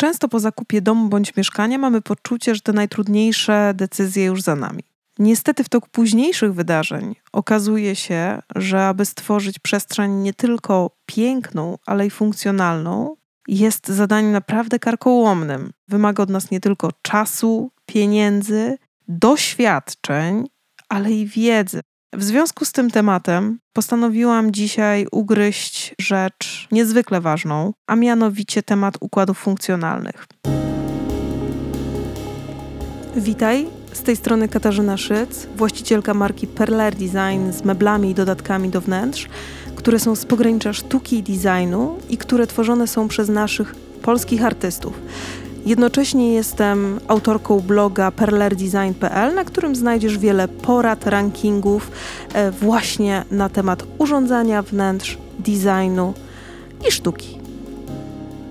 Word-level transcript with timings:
Często 0.00 0.28
po 0.28 0.40
zakupie 0.40 0.82
domu 0.82 1.08
bądź 1.08 1.36
mieszkania 1.36 1.78
mamy 1.78 2.00
poczucie, 2.00 2.54
że 2.54 2.60
te 2.60 2.72
najtrudniejsze 2.72 3.72
decyzje 3.74 4.24
już 4.24 4.42
za 4.42 4.56
nami. 4.56 4.82
Niestety 5.18 5.64
w 5.64 5.68
toku 5.68 5.88
późniejszych 5.92 6.54
wydarzeń 6.54 7.14
okazuje 7.32 7.96
się, 7.96 8.42
że 8.56 8.86
aby 8.86 9.04
stworzyć 9.04 9.58
przestrzeń 9.58 10.12
nie 10.12 10.34
tylko 10.34 10.90
piękną, 11.06 11.78
ale 11.86 12.06
i 12.06 12.10
funkcjonalną, 12.10 13.16
jest 13.48 13.88
zadaniem 13.88 14.32
naprawdę 14.32 14.78
karkołomnym. 14.78 15.72
Wymaga 15.88 16.22
od 16.22 16.30
nas 16.30 16.50
nie 16.50 16.60
tylko 16.60 16.90
czasu, 17.02 17.70
pieniędzy, 17.86 18.78
doświadczeń, 19.08 20.44
ale 20.88 21.12
i 21.12 21.26
wiedzy. 21.26 21.80
W 22.14 22.22
związku 22.22 22.64
z 22.64 22.72
tym 22.72 22.90
tematem 22.90 23.58
postanowiłam 23.72 24.52
dzisiaj 24.52 25.06
ugryźć 25.12 25.94
rzecz 26.00 26.68
niezwykle 26.72 27.20
ważną, 27.20 27.72
a 27.86 27.96
mianowicie 27.96 28.62
temat 28.62 28.94
układów 29.00 29.38
funkcjonalnych. 29.38 30.26
Witaj, 33.16 33.66
z 33.92 34.02
tej 34.02 34.16
strony 34.16 34.48
Katarzyna 34.48 34.96
Szyc, 34.96 35.46
właścicielka 35.56 36.14
marki 36.14 36.46
Perler 36.46 36.94
Design 36.94 37.52
z 37.52 37.64
meblami 37.64 38.10
i 38.10 38.14
dodatkami 38.14 38.68
do 38.68 38.80
wnętrz, 38.80 39.28
które 39.76 39.98
są 39.98 40.16
z 40.16 40.24
pogranicza 40.24 40.72
sztuki 40.72 41.18
i 41.18 41.22
designu 41.22 41.98
i 42.08 42.18
które 42.18 42.46
tworzone 42.46 42.86
są 42.86 43.08
przez 43.08 43.28
naszych 43.28 43.74
polskich 44.02 44.44
artystów. 44.44 45.00
Jednocześnie 45.68 46.34
jestem 46.34 47.00
autorką 47.08 47.60
bloga 47.60 48.10
perlerdesign.pl, 48.10 49.34
na 49.34 49.44
którym 49.44 49.76
znajdziesz 49.76 50.18
wiele 50.18 50.48
porad, 50.48 51.06
rankingów 51.06 51.90
e, 52.34 52.50
właśnie 52.50 53.24
na 53.30 53.48
temat 53.48 53.82
urządzania 53.98 54.62
wnętrz, 54.62 55.18
designu 55.38 56.14
i 56.88 56.92
sztuki. 56.92 57.37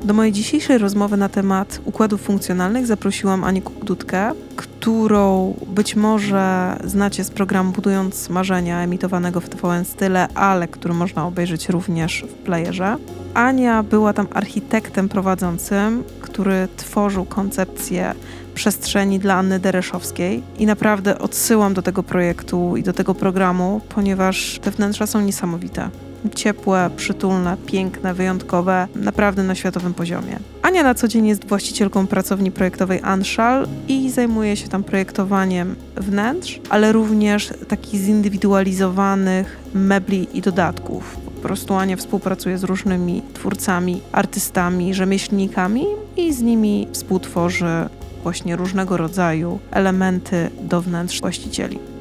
Do 0.08 0.14
mojej 0.14 0.32
dzisiejszej 0.32 0.78
rozmowy 0.78 1.18
na 1.18 1.30
temat 1.30 1.82
układów 1.86 2.22
funkcjonalnych 2.22 2.88
zaprosiłam 2.88 3.44
Anię 3.44 3.62
Kukdutkę, 3.62 4.32
którą 4.56 5.54
być 5.68 5.96
może 5.96 6.78
znacie 6.84 7.24
z 7.24 7.32
programu 7.32 7.72
Budując 7.72 8.30
Marzenia 8.30 8.82
emitowanego 8.82 9.42
w 9.42 9.50
TVN 9.50 9.86
Style, 9.86 10.28
ale 10.28 10.68
który 10.68 10.94
można 10.94 11.26
obejrzeć 11.26 11.70
również 11.70 12.26
w 12.30 12.34
playerze. 12.34 12.98
Ania 13.34 13.84
była 13.84 14.14
tam 14.14 14.28
architektem 14.34 15.10
prowadzącym, 15.10 16.04
który 16.22 16.68
tworzył 16.78 17.26
koncepcję 17.26 18.14
przestrzeni 18.56 19.20
dla 19.20 19.36
Anny 19.36 19.60
Dereszowskiej 19.60 20.44
i 20.58 20.66
naprawdę 20.66 21.20
odsyłam 21.20 21.74
do 21.74 21.82
tego 21.82 22.04
projektu 22.04 22.78
i 22.78 22.84
do 22.84 22.94
tego 22.94 23.16
programu, 23.16 23.82
ponieważ 23.90 24.60
te 24.62 24.72
wnętrza 24.72 25.08
są 25.08 25.22
niesamowite 25.22 25.90
ciepłe, 26.36 26.90
przytulne, 26.96 27.58
piękne, 27.66 28.14
wyjątkowe, 28.14 28.88
naprawdę 28.96 29.44
na 29.44 29.56
światowym 29.56 29.94
poziomie. 29.94 30.40
Ania 30.62 30.84
na 30.84 30.94
co 30.94 31.08
dzień 31.08 31.28
jest 31.28 31.46
właścicielką 31.46 32.08
pracowni 32.08 32.52
projektowej 32.52 33.00
Anshal 33.04 33.68
i 33.88 34.10
zajmuje 34.10 34.56
się 34.56 34.68
tam 34.68 34.84
projektowaniem 34.84 35.76
wnętrz, 35.96 36.60
ale 36.70 36.92
również 36.92 37.54
takich 37.68 38.02
zindywidualizowanych 38.02 39.60
mebli 39.74 40.28
i 40.34 40.42
dodatków. 40.42 41.18
Po 41.26 41.42
prostu 41.42 41.74
Ania 41.74 41.96
współpracuje 41.96 42.58
z 42.58 42.64
różnymi 42.64 43.22
twórcami, 43.34 44.02
artystami, 44.12 44.94
rzemieślnikami 44.94 45.86
i 46.18 46.34
z 46.34 46.42
nimi 46.42 46.88
współtworzy 46.92 47.90
właśnie 48.24 48.56
różnego 48.56 48.98
rodzaju 48.98 49.60
elementy 49.72 50.50
do 50.62 50.82
wnętrz 50.82 51.22
właścicieli. 51.22 51.97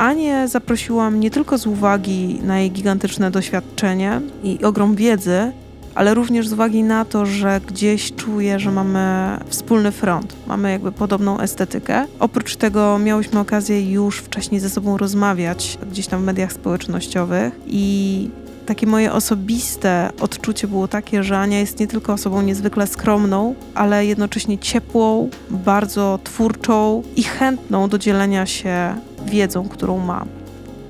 Anię 0.00 0.48
zaprosiłam 0.48 1.20
nie 1.20 1.30
tylko 1.30 1.58
z 1.58 1.66
uwagi 1.66 2.40
na 2.42 2.58
jej 2.58 2.70
gigantyczne 2.70 3.30
doświadczenie 3.30 4.20
i 4.42 4.64
ogrom 4.64 4.94
wiedzy, 4.94 5.52
ale 5.94 6.14
również 6.14 6.48
z 6.48 6.52
uwagi 6.52 6.82
na 6.82 7.04
to, 7.04 7.26
że 7.26 7.60
gdzieś 7.66 8.12
czuję, 8.12 8.58
że 8.58 8.72
mamy 8.72 9.36
wspólny 9.48 9.92
front, 9.92 10.36
mamy 10.46 10.70
jakby 10.70 10.92
podobną 10.92 11.40
estetykę. 11.40 12.06
Oprócz 12.20 12.56
tego 12.56 12.98
miałyśmy 12.98 13.40
okazję 13.40 13.92
już 13.92 14.18
wcześniej 14.18 14.60
ze 14.60 14.70
sobą 14.70 14.96
rozmawiać 14.96 15.78
gdzieś 15.90 16.06
tam 16.06 16.22
w 16.22 16.24
mediach 16.24 16.52
społecznościowych 16.52 17.60
i 17.66 18.30
takie 18.66 18.86
moje 18.86 19.12
osobiste 19.12 20.10
odczucie 20.20 20.68
było 20.68 20.88
takie, 20.88 21.22
że 21.22 21.38
Ania 21.38 21.58
jest 21.58 21.80
nie 21.80 21.86
tylko 21.86 22.12
osobą 22.12 22.42
niezwykle 22.42 22.86
skromną, 22.86 23.54
ale 23.74 24.06
jednocześnie 24.06 24.58
ciepłą, 24.58 25.30
bardzo 25.50 26.18
twórczą 26.24 27.02
i 27.16 27.22
chętną 27.22 27.88
do 27.88 27.98
dzielenia 27.98 28.46
się 28.46 28.94
wiedzą, 29.24 29.68
którą 29.68 29.98
ma. 29.98 30.24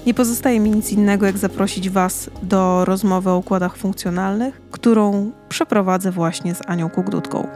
Nie 0.06 0.14
pozostaje 0.14 0.60
mi 0.60 0.70
nic 0.70 0.92
innego, 0.92 1.26
jak 1.26 1.38
zaprosić 1.38 1.90
Was 1.90 2.30
do 2.42 2.84
rozmowy 2.84 3.30
o 3.30 3.36
układach 3.36 3.76
funkcjonalnych, 3.76 4.60
którą 4.70 5.30
przeprowadzę 5.48 6.10
właśnie 6.10 6.54
z 6.54 6.60
Anią 6.66 6.90
Kugdutką. 6.90 7.46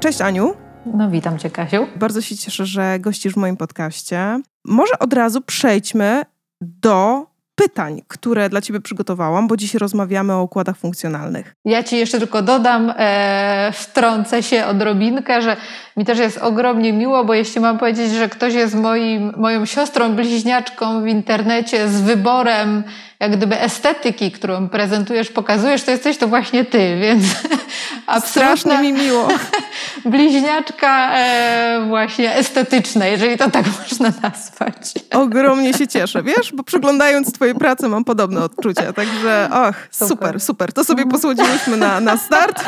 Cześć 0.00 0.20
Aniu. 0.20 0.54
No 0.86 1.10
witam 1.10 1.38
Cię 1.38 1.50
Kasiu. 1.50 1.86
Bardzo 1.96 2.20
się 2.20 2.36
cieszę, 2.36 2.66
że 2.66 2.98
gościsz 3.00 3.32
w 3.34 3.36
moim 3.36 3.56
podcaście. 3.56 4.40
Może 4.64 4.98
od 4.98 5.12
razu 5.12 5.40
przejdźmy 5.40 6.22
do 6.60 7.26
pytań, 7.54 8.02
które 8.08 8.48
dla 8.48 8.60
Ciebie 8.60 8.80
przygotowałam, 8.80 9.48
bo 9.48 9.56
dziś 9.56 9.74
rozmawiamy 9.74 10.32
o 10.32 10.42
układach 10.42 10.76
funkcjonalnych. 10.76 11.54
Ja 11.64 11.82
Ci 11.82 11.96
jeszcze 11.96 12.18
tylko 12.18 12.42
dodam, 12.42 12.92
e, 12.96 13.72
wtrącę 13.72 14.42
się 14.42 14.66
odrobinkę, 14.66 15.42
że 15.42 15.56
mi 15.96 16.04
też 16.04 16.18
jest 16.18 16.38
ogromnie 16.38 16.92
miło, 16.92 17.24
bo 17.24 17.34
jeśli 17.34 17.60
mam 17.60 17.78
powiedzieć, 17.78 18.12
że 18.12 18.28
ktoś 18.28 18.54
jest 18.54 18.74
moim, 18.74 19.32
moją 19.36 19.66
siostrą 19.66 20.14
bliźniaczką 20.16 21.02
w 21.02 21.06
internecie 21.06 21.88
z 21.88 22.00
wyborem 22.00 22.84
jak 23.24 23.36
gdyby 23.36 23.60
estetyki, 23.60 24.30
którą 24.30 24.68
prezentujesz, 24.68 25.30
pokazujesz, 25.30 25.82
to 25.82 25.90
jesteś 25.90 26.18
to 26.18 26.28
właśnie 26.28 26.64
ty, 26.64 26.98
więc 27.00 27.24
absolutnie 28.06 28.78
mi 28.78 28.92
miło. 28.92 29.28
bliźniaczka 30.04 31.18
e, 31.18 31.84
właśnie 31.88 32.34
estetyczna, 32.34 33.06
jeżeli 33.06 33.38
to 33.38 33.50
tak 33.50 33.64
można 33.82 34.12
nazwać. 34.22 34.92
Ogromnie 35.12 35.74
się 35.74 35.86
cieszę, 35.86 36.22
wiesz, 36.22 36.52
bo 36.52 36.64
przyglądając 36.64 37.32
twojej 37.32 37.54
pracy 37.54 37.88
mam 37.88 38.04
podobne 38.04 38.44
odczucia, 38.44 38.92
także 38.92 39.48
och, 39.52 39.76
super, 39.90 40.08
super, 40.08 40.40
super. 40.40 40.72
To 40.72 40.84
sobie 40.84 41.06
posłodziłyśmy 41.06 41.76
na, 41.76 42.00
na 42.00 42.16
start, 42.16 42.64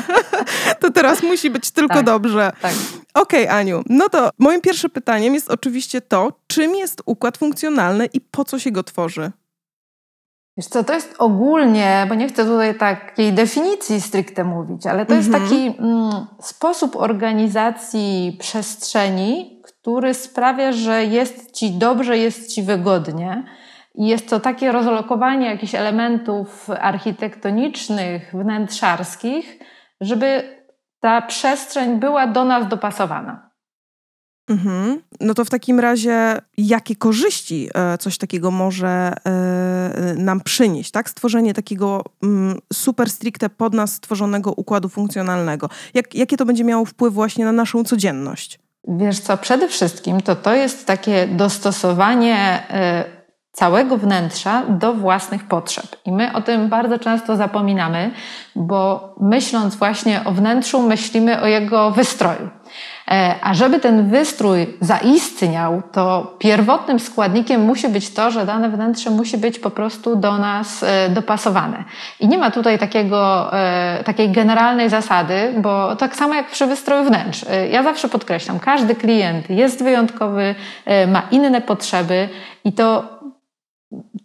to 0.80 0.90
teraz 0.90 1.22
musi 1.22 1.50
być 1.50 1.70
tylko 1.70 1.94
tak, 1.94 2.04
dobrze. 2.04 2.52
Tak. 2.62 2.72
Okej, 3.14 3.44
okay, 3.44 3.58
Aniu, 3.58 3.82
no 3.88 4.08
to 4.08 4.30
moim 4.38 4.60
pierwszym 4.60 4.90
pytaniem 4.90 5.34
jest 5.34 5.50
oczywiście 5.50 6.00
to, 6.00 6.32
czym 6.46 6.74
jest 6.74 7.02
układ 7.06 7.38
funkcjonalny 7.38 8.06
i 8.12 8.20
po 8.20 8.44
co 8.44 8.58
się 8.58 8.70
go 8.70 8.82
tworzy? 8.82 9.32
Wiesz 10.56 10.66
co, 10.66 10.84
to 10.84 10.94
jest 10.94 11.14
ogólnie, 11.18 12.06
bo 12.08 12.14
nie 12.14 12.28
chcę 12.28 12.44
tutaj 12.44 12.78
takiej 12.78 13.32
definicji 13.32 14.00
stricte 14.00 14.44
mówić, 14.44 14.86
ale 14.86 15.06
to 15.06 15.14
mhm. 15.14 15.18
jest 15.18 15.44
taki 15.44 15.78
mm, 15.78 16.26
sposób 16.40 16.96
organizacji 16.96 18.36
przestrzeni, 18.40 19.62
który 19.64 20.14
sprawia, 20.14 20.72
że 20.72 21.04
jest 21.04 21.52
ci 21.52 21.70
dobrze, 21.70 22.18
jest 22.18 22.54
ci 22.54 22.62
wygodnie. 22.62 23.44
I 23.94 24.06
jest 24.06 24.30
to 24.30 24.40
takie 24.40 24.72
rozlokowanie 24.72 25.46
jakichś 25.46 25.74
elementów 25.74 26.70
architektonicznych, 26.70 28.30
wnętrzarskich, 28.34 29.58
żeby 30.00 30.42
ta 31.00 31.22
przestrzeń 31.22 32.00
była 32.00 32.26
do 32.26 32.44
nas 32.44 32.68
dopasowana. 32.68 33.45
Mhm. 34.48 35.00
No 35.20 35.34
to 35.34 35.44
w 35.44 35.50
takim 35.50 35.80
razie, 35.80 36.38
jakie 36.58 36.96
korzyści 36.96 37.68
e, 37.74 37.98
coś 37.98 38.18
takiego 38.18 38.50
może 38.50 39.12
e, 39.24 40.14
nam 40.16 40.40
przynieść, 40.40 40.90
tak? 40.90 41.10
Stworzenie 41.10 41.54
takiego 41.54 42.04
mm, 42.22 42.58
super 42.72 43.10
stricte 43.10 43.48
pod 43.48 43.74
nas 43.74 43.92
stworzonego 43.92 44.52
układu 44.52 44.88
funkcjonalnego. 44.88 45.68
Jak, 45.94 46.14
jakie 46.14 46.36
to 46.36 46.44
będzie 46.44 46.64
miało 46.64 46.84
wpływ 46.84 47.14
właśnie 47.14 47.44
na 47.44 47.52
naszą 47.52 47.84
codzienność? 47.84 48.58
Wiesz 48.88 49.20
co, 49.20 49.36
przede 49.36 49.68
wszystkim 49.68 50.20
to 50.20 50.36
to 50.36 50.54
jest 50.54 50.86
takie 50.86 51.26
dostosowanie 51.26 52.62
e, 52.70 53.04
całego 53.52 53.98
wnętrza 53.98 54.62
do 54.68 54.94
własnych 54.94 55.44
potrzeb. 55.44 55.86
I 56.04 56.12
my 56.12 56.32
o 56.32 56.42
tym 56.42 56.68
bardzo 56.68 56.98
często 56.98 57.36
zapominamy, 57.36 58.10
bo 58.56 59.14
myśląc 59.20 59.74
właśnie 59.74 60.24
o 60.24 60.32
wnętrzu, 60.32 60.82
myślimy 60.82 61.40
o 61.40 61.46
jego 61.46 61.90
wystroju. 61.90 62.50
E, 63.10 63.34
a 63.42 63.54
żeby 63.54 63.80
ten 63.80 64.08
wystrój 64.10 64.66
zaistniał, 64.80 65.82
to 65.92 66.34
pierwotnym 66.38 67.00
składnikiem 67.00 67.64
musi 67.64 67.88
być 67.88 68.10
to, 68.10 68.30
że 68.30 68.46
dane 68.46 68.70
wnętrze 68.70 69.10
musi 69.10 69.38
być 69.38 69.58
po 69.58 69.70
prostu 69.70 70.16
do 70.16 70.38
nas 70.38 70.82
e, 70.82 71.08
dopasowane. 71.08 71.84
I 72.20 72.28
nie 72.28 72.38
ma 72.38 72.50
tutaj 72.50 72.78
takiego, 72.78 73.50
e, 73.52 74.04
takiej 74.04 74.30
generalnej 74.30 74.90
zasady, 74.90 75.54
bo 75.56 75.96
tak 75.96 76.16
samo 76.16 76.34
jak 76.34 76.50
przy 76.50 76.66
wystroju 76.66 77.04
wnętrz. 77.04 77.44
Ja 77.70 77.82
zawsze 77.82 78.08
podkreślam, 78.08 78.58
każdy 78.58 78.94
klient 78.94 79.50
jest 79.50 79.82
wyjątkowy, 79.84 80.54
ma 81.08 81.22
inne 81.30 81.60
potrzeby 81.60 82.28
i 82.64 82.72
to 82.72 83.15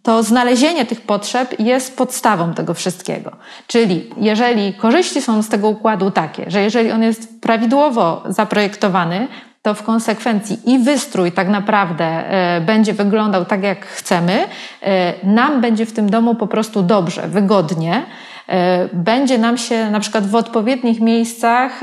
to 0.02 0.22
znalezienie 0.22 0.86
tych 0.86 1.00
potrzeb 1.00 1.60
jest 1.60 1.96
podstawą 1.96 2.54
tego 2.54 2.74
wszystkiego. 2.74 3.32
Czyli 3.66 4.10
jeżeli 4.16 4.74
korzyści 4.74 5.22
są 5.22 5.42
z 5.42 5.48
tego 5.48 5.68
układu 5.68 6.10
takie, 6.10 6.50
że 6.50 6.62
jeżeli 6.62 6.90
on 6.90 7.02
jest 7.02 7.40
prawidłowo 7.40 8.22
zaprojektowany, 8.28 9.28
to 9.62 9.74
w 9.74 9.82
konsekwencji 9.82 10.70
i 10.70 10.78
wystrój 10.78 11.32
tak 11.32 11.48
naprawdę 11.48 12.04
e, 12.04 12.60
będzie 12.60 12.92
wyglądał 12.92 13.44
tak, 13.44 13.62
jak 13.62 13.86
chcemy, 13.86 14.46
e, 14.82 15.14
nam 15.26 15.60
będzie 15.60 15.86
w 15.86 15.92
tym 15.92 16.10
domu 16.10 16.34
po 16.34 16.46
prostu 16.46 16.82
dobrze, 16.82 17.28
wygodnie. 17.28 18.02
E, 18.48 18.88
będzie 18.92 19.38
nam 19.38 19.58
się 19.58 19.90
na 19.90 20.00
przykład 20.00 20.26
w 20.26 20.34
odpowiednich 20.34 21.00
miejscach 21.00 21.80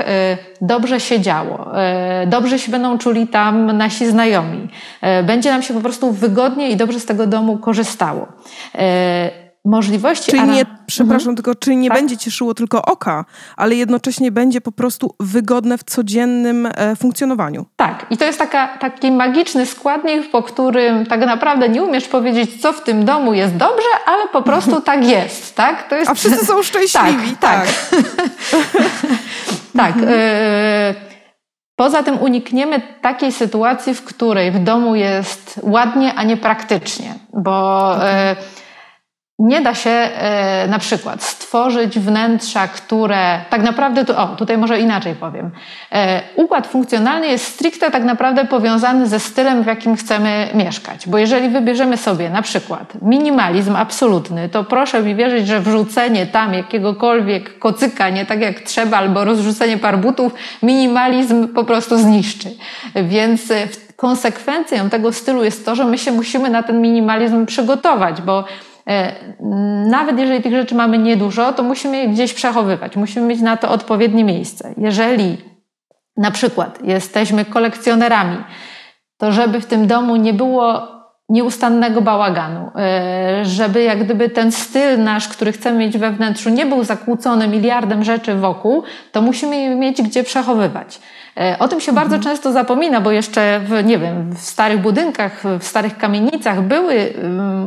dobrze 0.60 1.00
się 1.00 1.20
działo, 1.20 1.70
dobrze 2.26 2.58
się 2.58 2.72
będą 2.72 2.98
czuli 2.98 3.26
tam 3.26 3.76
nasi 3.76 4.06
znajomi, 4.06 4.68
będzie 5.24 5.50
nam 5.50 5.62
się 5.62 5.74
po 5.74 5.80
prostu 5.80 6.12
wygodnie 6.12 6.70
i 6.70 6.76
dobrze 6.76 7.00
z 7.00 7.06
tego 7.06 7.26
domu 7.26 7.58
korzystało 7.58 8.26
możliwości. 9.64 10.30
Czyli 10.30 10.42
nie, 10.42 10.66
przepraszam, 10.86 11.28
mhm. 11.28 11.36
tylko 11.36 11.54
czy 11.54 11.76
nie 11.76 11.88
tak? 11.88 11.98
będzie 11.98 12.16
cieszyło 12.16 12.54
tylko 12.54 12.82
oka, 12.82 13.24
ale 13.56 13.74
jednocześnie 13.74 14.32
będzie 14.32 14.60
po 14.60 14.72
prostu 14.72 15.14
wygodne 15.20 15.78
w 15.78 15.84
codziennym 15.84 16.66
e, 16.66 16.96
funkcjonowaniu. 16.96 17.66
Tak, 17.76 18.06
i 18.10 18.16
to 18.16 18.24
jest 18.24 18.38
taka, 18.38 18.78
taki 18.78 19.12
magiczny 19.12 19.66
składnik, 19.66 20.30
po 20.30 20.42
którym 20.42 21.06
tak 21.06 21.20
naprawdę 21.20 21.68
nie 21.68 21.82
umiesz 21.82 22.08
powiedzieć, 22.08 22.62
co 22.62 22.72
w 22.72 22.82
tym 22.82 23.04
domu 23.04 23.34
jest 23.34 23.56
dobrze, 23.56 23.88
ale 24.06 24.28
po 24.28 24.42
prostu 24.42 24.80
tak 24.90 25.06
jest. 25.06 25.56
Tak? 25.56 25.88
To 25.88 25.96
jest... 25.96 26.10
A 26.10 26.14
wszyscy 26.14 26.46
są 26.46 26.62
szczęśliwi. 26.70 27.36
tak. 27.40 27.66
Tak. 27.66 27.68
tak. 29.76 29.96
Mhm. 29.96 30.08
E, 30.12 30.94
poza 31.76 32.02
tym 32.02 32.18
unikniemy 32.18 32.82
takiej 33.02 33.32
sytuacji, 33.32 33.94
w 33.94 34.04
której 34.04 34.50
w 34.50 34.64
domu 34.64 34.94
jest 34.94 35.60
ładnie, 35.62 36.14
a 36.14 36.22
nie 36.22 36.36
praktycznie, 36.36 37.14
bo. 37.32 37.94
Mhm 37.94 38.36
nie 39.40 39.60
da 39.60 39.74
się 39.74 39.90
e, 39.90 40.66
na 40.68 40.78
przykład 40.78 41.22
stworzyć 41.22 41.98
wnętrza, 41.98 42.68
które 42.68 43.40
tak 43.50 43.62
naprawdę, 43.62 44.04
tu, 44.04 44.16
o 44.16 44.26
tutaj 44.26 44.58
może 44.58 44.80
inaczej 44.80 45.14
powiem. 45.14 45.50
E, 45.92 46.22
układ 46.36 46.66
funkcjonalny 46.66 47.28
jest 47.28 47.44
stricte 47.44 47.90
tak 47.90 48.04
naprawdę 48.04 48.44
powiązany 48.44 49.06
ze 49.06 49.20
stylem, 49.20 49.62
w 49.62 49.66
jakim 49.66 49.96
chcemy 49.96 50.48
mieszkać. 50.54 51.08
Bo 51.08 51.18
jeżeli 51.18 51.48
wybierzemy 51.48 51.96
sobie 51.96 52.30
na 52.30 52.42
przykład 52.42 52.92
minimalizm 53.02 53.76
absolutny, 53.76 54.48
to 54.48 54.64
proszę 54.64 55.02
mi 55.02 55.14
wierzyć, 55.14 55.46
że 55.46 55.60
wrzucenie 55.60 56.26
tam 56.26 56.54
jakiegokolwiek 56.54 57.58
kocyka 57.58 58.08
nie 58.08 58.26
tak 58.26 58.40
jak 58.40 58.60
trzeba, 58.60 58.96
albo 58.96 59.24
rozrzucenie 59.24 59.78
par 59.78 59.98
butów, 59.98 60.34
minimalizm 60.62 61.48
po 61.48 61.64
prostu 61.64 61.98
zniszczy. 61.98 62.48
Więc 62.94 63.50
e, 63.50 63.68
konsekwencją 63.96 64.90
tego 64.90 65.12
stylu 65.12 65.44
jest 65.44 65.66
to, 65.66 65.74
że 65.74 65.84
my 65.84 65.98
się 65.98 66.12
musimy 66.12 66.50
na 66.50 66.62
ten 66.62 66.80
minimalizm 66.80 67.46
przygotować, 67.46 68.22
bo 68.22 68.44
nawet 69.86 70.18
jeżeli 70.18 70.42
tych 70.42 70.52
rzeczy 70.52 70.74
mamy 70.74 70.98
niedużo, 70.98 71.52
to 71.52 71.62
musimy 71.62 71.96
je 71.96 72.08
gdzieś 72.08 72.34
przechowywać, 72.34 72.96
musimy 72.96 73.26
mieć 73.26 73.40
na 73.40 73.56
to 73.56 73.70
odpowiednie 73.70 74.24
miejsce. 74.24 74.74
Jeżeli 74.76 75.38
na 76.16 76.30
przykład 76.30 76.84
jesteśmy 76.84 77.44
kolekcjonerami, 77.44 78.36
to 79.16 79.32
żeby 79.32 79.60
w 79.60 79.66
tym 79.66 79.86
domu 79.86 80.16
nie 80.16 80.34
było 80.34 80.88
nieustannego 81.28 82.00
bałaganu, 82.00 82.70
e, 82.76 83.44
żeby 83.44 83.82
jak 83.82 84.04
gdyby 84.04 84.28
ten 84.28 84.52
styl 84.52 85.02
nasz, 85.02 85.28
który 85.28 85.52
chcemy 85.52 85.78
mieć 85.78 85.98
we 85.98 86.10
wnętrzu, 86.10 86.50
nie 86.50 86.66
był 86.66 86.84
zakłócony 86.84 87.48
miliardem 87.48 88.04
rzeczy 88.04 88.34
wokół, 88.34 88.82
to 89.12 89.22
musimy 89.22 89.56
je 89.56 89.74
mieć 89.74 90.02
gdzie 90.02 90.24
przechowywać. 90.24 91.00
E, 91.40 91.58
o 91.58 91.68
tym 91.68 91.80
się 91.80 91.92
bardzo 91.92 92.16
mhm. 92.16 92.22
często 92.22 92.52
zapomina, 92.52 93.00
bo 93.00 93.10
jeszcze 93.10 93.60
w, 93.60 93.84
nie 93.84 93.98
wiem, 93.98 94.32
w 94.32 94.40
starych 94.40 94.80
budynkach, 94.80 95.42
w 95.60 95.64
starych 95.64 95.98
kamienicach 95.98 96.62
były 96.62 97.14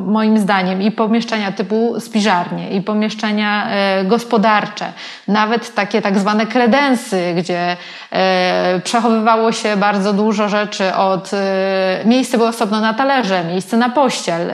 moim 0.06 0.38
zdaniem 0.38 0.82
i 0.82 0.92
pomieszczenia 0.92 1.52
typu 1.52 2.00
spiżarnie, 2.00 2.72
i 2.72 2.82
pomieszczenia 2.82 3.70
e, 3.70 4.06
gospodarcze, 4.06 4.86
nawet 5.28 5.76
takie 5.76 6.02
tak 6.02 6.20
zwane 6.20 6.46
kredensy, 6.46 7.34
gdzie 7.38 7.78
e, 8.12 8.82
przechowywało 8.84 9.52
się 9.52 9.78
bardzo 9.78 10.14
dużo 10.14 10.50
rzeczy 10.50 10.96
od 10.96 11.32
miejsce 12.06 12.38
było 12.38 12.50
osobno 12.50 12.82
na 12.82 12.94
talerze, 12.94 13.44
miejsce 13.44 13.78
na 13.78 13.90
pościel. 13.90 14.52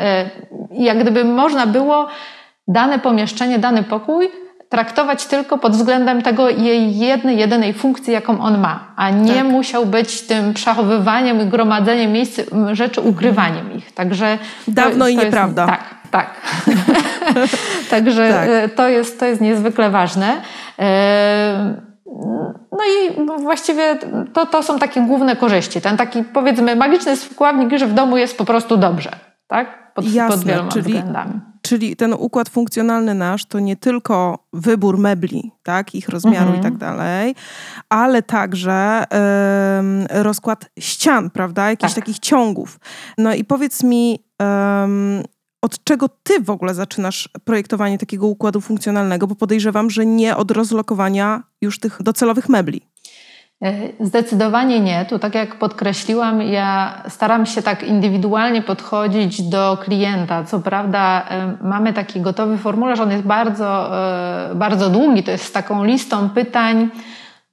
Jak 0.71 1.01
gdyby 1.01 1.24
można 1.24 1.68
było 1.68 2.07
dane 2.68 3.00
pomieszczenie, 3.00 3.60
dany 3.60 3.83
pokój 3.83 4.30
traktować 4.69 5.25
tylko 5.25 5.57
pod 5.57 5.74
względem 5.74 6.21
tego 6.21 6.50
jej 6.50 6.98
jednej, 6.98 7.38
jedynej 7.38 7.74
funkcji, 7.74 8.13
jaką 8.13 8.39
on 8.39 8.60
ma, 8.60 8.94
a 8.95 9.10
nie 9.10 9.36
tak. 9.36 9.45
musiał 9.45 9.86
być 9.86 10.21
tym 10.21 10.54
przechowywaniem 10.54 11.42
i 11.42 11.45
gromadzeniem 11.45 12.12
miejsc, 12.12 12.42
rzeczy, 12.71 13.01
ukrywaniem 13.01 13.74
ich. 13.74 13.92
Także 13.92 14.38
Dawno 14.68 15.06
to, 15.06 15.10
i 15.10 15.16
to 15.16 15.24
nieprawda. 15.24 15.62
Jest, 15.62 15.74
tak, 15.74 15.95
tak. 16.12 16.42
Także 17.92 18.30
tak. 18.30 18.50
E, 18.50 18.69
to, 18.69 18.89
jest, 18.89 19.19
to 19.19 19.25
jest 19.25 19.42
niezwykle 19.42 19.89
ważne. 19.89 20.42
E, 20.80 21.75
no 22.71 22.80
i 22.86 23.25
właściwie 23.42 24.00
to, 24.33 24.45
to 24.45 24.63
są 24.63 24.80
takie 24.80 25.01
główne 25.01 25.36
korzyści. 25.36 25.81
Ten 25.81 25.98
taki 25.98 26.24
powiedzmy 26.24 26.75
magiczny 26.75 27.16
składnik, 27.18 27.77
że 27.77 27.88
w 27.88 27.94
domu 27.94 28.18
jest 28.18 28.38
po 28.38 28.45
prostu 28.45 28.77
dobrze. 28.77 29.12
Tak? 29.48 29.94
Pod, 29.94 30.13
Jasne, 30.13 30.36
pod 30.38 30.45
wieloma 30.45 30.71
czyli, 30.71 30.86
względami. 30.86 31.48
Czyli 31.69 31.95
ten 31.95 32.13
układ 32.13 32.50
funkcjonalny 32.50 33.13
nasz 33.13 33.45
to 33.45 33.60
nie 33.60 33.75
tylko 33.75 34.45
wybór 34.54 34.98
mebli, 34.98 35.51
tak, 35.63 35.95
ich 35.95 36.10
rozmiaru 36.10 36.45
mhm. 36.45 36.60
i 36.60 36.63
tak 36.63 36.77
dalej, 36.77 37.36
ale 37.89 38.24
także 38.24 39.04
rozkład 40.10 40.69
ścian, 40.80 41.30
prawda, 41.30 41.69
jakichś 41.69 41.94
tak. 41.94 42.06
takich 42.06 42.19
ciągów. 42.19 42.80
No 43.18 43.33
i 43.33 43.44
powiedz 43.44 43.83
mi, 43.83 44.19
od 45.62 45.83
czego 45.83 46.10
ty 46.24 46.42
w 46.42 46.50
ogóle 46.50 46.74
zaczynasz 46.74 47.30
projektowanie 47.44 47.98
takiego 47.98 48.27
układu 48.27 48.62
funkcjonalnego, 48.62 49.27
bo 49.27 49.36
podejrzewam, 49.36 49.89
że 49.89 50.06
nie 50.06 50.36
od 50.36 50.51
rozlokowania 50.51 51.44
już 51.62 51.80
tych 51.80 52.04
docelowych 52.04 52.50
mebli. 52.50 52.81
E, 53.63 54.06
zdecydowanie 54.06 54.79
nie. 54.79 55.06
Tu, 55.06 55.19
tak 55.19 55.35
jak 55.35 55.56
podkreśliłam, 55.56 56.41
ja 56.41 57.03
staram 57.07 57.45
się 57.45 57.61
tak 57.61 57.83
indywidualnie 57.83 58.61
podchodzić 58.61 59.41
do 59.41 59.77
klienta. 59.83 60.44
Co 60.44 60.59
prawda, 60.59 61.25
e, 61.29 61.57
mamy 61.61 61.94
taki 61.94 62.21
gotowy 62.21 62.57
formularz, 62.57 63.00
on 63.00 63.11
jest 63.11 63.23
bardzo, 63.23 63.97
e, 64.51 64.56
bardzo 64.56 64.89
długi, 64.89 65.23
to 65.23 65.31
jest 65.31 65.45
z 65.45 65.51
taką 65.51 65.83
listą 65.83 66.29
pytań. 66.29 66.89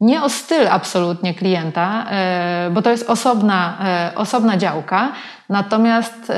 Nie 0.00 0.23
o 0.23 0.29
styl 0.29 0.69
absolutnie 0.70 1.35
klienta, 1.35 2.06
bo 2.70 2.82
to 2.82 2.91
jest 2.91 3.11
osobna, 3.11 3.79
osobna 4.14 4.56
działka, 4.56 5.12
natomiast 5.48 6.32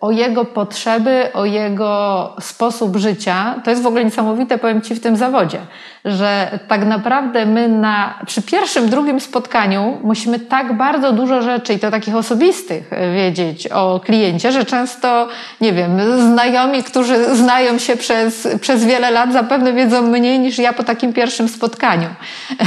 o 0.00 0.10
jego 0.10 0.44
potrzeby, 0.44 1.32
o 1.34 1.44
jego 1.44 2.32
sposób 2.40 2.96
życia. 2.96 3.54
To 3.64 3.70
jest 3.70 3.82
w 3.82 3.86
ogóle 3.86 4.04
niesamowite, 4.04 4.58
powiem 4.58 4.82
Ci, 4.82 4.94
w 4.94 5.00
tym 5.00 5.16
zawodzie 5.16 5.58
że 6.04 6.58
tak 6.68 6.86
naprawdę 6.86 7.46
my 7.46 7.68
na, 7.68 8.18
przy 8.26 8.42
pierwszym, 8.42 8.88
drugim 8.88 9.20
spotkaniu 9.20 9.98
musimy 10.02 10.38
tak 10.38 10.76
bardzo 10.76 11.12
dużo 11.12 11.42
rzeczy 11.42 11.74
i 11.74 11.78
to 11.78 11.90
takich 11.90 12.16
osobistych 12.16 12.90
wiedzieć 13.14 13.66
o 13.66 14.00
kliencie, 14.04 14.52
że 14.52 14.64
często, 14.64 15.28
nie 15.60 15.72
wiem, 15.72 16.00
znajomi, 16.32 16.82
którzy 16.82 17.36
znają 17.36 17.78
się 17.78 17.96
przez, 17.96 18.48
przez 18.60 18.84
wiele 18.84 19.10
lat, 19.10 19.32
zapewne 19.32 19.72
wiedzą 19.72 20.02
mniej 20.02 20.38
niż 20.38 20.58
ja 20.58 20.72
po 20.72 20.82
takim 20.82 21.12
pierwszym 21.12 21.48
spotkaniu. 21.48 22.08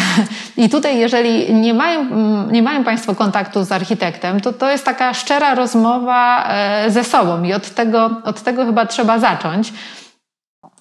I 0.58 0.70
tutaj, 0.70 0.98
jeżeli 0.98 1.54
nie 1.54 1.74
mają, 1.74 2.06
nie 2.52 2.64
mają 2.64 2.84
Państwo 2.84 3.16
kontaktu 3.16 3.64
z 3.64 3.72
architektem, 3.72 4.40
to 4.40 4.54
to 4.54 4.70
jest 4.70 4.86
taka 4.86 5.14
szczera 5.14 5.56
rozmowa 5.56 5.87
e, 5.96 6.92
ze 6.92 7.04
sobą 7.04 7.44
i 7.44 7.54
od 7.54 7.70
tego, 7.70 8.12
od 8.24 8.42
tego 8.42 8.66
chyba 8.66 8.86
trzeba 8.86 9.20
zacząć, 9.20 9.74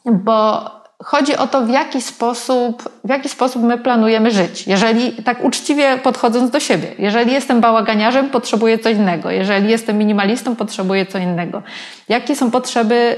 bo 0.05 0.71
chodzi 1.05 1.37
o 1.37 1.47
to, 1.47 1.63
w 1.63 1.69
jaki, 1.69 2.03
sposób, 2.03 2.83
w 3.05 3.09
jaki 3.09 3.29
sposób 3.29 3.63
my 3.63 3.79
planujemy 3.79 4.31
żyć. 4.31 4.67
Jeżeli 4.67 5.13
tak 5.13 5.45
uczciwie 5.45 5.99
podchodząc 5.99 6.51
do 6.51 6.61
siebie, 6.61 6.89
jeżeli 6.99 7.33
jestem 7.33 7.61
bałaganiarzem, 7.61 8.31
potrzebuję 8.31 8.79
co 8.79 8.89
innego. 8.89 9.31
Jeżeli 9.31 9.71
jestem 9.71 9.99
minimalistą, 9.99 10.57
potrzebuję 10.57 11.07
co 11.07 11.19
innego. 11.19 11.63
Jakie 12.09 12.37
są 12.37 12.51
potrzeby 12.51 13.17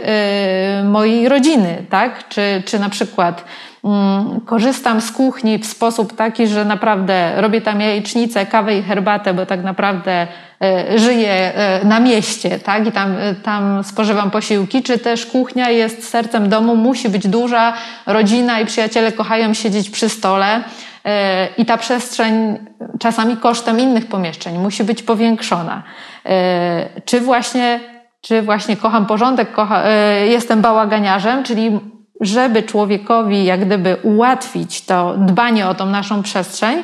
yy, 0.83 0.89
mojej 0.89 1.29
rodziny, 1.29 1.87
tak? 1.91 2.29
Czy, 2.29 2.63
czy 2.67 2.79
na 2.79 2.89
przykład 2.89 3.45
Mm, 3.85 4.41
korzystam 4.41 5.01
z 5.01 5.13
kuchni 5.13 5.59
w 5.59 5.67
sposób 5.67 6.17
taki, 6.17 6.47
że 6.47 6.65
naprawdę 6.65 7.41
robię 7.41 7.61
tam 7.61 7.81
jajecznicę, 7.81 8.47
kawę 8.47 8.79
i 8.79 8.83
herbatę, 8.83 9.35
bo 9.35 9.47
tak 9.47 9.65
naprawdę 9.65 10.27
żyję 10.97 11.55
e, 11.55 11.85
na 11.85 12.01
mieście, 12.01 12.59
tak? 12.59 12.87
I 12.87 12.93
tam, 12.93 13.17
e, 13.17 13.35
tam 13.35 13.85
spożywam 13.85 14.31
posiłki, 14.31 14.83
czy 14.83 14.99
też 14.99 15.27
kuchnia 15.27 15.71
jest 15.71 16.09
sercem 16.09 16.49
domu, 16.49 16.77
musi 16.77 17.09
być 17.09 17.29
duża, 17.29 17.73
rodzina 18.07 18.61
i 18.61 18.67
przyjaciele 18.67 19.13
kochają 19.13 19.55
siedzieć 19.55 19.91
przy 19.91 20.09
stole 20.09 20.63
i 21.59 21.67
ta 21.67 21.77
przestrzeń 21.77 22.59
czasami 22.99 23.37
kosztem 23.37 23.81
innych 23.81 24.07
pomieszczeń 24.07 24.59
musi 24.59 24.85
być 24.85 25.03
powiększona. 25.03 25.83
Czy 27.05 27.21
właśnie, 27.21 27.81
czy 28.21 28.43
właśnie 28.43 28.77
kocham 28.77 29.07
porządek, 29.07 29.53
kocha, 29.53 29.89
jestem 30.25 30.61
bałaganiarzem, 30.61 31.45
czyli 31.45 31.81
żeby 32.21 32.63
człowiekowi 32.63 33.45
jak 33.45 33.65
gdyby 33.65 33.97
ułatwić 34.03 34.85
to 34.85 35.15
dbanie 35.19 35.69
o 35.69 35.75
tą 35.75 35.87
naszą 35.87 36.23
przestrzeń, 36.23 36.83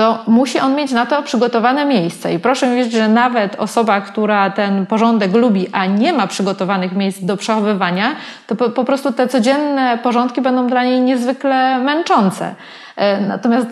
to 0.00 0.18
musi 0.26 0.60
on 0.60 0.74
mieć 0.74 0.92
na 0.92 1.06
to 1.06 1.22
przygotowane 1.22 1.84
miejsce. 1.84 2.34
I 2.34 2.38
proszę 2.38 2.66
mi 2.66 2.76
wierzyć, 2.76 2.92
że 2.92 3.08
nawet 3.08 3.56
osoba, 3.56 4.00
która 4.00 4.50
ten 4.50 4.86
porządek 4.86 5.34
lubi, 5.34 5.66
a 5.72 5.86
nie 5.86 6.12
ma 6.12 6.26
przygotowanych 6.26 6.92
miejsc 6.92 7.24
do 7.24 7.36
przechowywania, 7.36 8.16
to 8.46 8.56
po, 8.56 8.70
po 8.70 8.84
prostu 8.84 9.12
te 9.12 9.28
codzienne 9.28 9.98
porządki 10.02 10.40
będą 10.40 10.66
dla 10.66 10.84
niej 10.84 11.00
niezwykle 11.00 11.78
męczące. 11.78 12.54
E, 12.96 13.20
natomiast 13.20 13.66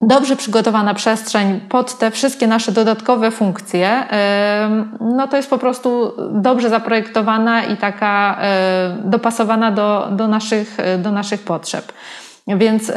dobrze 0.00 0.36
przygotowana 0.36 0.94
przestrzeń 0.94 1.60
pod 1.60 1.98
te 1.98 2.10
wszystkie 2.10 2.46
nasze 2.46 2.72
dodatkowe 2.72 3.30
funkcje, 3.30 4.04
no 5.00 5.28
to 5.28 5.36
jest 5.36 5.50
po 5.50 5.58
prostu 5.58 6.12
dobrze 6.32 6.68
zaprojektowana 6.68 7.64
i 7.64 7.76
taka 7.76 8.38
dopasowana 9.04 9.70
do, 9.70 10.08
do, 10.10 10.28
naszych, 10.28 10.76
do 10.98 11.12
naszych 11.12 11.42
potrzeb. 11.42 11.92
Więc 12.46 12.92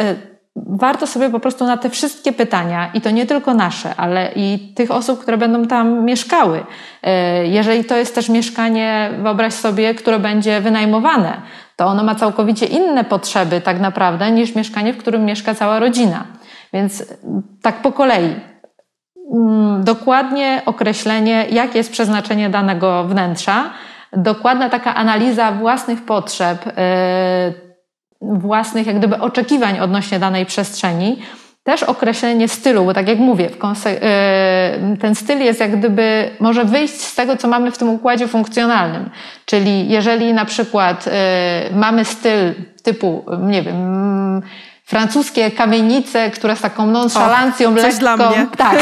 warto 0.67 1.07
sobie 1.07 1.29
po 1.29 1.39
prostu 1.39 1.65
na 1.65 1.77
te 1.77 1.89
wszystkie 1.89 2.33
pytania, 2.33 2.89
i 2.93 3.01
to 3.01 3.11
nie 3.11 3.25
tylko 3.25 3.53
nasze, 3.53 3.95
ale 3.97 4.31
i 4.35 4.73
tych 4.75 4.91
osób, 4.91 5.21
które 5.21 5.37
będą 5.37 5.65
tam 5.65 6.05
mieszkały. 6.05 6.63
Jeżeli 7.43 7.85
to 7.85 7.97
jest 7.97 8.15
też 8.15 8.29
mieszkanie, 8.29 9.09
wyobraź 9.23 9.53
sobie, 9.53 9.93
które 9.93 10.19
będzie 10.19 10.61
wynajmowane, 10.61 11.41
to 11.75 11.85
ono 11.85 12.03
ma 12.03 12.15
całkowicie 12.15 12.65
inne 12.65 13.03
potrzeby 13.03 13.61
tak 13.61 13.79
naprawdę 13.79 14.31
niż 14.31 14.55
mieszkanie, 14.55 14.93
w 14.93 14.97
którym 14.97 15.25
mieszka 15.25 15.55
cała 15.55 15.79
rodzina. 15.79 16.23
Więc 16.73 17.03
tak 17.61 17.81
po 17.81 17.91
kolei. 17.91 18.35
Mm, 19.33 19.83
dokładnie 19.83 20.61
określenie, 20.65 21.45
jakie 21.51 21.77
jest 21.77 21.91
przeznaczenie 21.91 22.49
danego 22.49 23.03
wnętrza, 23.03 23.69
dokładna 24.13 24.69
taka 24.69 24.95
analiza 24.95 25.51
własnych 25.51 26.05
potrzeb, 26.05 26.65
yy, 26.65 27.68
własnych 28.21 28.87
jak 28.87 28.97
gdyby 28.97 29.19
oczekiwań 29.19 29.79
odnośnie 29.79 30.19
danej 30.19 30.45
przestrzeni, 30.45 31.17
też 31.63 31.83
określenie 31.83 32.47
stylu, 32.47 32.85
bo 32.85 32.93
tak 32.93 33.07
jak 33.07 33.19
mówię, 33.19 33.49
yy, 33.49 34.97
ten 34.97 35.15
styl 35.15 35.39
jest 35.39 35.59
jak 35.59 35.77
gdyby, 35.77 36.31
może 36.39 36.65
wyjść 36.65 37.01
z 37.01 37.15
tego, 37.15 37.37
co 37.37 37.47
mamy 37.47 37.71
w 37.71 37.77
tym 37.77 37.89
układzie 37.89 38.27
funkcjonalnym. 38.27 39.09
Czyli 39.45 39.89
jeżeli 39.89 40.33
na 40.33 40.45
przykład 40.45 41.05
yy, 41.05 41.11
mamy 41.75 42.05
styl 42.05 42.53
typu, 42.83 43.25
nie 43.41 43.61
wiem, 43.61 44.41
francuskie 44.89 45.51
kamienice, 45.51 46.31
które 46.31 46.55
z 46.55 46.61
taką 46.61 46.87
nonszalancją 46.87 47.69
o, 47.69 47.73
lekką... 47.73 47.99
dla 47.99 48.17
mnie. 48.17 48.47
Tak. 48.57 48.79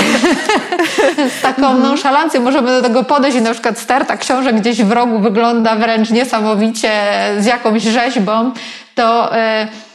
z 1.40 1.42
taką 1.42 1.66
mhm. 1.66 1.82
nonszalancją 1.82 2.42
możemy 2.42 2.68
do 2.68 2.82
tego 2.82 3.04
podejść 3.04 3.38
i 3.38 3.42
na 3.42 3.54
przykład 3.54 3.80
sterta 3.80 4.18
książek 4.18 4.56
gdzieś 4.56 4.84
w 4.84 4.92
rogu 4.92 5.20
wygląda 5.20 5.76
wręcz 5.76 6.10
niesamowicie 6.10 6.92
z 7.40 7.46
jakąś 7.46 7.84
rzeźbą, 7.84 8.52
to... 8.96 9.36
Y 9.38 9.88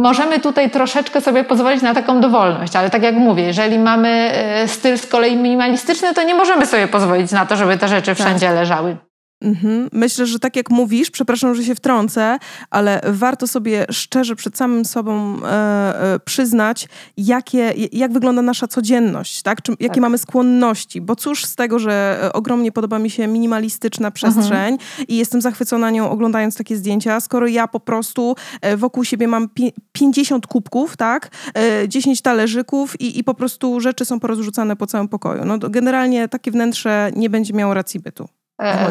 możemy 0.00 0.40
tutaj 0.40 0.70
troszeczkę 0.70 1.20
sobie 1.20 1.44
pozwolić 1.44 1.82
na 1.82 1.94
taką 1.94 2.20
dowolność, 2.20 2.76
ale 2.76 2.90
tak 2.90 3.02
jak 3.02 3.14
mówię, 3.14 3.42
jeżeli 3.42 3.78
mamy 3.78 4.08
e, 4.08 4.68
styl 4.68 4.98
z 4.98 5.06
kolei 5.06 5.36
minimalistyczny, 5.36 6.14
to 6.14 6.22
nie 6.22 6.34
możemy 6.34 6.66
sobie 6.66 6.88
pozwolić 6.88 7.32
na 7.32 7.46
to, 7.46 7.56
żeby 7.56 7.78
te 7.78 7.88
rzeczy 7.88 8.14
wszędzie 8.14 8.46
tak. 8.46 8.56
leżały. 8.56 8.96
Mhm. 9.44 9.88
Myślę, 9.92 10.26
że 10.26 10.38
tak 10.38 10.56
jak 10.56 10.70
mówisz, 10.70 11.10
przepraszam, 11.10 11.54
że 11.54 11.64
się 11.64 11.74
wtrącę, 11.74 12.38
ale 12.70 13.00
warto 13.04 13.46
sobie 13.46 13.86
szczerze 13.90 14.36
przed 14.36 14.56
samym 14.56 14.84
sobą 14.84 15.36
e, 15.44 16.14
e, 16.14 16.18
przyznać, 16.18 16.88
jakie, 17.16 17.74
jak 17.92 18.12
wygląda 18.12 18.42
nasza 18.42 18.68
codzienność, 18.68 19.42
tak? 19.42 19.62
Czy, 19.62 19.72
jakie 19.72 19.88
tak. 19.88 20.02
mamy 20.02 20.18
skłonności, 20.18 21.00
bo 21.00 21.16
cóż 21.16 21.44
z 21.44 21.56
tego, 21.56 21.78
że 21.78 22.20
e, 22.22 22.32
ogromnie 22.32 22.72
podoba 22.72 22.98
mi 22.98 23.10
się 23.10 23.26
minimalistyczna 23.26 24.10
przestrzeń 24.10 24.72
mhm. 24.72 24.78
i 25.08 25.16
jestem 25.16 25.40
zachwycona 25.40 25.90
nią 25.90 26.10
oglądając 26.10 26.56
takie 26.56 26.76
zdjęcia, 26.76 27.20
skoro 27.20 27.46
ja 27.46 27.68
po 27.68 27.80
prostu 27.80 28.36
e, 28.60 28.76
wokół 28.76 29.04
siebie 29.04 29.28
mam 29.28 29.48
pi 29.48 29.72
50 29.92 30.46
kubków, 30.46 30.96
tak? 30.96 31.30
E, 31.54 31.88
10 31.88 32.22
talerzyków 32.22 33.00
i, 33.00 33.18
i 33.18 33.24
po 33.24 33.34
prostu 33.34 33.80
rzeczy 33.80 34.04
są 34.04 34.20
porozrzucane 34.20 34.76
po 34.76 34.86
całym 34.86 35.08
pokoju. 35.08 35.44
No, 35.44 35.58
generalnie 35.58 36.28
takie 36.28 36.50
wnętrze 36.50 37.10
nie 37.16 37.30
będzie 37.30 37.54
miało 37.54 37.74
racji 37.74 38.00
bytu. 38.00 38.28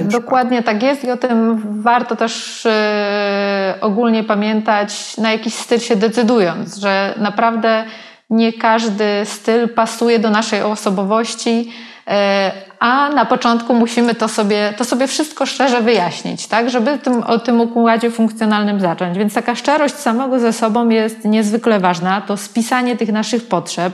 Dokładnie 0.02 0.64
tak 0.64 0.84
jest 0.84 1.04
i 1.04 1.12
o 1.12 1.18
tym 1.18 1.62
warto 1.82 2.16
też 2.16 2.66
e, 2.66 3.76
ogólnie 3.82 4.24
pamiętać, 4.24 5.18
na 5.18 5.32
jakiś 5.32 5.54
styl 5.54 5.80
się 5.80 5.96
decydując, 5.96 6.78
że 6.78 7.14
naprawdę 7.18 7.84
nie 8.30 8.54
każdy 8.54 9.06
styl 9.26 9.70
pasuje 9.70 10.20
do 10.20 10.30
naszej 10.30 10.62
osobowości, 10.62 11.72
e, 12.08 12.52
a 12.80 13.10
na 13.10 13.26
początku 13.26 13.74
musimy 13.74 14.16
to 14.16 14.28
sobie, 14.28 14.74
to 14.78 14.86
sobie 14.86 15.08
wszystko 15.08 15.46
szczerze 15.46 15.82
wyjaśnić, 15.82 16.48
tak, 16.48 16.70
żeby 16.70 16.98
tym, 16.98 17.24
o 17.24 17.40
tym 17.40 17.62
układzie 17.62 18.12
funkcjonalnym 18.12 18.80
zacząć. 18.80 19.18
Więc 19.18 19.34
taka 19.34 19.56
szczerość 19.56 19.96
samego 19.96 20.40
ze 20.40 20.54
sobą 20.54 20.90
jest 20.90 21.26
niezwykle 21.26 21.80
ważna. 21.80 22.22
To 22.22 22.38
spisanie 22.38 22.98
tych 22.98 23.12
naszych 23.12 23.48
potrzeb, 23.48 23.94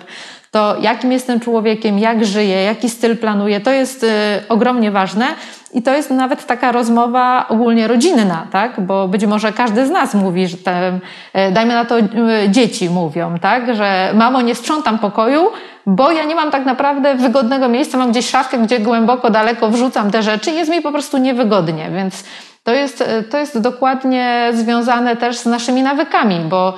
to 0.51 0.75
jakim 0.82 1.12
jestem 1.12 1.39
człowiekiem, 1.39 2.00
jak 2.00 2.25
żyję, 2.25 2.63
jaki 2.63 2.89
styl 2.89 3.18
planuję, 3.18 3.60
to 3.60 3.72
jest 3.72 4.03
y, 4.03 4.08
ogromnie 4.50 4.91
ważne. 4.91 5.25
I 5.74 5.82
to 5.82 5.94
jest 5.94 6.12
nawet 6.12 6.46
taka 6.46 6.72
rozmowa 6.72 7.46
ogólnie 7.50 7.88
rodzinna, 7.88 8.48
tak? 8.51 8.82
Bo 8.82 9.08
być 9.08 9.25
może 9.25 9.53
każdy 9.53 9.88
z 9.88 9.89
nas 9.89 10.13
mówi, 10.13 10.48
że 10.48 10.58
te, 10.58 11.00
y, 11.50 11.51
dajmy 11.51 11.74
na 11.74 11.86
to 11.86 12.00
y, 12.00 12.06
dzieci 12.50 12.89
mówią, 12.89 13.39
tak? 13.41 13.75
Że 13.75 14.12
mamo, 14.15 14.41
nie 14.41 14.56
sprzątam 14.56 15.00
pokoju, 15.00 15.48
bo 15.86 16.12
ja 16.12 16.24
nie 16.24 16.36
mam 16.36 16.51
tak 16.51 16.65
naprawdę 16.65 17.15
wygodnego 17.15 17.70
miejsca, 17.70 17.98
mam 17.98 18.12
gdzieś 18.12 18.29
szafkę, 18.29 18.58
gdzie 18.58 18.79
głęboko, 18.79 19.29
daleko 19.29 19.70
wrzucam 19.70 20.12
te 20.12 20.24
rzeczy 20.24 20.51
i 20.51 20.56
jest 20.56 20.72
mi 20.72 20.82
po 20.82 20.91
prostu 20.91 21.18
niewygodnie, 21.18 21.89
więc 21.91 22.24
to 22.63 22.74
jest, 22.74 23.03
to 23.32 23.38
jest 23.38 23.60
dokładnie 23.60 24.50
związane 24.53 25.15
też 25.15 25.38
z 25.38 25.46
naszymi 25.46 25.82
nawykami, 25.82 26.39
bo 26.39 26.74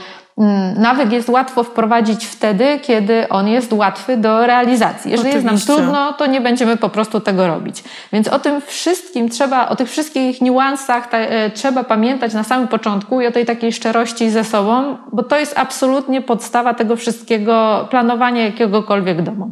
nawyk 0.77 1.11
jest 1.11 1.29
łatwo 1.29 1.63
wprowadzić 1.63 2.25
wtedy, 2.25 2.79
kiedy 2.81 3.29
on 3.29 3.47
jest 3.47 3.73
łatwy 3.73 4.17
do 4.17 4.47
realizacji. 4.47 5.11
Jeżeli 5.11 5.29
Oczywiście. 5.29 5.53
jest 5.53 5.67
nam 5.67 5.77
trudno, 5.77 6.13
to 6.13 6.25
nie 6.25 6.41
będziemy 6.41 6.77
po 6.77 6.89
prostu 6.89 7.19
tego 7.19 7.47
robić. 7.47 7.83
Więc 8.13 8.27
o 8.27 8.39
tym 8.39 8.61
wszystkim 8.61 9.29
trzeba, 9.29 9.69
o 9.69 9.75
tych 9.75 9.89
wszystkich 9.89 10.41
niuansach 10.41 11.07
e, 11.11 11.49
trzeba 11.49 11.83
pamiętać 11.83 12.33
na 12.33 12.43
samym 12.43 12.67
początku 12.67 13.21
i 13.21 13.27
o 13.27 13.31
tej 13.31 13.45
takiej 13.45 13.73
szczerości 13.73 14.29
ze 14.29 14.43
sobą, 14.43 14.97
bo 15.13 15.23
to 15.23 15.37
jest 15.37 15.59
absolutnie 15.59 16.21
podstawa 16.21 16.73
tego 16.73 16.95
wszystkiego, 16.95 17.87
planowania 17.89 18.45
jakiegokolwiek 18.45 19.21
domu. 19.21 19.51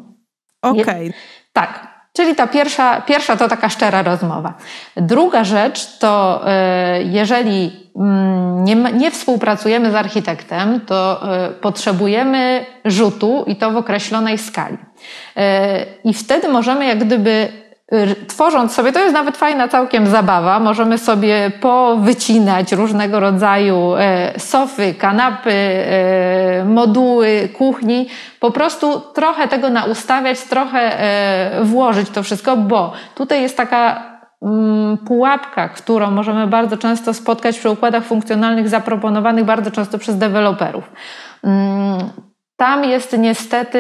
Okej. 0.61 0.81
Okay. 0.81 1.13
Tak. 1.53 1.98
Czyli 2.19 2.35
ta 2.35 2.47
pierwsza, 2.47 3.01
pierwsza 3.01 3.37
to 3.37 3.47
taka 3.47 3.69
szczera 3.69 4.03
rozmowa. 4.03 4.53
Druga 4.95 5.43
rzecz 5.43 5.97
to, 5.97 6.41
e, 6.47 7.03
jeżeli 7.03 7.71
mm, 7.95 8.63
nie, 8.63 8.75
nie 8.75 9.11
współpracujemy 9.11 9.91
z 9.91 9.95
architektem, 9.95 10.81
to 10.81 11.21
e, 11.35 11.49
potrzebujemy 11.49 12.65
rzutu 12.85 13.43
i 13.47 13.55
to 13.55 13.71
w 13.71 13.77
określonej 13.77 14.37
skali. 14.37 14.77
E, 15.37 15.85
I 16.03 16.13
wtedy 16.13 16.47
możemy 16.47 16.85
jak 16.85 17.03
gdyby 17.03 17.47
tworząc 18.27 18.73
sobie, 18.73 18.91
to 18.91 18.99
jest 18.99 19.13
nawet 19.13 19.37
fajna 19.37 19.67
całkiem 19.67 20.07
zabawa, 20.07 20.59
możemy 20.59 20.97
sobie 20.97 21.51
powycinać 21.61 22.71
różnego 22.71 23.19
rodzaju 23.19 23.95
e, 23.95 24.39
sofy, 24.39 24.93
kanapy, 24.93 25.51
e, 25.53 26.65
moduły 26.65 27.49
kuchni, 27.57 28.07
po 28.39 28.51
prostu 28.51 28.99
trochę 28.99 29.47
tego 29.47 29.69
naustawiać, 29.69 30.41
trochę 30.41 30.79
e, 30.79 31.63
włożyć 31.63 32.09
to 32.09 32.23
wszystko, 32.23 32.57
bo 32.57 32.93
tutaj 33.15 33.41
jest 33.41 33.57
taka 33.57 34.03
mm, 34.41 34.97
pułapka, 34.97 35.69
którą 35.69 36.11
możemy 36.11 36.47
bardzo 36.47 36.77
często 36.77 37.13
spotkać 37.13 37.59
przy 37.59 37.69
układach 37.69 38.03
funkcjonalnych 38.03 38.69
zaproponowanych 38.69 39.45
bardzo 39.45 39.71
często 39.71 39.97
przez 39.97 40.17
deweloperów. 40.17 40.91
Tam 42.59 42.83
jest 42.83 43.17
niestety 43.17 43.79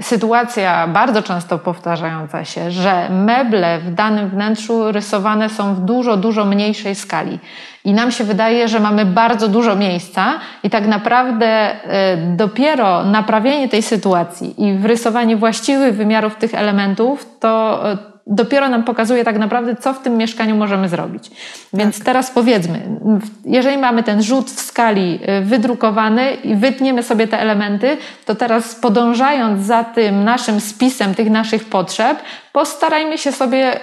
sytuacja 0.00 0.86
bardzo 0.86 1.22
często 1.22 1.58
powtarzająca 1.58 2.44
się, 2.44 2.70
że 2.70 3.08
meble 3.10 3.78
w 3.78 3.94
danym 3.94 4.28
wnętrzu 4.28 4.92
rysowane 4.92 5.48
są 5.48 5.74
w 5.74 5.80
dużo, 5.80 6.16
dużo 6.16 6.44
mniejszej 6.44 6.94
skali. 6.94 7.38
I 7.84 7.92
nam 7.92 8.10
się 8.10 8.24
wydaje, 8.24 8.68
że 8.68 8.80
mamy 8.80 9.04
bardzo 9.04 9.48
dużo 9.48 9.76
miejsca 9.76 10.34
i 10.62 10.70
tak 10.70 10.86
naprawdę 10.86 11.46
e, 11.46 12.16
dopiero 12.16 13.04
naprawienie 13.04 13.68
tej 13.68 13.82
sytuacji 13.82 14.64
i 14.64 14.78
wrysowanie 14.78 15.36
właściwych 15.36 15.94
wymiarów 15.94 16.36
tych 16.36 16.54
elementów, 16.54 17.26
to 17.40 17.80
e, 17.92 18.15
dopiero 18.26 18.68
nam 18.68 18.84
pokazuje 18.84 19.24
tak 19.24 19.38
naprawdę, 19.38 19.76
co 19.76 19.94
w 19.94 20.02
tym 20.02 20.16
mieszkaniu 20.16 20.56
możemy 20.56 20.88
zrobić. 20.88 21.30
Więc 21.72 21.96
tak. 21.96 22.04
teraz 22.04 22.30
powiedzmy, 22.30 22.82
jeżeli 23.44 23.78
mamy 23.78 24.02
ten 24.02 24.22
rzut 24.22 24.50
w 24.50 24.60
skali 24.60 25.18
y, 25.40 25.44
wydrukowany 25.44 26.34
i 26.34 26.56
wytniemy 26.56 27.02
sobie 27.02 27.28
te 27.28 27.40
elementy, 27.40 27.96
to 28.24 28.34
teraz 28.34 28.74
podążając 28.74 29.66
za 29.66 29.84
tym 29.84 30.24
naszym 30.24 30.60
spisem 30.60 31.14
tych 31.14 31.30
naszych 31.30 31.64
potrzeb, 31.64 32.18
postarajmy 32.52 33.18
się 33.18 33.32
sobie 33.32 33.80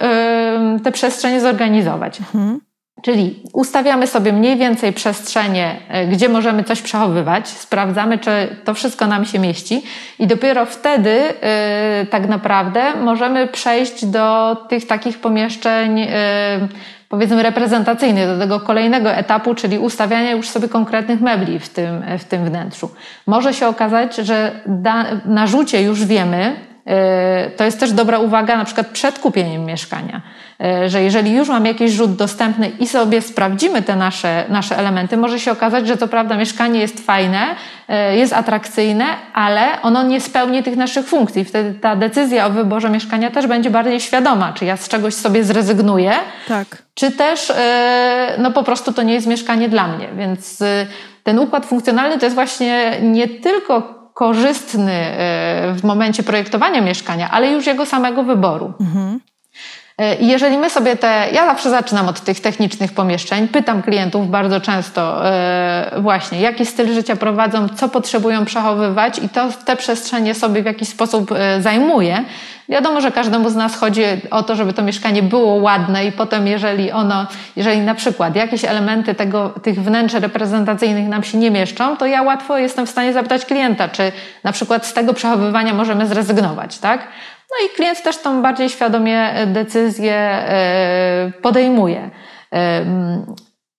te 0.84 0.92
przestrzenie 0.92 1.40
zorganizować. 1.40 2.20
Mhm. 2.20 2.60
Czyli 3.04 3.42
ustawiamy 3.52 4.06
sobie 4.06 4.32
mniej 4.32 4.56
więcej 4.56 4.92
przestrzenie, 4.92 5.76
e, 5.88 6.06
gdzie 6.06 6.28
możemy 6.28 6.64
coś 6.64 6.82
przechowywać, 6.82 7.48
sprawdzamy, 7.48 8.18
czy 8.18 8.56
to 8.64 8.74
wszystko 8.74 9.06
nam 9.06 9.24
się 9.24 9.38
mieści, 9.38 9.82
i 10.18 10.26
dopiero 10.26 10.66
wtedy 10.66 11.10
yy, 11.10 12.06
tak 12.06 12.28
naprawdę 12.28 12.82
możemy 12.94 13.46
przejść 13.46 14.04
do 14.06 14.56
tych 14.68 14.86
takich 14.86 15.18
pomieszczeń. 15.18 15.98
Yy, 15.98 16.08
powiedzmy 17.08 17.42
reprezentacyjnych 17.42 18.28
do 18.28 18.38
tego 18.38 18.60
kolejnego 18.60 19.10
etapu, 19.10 19.54
czyli 19.54 19.78
ustawiania 19.78 20.30
już 20.30 20.48
sobie 20.48 20.68
konkretnych 20.68 21.20
mebli 21.20 21.58
w 21.58 21.68
tym, 21.68 22.02
w 22.18 22.24
tym 22.24 22.44
wnętrzu. 22.44 22.90
Może 23.26 23.54
się 23.54 23.66
okazać, 23.66 24.16
że 24.16 24.52
da, 24.66 25.04
na 25.24 25.46
rzucie 25.46 25.82
już 25.82 26.04
wiemy, 26.04 26.56
To 27.56 27.64
jest 27.64 27.80
też 27.80 27.92
dobra 27.92 28.18
uwaga 28.18 28.56
na 28.56 28.64
przykład 28.64 28.86
przed 28.86 29.18
kupieniem 29.18 29.64
mieszkania, 29.64 30.22
że 30.86 31.02
jeżeli 31.02 31.32
już 31.32 31.48
mam 31.48 31.66
jakiś 31.66 31.92
rzut 31.92 32.16
dostępny 32.16 32.68
i 32.80 32.86
sobie 32.86 33.22
sprawdzimy 33.22 33.82
te 33.82 33.96
nasze, 33.96 34.44
nasze 34.48 34.78
elementy, 34.78 35.16
może 35.16 35.40
się 35.40 35.52
okazać, 35.52 35.86
że 35.86 35.96
to 35.96 36.08
prawda 36.08 36.36
mieszkanie 36.36 36.80
jest 36.80 37.06
fajne, 37.06 37.46
jest 38.12 38.32
atrakcyjne, 38.32 39.04
ale 39.34 39.82
ono 39.82 40.02
nie 40.02 40.20
spełni 40.20 40.62
tych 40.62 40.76
naszych 40.76 41.06
funkcji. 41.06 41.44
Wtedy 41.44 41.78
ta 41.80 41.96
decyzja 41.96 42.46
o 42.46 42.50
wyborze 42.50 42.90
mieszkania 42.90 43.30
też 43.30 43.46
będzie 43.46 43.70
bardziej 43.70 44.00
świadoma, 44.00 44.52
czy 44.52 44.64
ja 44.64 44.76
z 44.76 44.88
czegoś 44.88 45.14
sobie 45.14 45.44
zrezygnuję, 45.44 46.12
tak. 46.48 46.82
czy 46.94 47.10
też 47.10 47.52
no 48.38 48.50
po 48.50 48.62
prostu 48.62 48.92
to 48.92 49.02
nie 49.02 49.14
jest 49.14 49.26
mieszkanie 49.26 49.68
dla 49.68 49.88
mnie. 49.88 50.08
Więc 50.16 50.62
ten 51.24 51.38
układ 51.38 51.66
funkcjonalny 51.66 52.18
to 52.18 52.26
jest 52.26 52.34
właśnie 52.34 52.92
nie 53.02 53.28
tylko 53.28 54.04
korzystny 54.14 54.92
e, 54.92 55.74
w 55.74 55.84
momencie 55.84 56.22
projektowania 56.22 56.80
mieszkania, 56.80 57.30
ale 57.30 57.50
już 57.50 57.66
jego 57.66 57.86
samego 57.86 58.22
wyboru. 58.22 58.72
Mhm. 58.80 59.20
E, 59.98 60.14
I 60.14 60.26
jeżeli 60.28 60.58
my 60.58 60.70
sobie 60.70 60.96
te, 60.96 61.26
ja 61.32 61.46
zawsze 61.46 61.70
zaczynam 61.70 62.08
od 62.08 62.20
tych 62.20 62.40
technicznych 62.40 62.92
pomieszczeń, 62.92 63.48
pytam 63.48 63.82
klientów 63.82 64.30
bardzo 64.30 64.60
często 64.60 65.30
e, 65.30 65.90
właśnie, 66.00 66.40
jaki 66.40 66.66
styl 66.66 66.94
życia 66.94 67.16
prowadzą, 67.16 67.68
co 67.68 67.88
potrzebują 67.88 68.44
przechowywać 68.44 69.18
i 69.18 69.28
to 69.28 69.48
te 69.64 69.76
przestrzenie 69.76 70.34
sobie 70.34 70.62
w 70.62 70.66
jakiś 70.66 70.88
sposób 70.88 71.30
zajmuję. 71.60 72.24
Wiadomo, 72.68 73.00
że 73.00 73.12
każdemu 73.12 73.50
z 73.50 73.56
nas 73.56 73.76
chodzi 73.76 74.02
o 74.30 74.42
to, 74.42 74.56
żeby 74.56 74.72
to 74.72 74.82
mieszkanie 74.82 75.22
było 75.22 75.54
ładne 75.54 76.06
i 76.06 76.12
potem 76.12 76.46
jeżeli 76.46 76.92
ono, 76.92 77.26
jeżeli 77.56 77.80
na 77.80 77.94
przykład 77.94 78.36
jakieś 78.36 78.64
elementy 78.64 79.14
tego, 79.14 79.48
tych 79.48 79.82
wnętrz 79.82 80.14
reprezentacyjnych 80.14 81.08
nam 81.08 81.22
się 81.22 81.38
nie 81.38 81.50
mieszczą, 81.50 81.96
to 81.96 82.06
ja 82.06 82.22
łatwo 82.22 82.58
jestem 82.58 82.86
w 82.86 82.90
stanie 82.90 83.12
zapytać 83.12 83.44
klienta, 83.44 83.88
czy 83.88 84.12
na 84.44 84.52
przykład 84.52 84.86
z 84.86 84.92
tego 84.92 85.14
przechowywania 85.14 85.74
możemy 85.74 86.06
zrezygnować, 86.06 86.78
tak? 86.78 87.08
No 87.54 87.66
i 87.66 87.76
klient 87.76 88.02
też 88.02 88.18
tą 88.18 88.42
bardziej 88.42 88.68
świadomie 88.68 89.34
decyzję 89.46 90.14
e, 90.14 91.32
podejmuje. 91.42 92.10
E, 92.52 92.84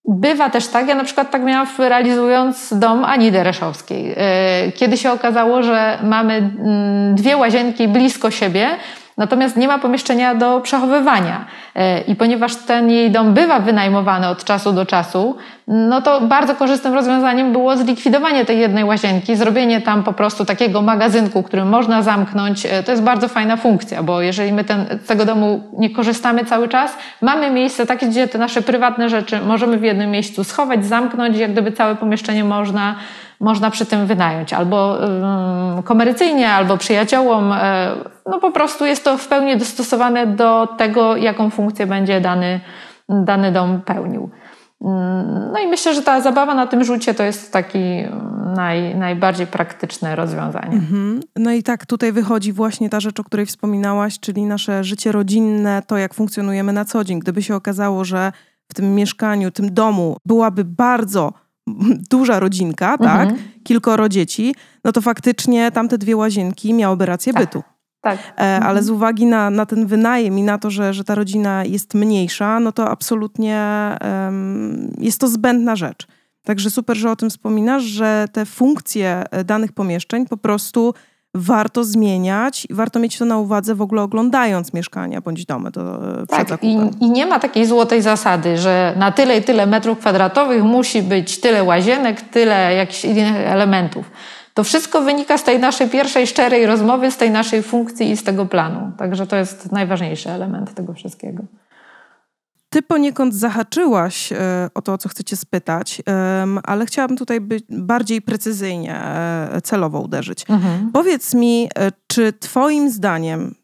bywa 0.07 0.49
też 0.49 0.67
tak, 0.67 0.87
ja 0.87 0.95
na 0.95 1.03
przykład 1.03 1.31
tak 1.31 1.43
miałam 1.43 1.67
realizując 1.79 2.79
dom 2.79 3.03
Ani 3.05 3.31
Dereszowskiej. 3.31 4.13
E, 4.17 4.71
kiedy 4.71 4.97
się 4.97 5.11
okazało, 5.11 5.63
że 5.63 5.99
mamy 6.03 6.49
dwie 7.13 7.37
łazienki 7.37 7.87
blisko 7.87 8.31
siebie, 8.31 8.69
Natomiast 9.17 9.57
nie 9.57 9.67
ma 9.67 9.79
pomieszczenia 9.79 10.35
do 10.35 10.61
przechowywania. 10.61 11.45
E, 11.75 12.01
I 12.01 12.15
ponieważ 12.15 12.55
ten 12.55 12.89
jej 12.91 13.11
dom 13.11 13.33
bywa 13.33 13.59
wynajmowany 13.59 14.27
od 14.27 14.43
czasu 14.43 14.73
do 14.73 14.85
czasu, 14.85 15.37
no 15.67 16.01
to 16.01 16.21
bardzo 16.21 16.55
korzystnym 16.55 16.93
rozwiązaniem 16.93 17.51
było 17.51 17.77
zlikwidowanie 17.77 18.45
tej 18.45 18.59
jednej 18.59 18.83
łazienki, 18.83 19.35
zrobienie 19.35 19.81
tam 19.81 20.03
po 20.03 20.13
prostu 20.13 20.45
takiego 20.45 20.81
magazynku, 20.81 21.43
który 21.43 21.65
można 21.65 22.01
zamknąć. 22.01 22.65
E, 22.65 22.83
to 22.83 22.91
jest 22.91 23.03
bardzo 23.03 23.27
fajna 23.27 23.57
funkcja, 23.57 24.03
bo 24.03 24.21
jeżeli 24.21 24.53
my 24.53 24.63
ten, 24.63 24.85
tego 25.07 25.25
domu 25.25 25.63
nie 25.77 25.89
korzystamy 25.89 26.45
cały 26.45 26.67
czas, 26.67 26.97
mamy 27.21 27.51
miejsce 27.51 27.85
takie, 27.85 28.07
gdzie 28.07 28.27
te 28.27 28.37
nasze 28.37 28.61
prywatne 28.61 29.09
rzeczy 29.09 29.39
możemy 29.41 29.77
w 29.77 29.83
jednym 29.83 30.11
miejscu 30.11 30.43
schować, 30.43 30.85
zamknąć, 30.85 31.37
jak 31.37 31.51
gdyby 31.51 31.71
całe 31.71 31.95
pomieszczenie 31.95 32.43
można 32.43 32.95
można 33.45 33.71
przy 33.71 33.85
tym 33.85 34.07
wynająć 34.07 34.53
albo 34.53 34.97
komercyjnie, 35.83 36.49
albo 36.49 36.77
przyjaciołom. 36.77 37.51
E, 37.51 37.91
no 38.25 38.39
po 38.39 38.51
prostu 38.51 38.85
jest 38.85 39.03
to 39.03 39.17
w 39.17 39.27
pełni 39.27 39.57
dostosowane 39.57 40.27
do 40.27 40.67
tego, 40.77 41.15
jaką 41.15 41.49
funkcję 41.49 41.87
będzie 41.87 42.21
dany, 42.21 42.59
dany 43.09 43.51
dom 43.51 43.81
pełnił. 43.81 44.29
No 45.53 45.59
i 45.63 45.67
myślę, 45.67 45.95
że 45.95 46.01
ta 46.01 46.21
zabawa 46.21 46.55
na 46.55 46.67
tym 46.67 46.83
rzucie 46.83 47.13
to 47.13 47.23
jest 47.23 47.53
taki 47.53 48.03
naj, 48.55 48.95
najbardziej 48.95 49.47
praktyczne 49.47 50.15
rozwiązanie. 50.15 50.75
Mhm. 50.75 51.19
No 51.35 51.51
i 51.51 51.63
tak 51.63 51.85
tutaj 51.85 52.11
wychodzi 52.11 52.53
właśnie 52.53 52.89
ta 52.89 52.99
rzecz, 52.99 53.19
o 53.19 53.23
której 53.23 53.45
wspominałaś, 53.45 54.19
czyli 54.19 54.43
nasze 54.43 54.83
życie 54.83 55.11
rodzinne, 55.11 55.81
to 55.87 55.97
jak 55.97 56.13
funkcjonujemy 56.13 56.73
na 56.73 56.85
co 56.85 57.03
dzień. 57.03 57.19
Gdyby 57.19 57.43
się 57.43 57.55
okazało, 57.55 58.05
że 58.05 58.31
w 58.71 58.73
tym 58.73 58.95
mieszkaniu, 58.95 59.51
tym 59.51 59.73
domu 59.73 60.17
byłaby 60.25 60.63
bardzo 60.63 61.44
duża 62.09 62.39
rodzinka, 62.39 62.97
tak, 62.97 63.29
mhm. 63.29 63.49
kilkoro 63.63 64.09
dzieci, 64.09 64.55
no 64.83 64.91
to 64.91 65.01
faktycznie 65.01 65.71
tamte 65.71 65.97
dwie 65.97 66.15
łazienki 66.15 66.73
miałyby 66.73 67.05
rację 67.05 67.33
tak. 67.33 67.43
bytu. 67.43 67.63
Tak. 68.01 68.19
E, 68.37 68.41
ale 68.41 68.59
mhm. 68.67 68.83
z 68.83 68.89
uwagi 68.89 69.25
na, 69.25 69.49
na 69.49 69.65
ten 69.65 69.87
wynajem 69.87 70.39
i 70.39 70.43
na 70.43 70.57
to, 70.57 70.71
że, 70.71 70.93
że 70.93 71.03
ta 71.03 71.15
rodzina 71.15 71.65
jest 71.65 71.93
mniejsza, 71.93 72.59
no 72.59 72.71
to 72.71 72.89
absolutnie 72.89 73.89
um, 74.01 74.93
jest 74.99 75.19
to 75.21 75.27
zbędna 75.27 75.75
rzecz. 75.75 76.07
Także 76.43 76.69
super, 76.69 76.97
że 76.97 77.11
o 77.11 77.15
tym 77.15 77.29
wspominasz, 77.29 77.83
że 77.83 78.27
te 78.31 78.45
funkcje 78.45 79.23
e, 79.31 79.43
danych 79.43 79.71
pomieszczeń 79.71 80.25
po 80.25 80.37
prostu 80.37 80.93
warto 81.35 81.83
zmieniać 81.83 82.67
i 82.69 82.73
warto 82.73 82.99
mieć 82.99 83.17
to 83.17 83.25
na 83.25 83.37
uwadze 83.37 83.75
w 83.75 83.81
ogóle 83.81 84.01
oglądając 84.01 84.73
mieszkania 84.73 85.21
bądź 85.21 85.45
domy 85.45 85.71
do, 85.71 85.81
e, 86.21 86.27
tak, 86.27 86.45
przed 86.45 86.63
i, 86.63 86.77
I 86.99 87.11
nie 87.11 87.25
ma 87.25 87.39
takiej 87.39 87.65
złotej 87.65 88.01
zasady, 88.01 88.57
że 88.57 88.93
na 88.97 89.11
tyle 89.11 89.37
i 89.37 89.43
tyle 89.43 89.65
metrów 89.65 89.99
kwadratowych 89.99 90.63
musi 90.63 91.01
być 91.01 91.39
tyle 91.39 91.63
łazienek, 91.63 92.21
tyle 92.21 92.75
jakichś 92.75 93.05
innych 93.05 93.35
elementów. 93.35 94.11
To 94.53 94.63
wszystko 94.63 95.01
wynika 95.01 95.37
z 95.37 95.43
tej 95.43 95.59
naszej 95.59 95.89
pierwszej 95.89 96.27
szczerej 96.27 96.65
rozmowy, 96.65 97.11
z 97.11 97.17
tej 97.17 97.31
naszej 97.31 97.63
funkcji 97.63 98.11
i 98.11 98.17
z 98.17 98.23
tego 98.23 98.45
planu. 98.45 98.91
Także 98.97 99.27
to 99.27 99.35
jest 99.35 99.71
najważniejszy 99.71 100.29
element 100.29 100.73
tego 100.73 100.93
wszystkiego. 100.93 101.43
Ty 102.75 102.81
poniekąd 102.81 103.35
zahaczyłaś 103.35 104.31
e, 104.31 104.69
o 104.73 104.81
to, 104.81 104.93
o 104.93 104.97
co 104.97 105.09
chcecie 105.09 105.35
spytać, 105.35 106.01
ale 106.63 106.85
chciałabym 106.85 107.17
tutaj 107.17 107.41
być 107.41 107.65
bardziej 107.69 108.21
precyzyjnie, 108.21 108.95
e, 108.95 109.61
celowo 109.63 110.01
uderzyć. 110.01 110.45
Mhm. 110.49 110.91
Powiedz 110.91 111.33
mi, 111.33 111.69
e, 111.75 111.91
czy 112.07 112.33
Twoim 112.33 112.91
zdaniem 112.91 113.55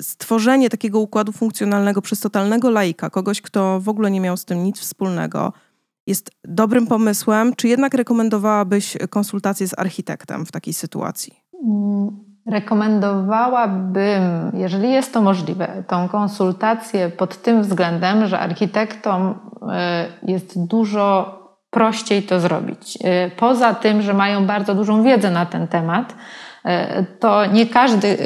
stworzenie 0.00 0.70
takiego 0.70 1.00
układu 1.00 1.32
funkcjonalnego 1.32 2.02
przez 2.02 2.20
totalnego 2.20 2.70
laika, 2.70 3.10
kogoś, 3.10 3.40
kto 3.40 3.80
w 3.80 3.88
ogóle 3.88 4.10
nie 4.10 4.20
miał 4.20 4.36
z 4.36 4.44
tym 4.44 4.64
nic 4.64 4.78
wspólnego, 4.78 5.52
jest 6.06 6.30
dobrym 6.44 6.86
pomysłem, 6.86 7.54
czy 7.56 7.68
jednak 7.68 7.94
rekomendowałabyś 7.94 8.96
konsultację 9.10 9.68
z 9.68 9.78
architektem 9.78 10.46
w 10.46 10.52
takiej 10.52 10.74
sytuacji? 10.74 11.40
Mm, 11.64 12.25
Rekomendowałabym, 12.46 14.52
jeżeli 14.54 14.92
jest 14.92 15.14
to 15.14 15.20
możliwe, 15.20 15.82
tą 15.88 16.08
konsultację 16.08 17.10
pod 17.10 17.42
tym 17.42 17.62
względem, 17.62 18.26
że 18.26 18.38
architektom 18.38 19.34
e, 19.72 20.06
jest 20.22 20.66
dużo 20.66 21.36
prościej 21.70 22.22
to 22.22 22.40
zrobić. 22.40 22.98
E, 23.04 23.30
poza 23.30 23.74
tym, 23.74 24.02
że 24.02 24.14
mają 24.14 24.46
bardzo 24.46 24.74
dużą 24.74 25.02
wiedzę 25.02 25.30
na 25.30 25.46
ten 25.46 25.68
temat, 25.68 26.14
e, 26.64 27.04
to 27.04 27.46
nie 27.46 27.66
każdy, 27.66 28.18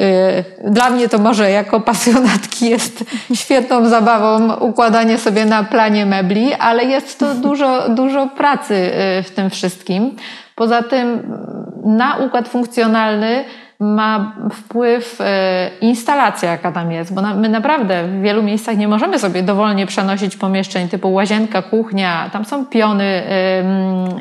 dla 0.64 0.90
mnie 0.90 1.08
to 1.08 1.18
może 1.18 1.50
jako 1.50 1.80
pasjonatki 1.80 2.70
jest 2.70 3.04
świetną 3.42 3.88
zabawą 3.88 4.54
układanie 4.54 5.18
sobie 5.18 5.44
na 5.44 5.64
planie 5.64 6.06
mebli, 6.06 6.54
ale 6.54 6.84
jest 6.84 7.18
to 7.18 7.34
dużo, 7.34 7.88
dużo 8.00 8.26
pracy 8.26 8.90
w 9.24 9.30
tym 9.34 9.50
wszystkim. 9.50 10.16
Poza 10.54 10.82
tym 10.82 11.36
na 11.84 12.16
układ 12.16 12.48
funkcjonalny 12.48 13.44
ma 13.80 14.32
wpływ 14.52 15.20
e, 15.20 15.70
instalacja, 15.80 16.50
jaka 16.50 16.72
tam 16.72 16.92
jest, 16.92 17.14
bo 17.14 17.22
my 17.22 17.48
naprawdę 17.48 18.04
w 18.04 18.22
wielu 18.22 18.42
miejscach 18.42 18.76
nie 18.76 18.88
możemy 18.88 19.18
sobie 19.18 19.42
dowolnie 19.42 19.86
przenosić 19.86 20.36
pomieszczeń 20.36 20.88
typu 20.88 21.12
łazienka, 21.12 21.62
kuchnia, 21.62 22.30
tam 22.32 22.44
są 22.44 22.66
piony, 22.66 23.22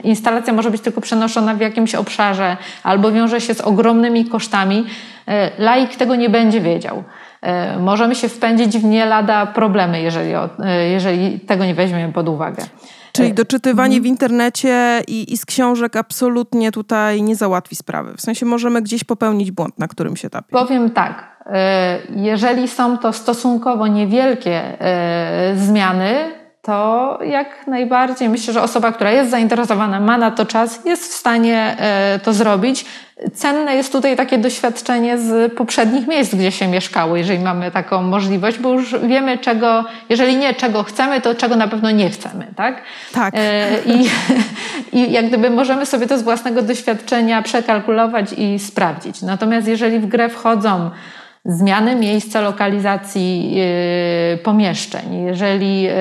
instalacja 0.04 0.54
może 0.54 0.72
być 0.72 0.82
tylko 0.82 1.02
przenoszona 1.02 1.54
w 1.54 1.60
jakimś 1.60 1.95
obszarze 1.95 2.58
albo 2.84 3.12
wiąże 3.12 3.41
się 3.41 3.54
z 3.54 3.62
ogromnymi 3.62 4.26
kosztami. 4.26 4.86
E, 5.28 5.52
laik 5.58 5.95
tego 5.95 6.15
nie 6.15 6.30
będzie 6.30 6.62
wiedział. 6.62 7.04
E, 7.41 7.80
możemy 7.80 8.15
się 8.15 8.30
wpędzić 8.30 8.78
w 8.78 8.84
nie 8.84 9.06
lada 9.06 9.45
problemy, 9.45 10.02
jeżeli, 10.02 10.32
jeżeli 10.91 11.39
tego 11.39 11.65
nie 11.65 11.74
weźmiemy 11.76 12.13
pod 12.13 12.30
uwagę. 12.30 12.63
Czyli 13.12 13.34
doczytywanie 13.34 13.98
mhm. 13.98 14.04
w 14.04 14.06
internecie 14.06 15.02
i, 15.08 15.34
i, 15.34 15.38
z 15.38 15.45
książek 15.45 15.95
absolutnie 15.95 16.72
tutaj 16.72 17.24
nie 17.24 17.36
załatwi 17.36 17.76
sprawy. 17.76 18.13
W 18.17 18.22
sensie 18.22 18.45
możemy 18.45 18.82
gdzieś 18.82 19.04
popełnić 19.04 19.52
błąd 19.52 19.80
na 19.80 19.88
którym 19.88 20.15
się 20.15 20.30
tapie. 20.30 20.52
Powiem 20.52 20.91
tak. 20.91 21.38
E, 21.45 22.00
jeżeli 22.15 22.67
są 22.67 22.98
to 22.98 23.13
stosunkowo 23.13 23.88
niewielkie 23.88 24.82
e, 24.82 25.54
zmiany, 25.58 26.38
to 26.70 27.20
jak 27.24 27.68
najbardziej 27.68 28.30
myślę, 28.30 28.54
że 28.54 28.62
osoba, 28.62 28.92
która 28.92 29.12
jest 29.12 29.32
zainteresowana, 29.32 30.00
ma 30.00 30.18
na 30.18 30.32
to 30.32 30.46
czas, 30.46 30.86
jest 30.86 31.12
w 31.12 31.16
stanie 31.16 31.76
e, 31.80 32.20
to 32.24 32.34
zrobić. 32.34 32.86
Cenne 33.34 33.76
jest 33.76 33.92
tutaj 33.92 34.16
takie 34.16 34.38
doświadczenie 34.38 35.18
z 35.18 35.54
poprzednich 35.54 36.08
miejsc, 36.08 36.36
gdzie 36.36 36.52
się 36.52 36.68
mieszkało, 36.68 37.18
jeżeli 37.18 37.40
mamy 37.40 37.72
taką 37.72 38.02
możliwość, 38.02 38.58
bo 38.58 38.74
już 38.74 38.96
wiemy, 39.00 39.38
czego, 39.38 39.86
jeżeli 40.10 40.38
nie 40.38 40.54
czego 40.54 40.84
chcemy, 40.84 41.22
to 41.22 41.36
czego 41.36 41.56
na 41.56 41.68
pewno 41.68 41.92
nie 41.92 42.10
chcemy, 42.10 42.48
tak? 42.56 42.82
Tak. 43.14 43.34
E, 43.38 43.68
I, 43.86 44.10
I 44.98 45.12
jak 45.12 45.28
gdyby 45.28 45.50
możemy 45.50 45.86
sobie 45.86 46.08
to 46.08 46.18
z 46.18 46.22
własnego 46.22 46.62
doświadczenia 46.62 47.42
przekalkulować 47.42 48.34
i 48.38 48.60
sprawdzić. 48.60 49.22
Natomiast 49.22 49.68
jeżeli 49.68 50.00
w 50.00 50.06
grę 50.06 50.30
wchodzą 50.30 50.90
zmiany 51.50 51.96
miejsca 51.96 52.42
lokalizacji 52.42 53.56
yy, 53.56 54.38
pomieszczeń, 54.38 55.14
jeżeli 55.14 55.82
yy, 55.82 55.94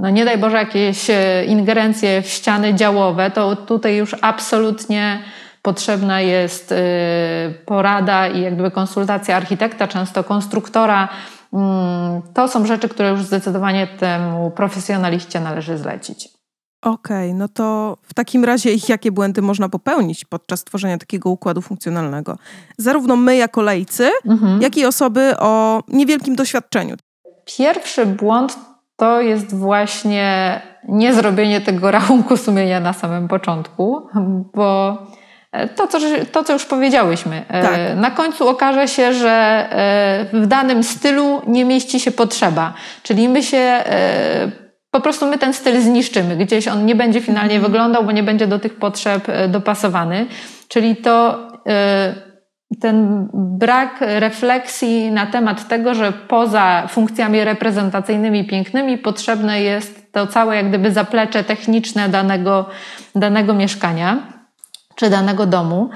no 0.00 0.10
nie 0.10 0.24
daj 0.24 0.38
Boże 0.38 0.56
jakieś 0.56 1.08
yy, 1.08 1.16
ingerencje 1.46 2.22
w 2.22 2.28
ściany 2.28 2.74
działowe, 2.74 3.30
to 3.30 3.56
tutaj 3.56 3.96
już 3.96 4.16
absolutnie 4.20 5.22
potrzebna 5.62 6.20
jest 6.20 6.74
porada 7.66 8.28
i 8.28 8.40
jakby 8.40 8.70
konsultacja 8.70 9.36
architekta, 9.36 9.88
często 9.88 10.24
konstruktora. 10.24 11.08
Mm, 11.52 12.22
to 12.34 12.48
są 12.48 12.66
rzeczy, 12.66 12.88
które 12.88 13.10
już 13.10 13.22
zdecydowanie 13.22 13.86
temu 13.86 14.50
profesjonaliście 14.50 15.40
należy 15.40 15.78
zlecić. 15.78 16.37
Okej, 16.82 17.30
okay, 17.30 17.38
no 17.38 17.48
to 17.48 17.96
w 18.02 18.14
takim 18.14 18.44
razie 18.44 18.70
jakie 18.88 19.12
błędy 19.12 19.42
można 19.42 19.68
popełnić 19.68 20.24
podczas 20.24 20.64
tworzenia 20.64 20.98
takiego 20.98 21.30
układu 21.30 21.62
funkcjonalnego? 21.62 22.38
Zarówno 22.78 23.16
my 23.16 23.36
jako 23.36 23.62
lejcy, 23.62 24.10
mhm. 24.26 24.62
jak 24.62 24.76
i 24.76 24.86
osoby 24.86 25.34
o 25.38 25.82
niewielkim 25.88 26.36
doświadczeniu. 26.36 26.96
Pierwszy 27.58 28.06
błąd 28.06 28.58
to 28.96 29.20
jest 29.20 29.54
właśnie 29.54 30.60
niezrobienie 30.88 31.60
tego 31.60 31.90
rachunku 31.98 32.36
sumienia 32.36 32.80
na 32.80 32.92
samym 32.92 33.28
początku, 33.28 34.08
bo 34.54 34.98
to, 35.76 35.86
co, 35.86 35.98
to, 36.32 36.44
co 36.44 36.52
już 36.52 36.64
powiedziałyśmy. 36.64 37.44
E, 37.48 37.62
tak. 37.62 37.96
Na 37.96 38.10
końcu 38.10 38.48
okaże 38.48 38.88
się, 38.88 39.12
że 39.12 39.30
e, 39.30 40.26
w 40.32 40.46
danym 40.46 40.82
stylu 40.82 41.42
nie 41.46 41.64
mieści 41.64 42.00
się 42.00 42.10
potrzeba. 42.10 42.74
Czyli 43.02 43.28
my 43.28 43.42
się 43.42 43.58
e, 43.58 44.67
po 44.98 45.02
prostu 45.02 45.26
my 45.26 45.38
ten 45.38 45.52
styl 45.52 45.80
zniszczymy. 45.80 46.36
Gdzieś 46.36 46.68
on 46.68 46.86
nie 46.86 46.94
będzie 46.94 47.20
finalnie 47.20 47.54
mhm. 47.54 47.72
wyglądał, 47.72 48.04
bo 48.04 48.12
nie 48.12 48.22
będzie 48.22 48.46
do 48.46 48.58
tych 48.58 48.74
potrzeb 48.74 49.28
e, 49.28 49.48
dopasowany. 49.48 50.26
Czyli 50.68 50.96
to 50.96 51.48
e, 51.68 52.14
ten 52.80 53.28
brak 53.34 53.96
refleksji 54.00 55.10
na 55.10 55.26
temat 55.26 55.68
tego, 55.68 55.94
że 55.94 56.12
poza 56.12 56.86
funkcjami 56.88 57.44
reprezentacyjnymi 57.44 58.44
pięknymi 58.44 58.98
potrzebne 58.98 59.62
jest 59.62 60.12
to 60.12 60.26
całe 60.26 60.56
jak 60.56 60.68
gdyby 60.68 60.92
zaplecze 60.92 61.44
techniczne 61.44 62.08
danego, 62.08 62.66
danego 63.14 63.54
mieszkania 63.54 64.22
czy 64.94 65.10
danego 65.10 65.46
domu. 65.46 65.90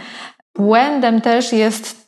Błędem 0.54 1.20
też 1.20 1.52
jest 1.52 2.01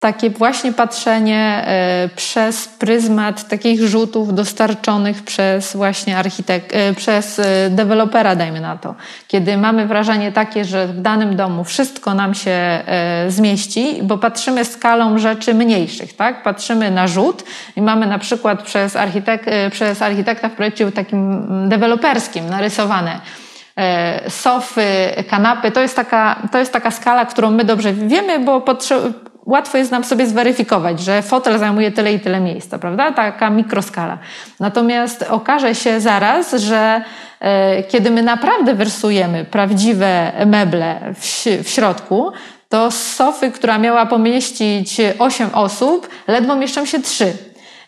takie 0.00 0.30
właśnie 0.30 0.72
patrzenie 0.72 1.64
e, 1.66 2.08
przez 2.16 2.68
pryzmat 2.68 3.48
takich 3.48 3.82
rzutów 3.82 4.34
dostarczonych 4.34 5.22
przez 5.22 5.76
właśnie 5.76 6.18
architekt, 6.18 6.72
e, 6.74 6.94
przez 6.94 7.38
e, 7.38 7.70
dewelopera, 7.70 8.36
dajmy 8.36 8.60
na 8.60 8.76
to. 8.76 8.94
Kiedy 9.28 9.56
mamy 9.56 9.86
wrażenie 9.86 10.32
takie, 10.32 10.64
że 10.64 10.86
w 10.86 11.00
danym 11.00 11.36
domu 11.36 11.64
wszystko 11.64 12.14
nam 12.14 12.34
się 12.34 12.82
zmieści, 13.28 13.98
bo 14.02 14.18
patrzymy 14.18 14.64
skalą 14.64 15.18
rzeczy 15.18 15.54
mniejszych, 15.54 16.16
tak? 16.16 16.42
Patrzymy 16.42 16.90
na 16.90 17.08
rzut 17.08 17.44
i 17.76 17.82
mamy 17.82 18.06
na 18.06 18.18
przykład 18.18 18.62
przez, 18.62 18.96
architek, 18.96 19.44
przez 19.70 20.02
architekta 20.02 20.48
w 20.48 20.52
projekcie 20.52 20.92
takim 20.92 21.46
deweloperskim 21.68 22.50
narysowane 22.50 23.20
sofy, 24.28 24.84
kanapy, 25.28 25.70
to 25.70 25.80
jest 25.80 25.96
taka, 25.96 26.36
to 26.52 26.58
jest 26.58 26.72
taka 26.72 26.90
skala, 26.90 27.26
którą 27.26 27.50
my 27.50 27.64
dobrze 27.64 27.92
wiemy, 27.92 28.38
bo 28.38 28.60
łatwo 29.46 29.78
jest 29.78 29.90
nam 29.90 30.04
sobie 30.04 30.26
zweryfikować, 30.26 31.00
że 31.00 31.22
fotel 31.22 31.58
zajmuje 31.58 31.90
tyle 31.90 32.12
i 32.12 32.20
tyle 32.20 32.40
miejsca, 32.40 32.78
prawda? 32.78 33.12
Taka 33.12 33.50
mikroskala. 33.50 34.18
Natomiast 34.60 35.22
okaże 35.30 35.74
się 35.74 36.00
zaraz, 36.00 36.54
że 36.54 37.02
e, 37.40 37.82
kiedy 37.82 38.10
my 38.10 38.22
naprawdę 38.22 38.74
wersujemy 38.74 39.44
prawdziwe 39.44 40.32
meble 40.46 41.00
w, 41.62 41.68
środku, 41.68 42.32
to 42.68 42.90
z 42.90 43.14
sofy, 43.14 43.50
która 43.50 43.78
miała 43.78 44.06
pomieścić 44.06 45.00
8 45.18 45.48
osób, 45.52 46.08
ledwo 46.28 46.56
mieszczą 46.56 46.86
się 46.86 47.00
3. 47.00 47.32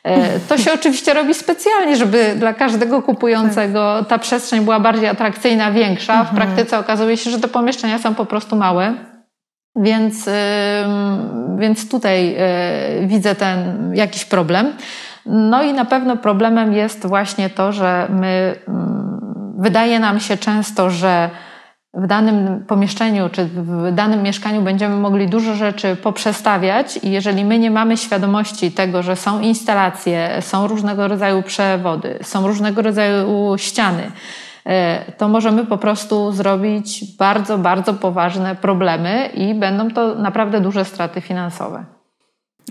E, 0.05 0.41
to 0.49 0.59
się 0.59 0.73
oczywiście 0.81 1.15
robi 1.15 1.35
specjalnie, 1.35 1.97
żeby 1.97 2.35
dla 2.37 2.55
każdego 2.55 3.03
kupującego 3.03 4.05
ta 4.09 4.19
przestrzeń 4.19 4.61
była 4.61 4.81
bardziej 4.81 5.09
atrakcyjna, 5.09 5.73
większa. 5.73 6.25
W 6.25 6.31
mhm. 6.31 6.37
praktyce 6.37 6.79
okazuje 6.79 7.17
się, 7.17 7.31
że 7.31 7.41
te 7.41 7.49
pomieszczenia 7.49 7.99
są 7.99 8.15
po 8.15 8.27
prostu 8.27 8.57
małe. 8.57 9.18
Więc, 9.83 10.31
więc 11.59 11.89
tutaj 11.89 12.37
y, 13.03 13.07
widzę 13.07 13.35
ten 13.35 13.91
jakiś 13.95 14.25
problem. 14.25 14.73
No 15.27 15.63
i 15.63 15.73
na 15.73 15.85
pewno 15.85 16.17
problemem 16.17 16.73
jest 16.73 17.07
właśnie 17.07 17.51
to, 17.51 17.73
że 17.73 18.07
my, 18.11 18.55
wydaje 19.59 19.99
nam 19.99 20.21
się 20.21 20.37
często, 20.37 20.91
że 20.91 21.31
w 21.95 22.07
danym 22.07 22.65
pomieszczeniu 22.67 23.29
czy 23.29 23.45
w 23.45 23.93
danym 23.93 24.23
mieszkaniu 24.23 24.63
będziemy 24.63 24.97
mogli 24.97 25.29
dużo 25.29 25.55
rzeczy 25.55 25.97
poprzestawiać 25.97 26.97
i 27.03 27.11
jeżeli 27.11 27.45
my 27.45 27.59
nie 27.59 27.71
mamy 27.71 27.97
świadomości 27.97 28.73
tego, 28.73 29.03
że 29.03 29.17
są 29.17 29.41
instalacje, 29.41 30.31
są 30.41 30.67
różnego 30.67 31.09
rodzaju 31.09 31.43
przewody, 31.43 32.19
są 32.23 32.47
różnego 32.47 32.83
rodzaju 32.83 33.55
ściany, 33.59 34.11
to 35.17 35.29
możemy 35.29 35.67
po 35.67 35.79
prostu 35.79 36.33
zrobić 36.33 37.17
bardzo, 37.17 37.59
bardzo 37.59 37.95
poważne 37.95 38.57
problemy 38.57 39.31
i 39.35 39.55
będą 39.55 39.91
to 39.91 40.15
naprawdę 40.15 40.61
duże 40.61 40.85
straty 40.85 41.21
finansowe. 41.21 41.85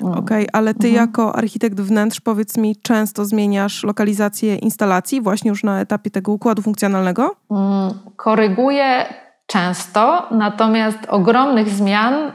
Okej, 0.02 0.18
okay, 0.20 0.48
ale 0.54 0.74
ty 0.74 0.88
mhm. 0.88 0.94
jako 0.94 1.36
architekt 1.36 1.82
wnętrz, 1.82 2.22
powiedz 2.22 2.58
mi, 2.58 2.76
często 2.76 3.26
zmieniasz 3.26 3.84
lokalizację 3.84 4.56
instalacji 4.56 5.22
właśnie 5.22 5.50
już 5.50 5.64
na 5.64 5.82
etapie 5.82 6.12
tego 6.12 6.32
układu 6.32 6.62
funkcjonalnego? 6.62 7.36
Mm, 7.52 7.94
koryguję 8.16 9.06
często, 9.48 10.28
natomiast 10.32 11.00
ogromnych 11.08 11.70
zmian 11.70 12.14
y, 12.14 12.32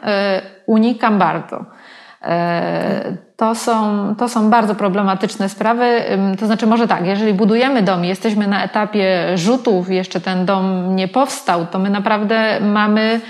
unikam 0.67 1.19
bardzo. 1.19 1.65
E, 3.43 3.45
to 3.45 3.55
są, 3.55 4.15
to 4.19 4.29
są 4.29 4.51
bardzo 4.51 4.75
problematyczne 4.75 5.49
sprawy. 5.49 6.03
To 6.41 6.47
znaczy, 6.47 6.67
może 6.67 6.89
tak, 6.89 7.07
jeżeli 7.07 7.35
budujemy 7.35 7.83
dom 7.83 8.05
jesteśmy 8.05 8.47
na 8.47 8.65
etapie 8.65 9.39
rzutów, 9.39 9.91
jeszcze 9.91 10.21
ten 10.21 10.47
dom 10.47 10.97
nie 10.97 11.09
powstał, 11.09 11.67
to 11.67 11.79
my 11.79 11.91
naprawdę 11.91 12.61
mamy 12.61 13.21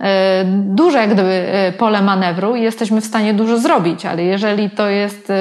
e, 0.00 0.44
duże 0.46 0.98
jak 0.98 1.14
gdyby 1.14 1.46
e, 1.52 1.72
pole 1.72 2.02
manewru 2.02 2.56
i 2.56 2.62
jesteśmy 2.62 3.00
w 3.00 3.04
stanie 3.04 3.34
dużo 3.34 3.58
zrobić, 3.58 4.06
ale 4.06 4.22
jeżeli 4.22 4.70
to 4.70 4.88
jest 4.88 5.32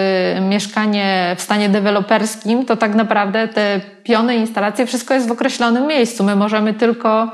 mieszkanie 0.42 1.36
w 1.38 1.42
stanie 1.42 1.70
deweloperskim, 1.70 2.66
to 2.66 2.78
tak 2.78 2.96
naprawdę 2.96 3.48
te 3.48 3.82
piony, 4.04 4.36
instalacje, 4.36 4.86
wszystko 4.86 5.14
jest 5.14 5.28
w 5.28 5.32
określonym 5.32 5.88
miejscu. 5.88 6.24
My 6.24 6.36
możemy 6.36 6.74
tylko 6.74 7.32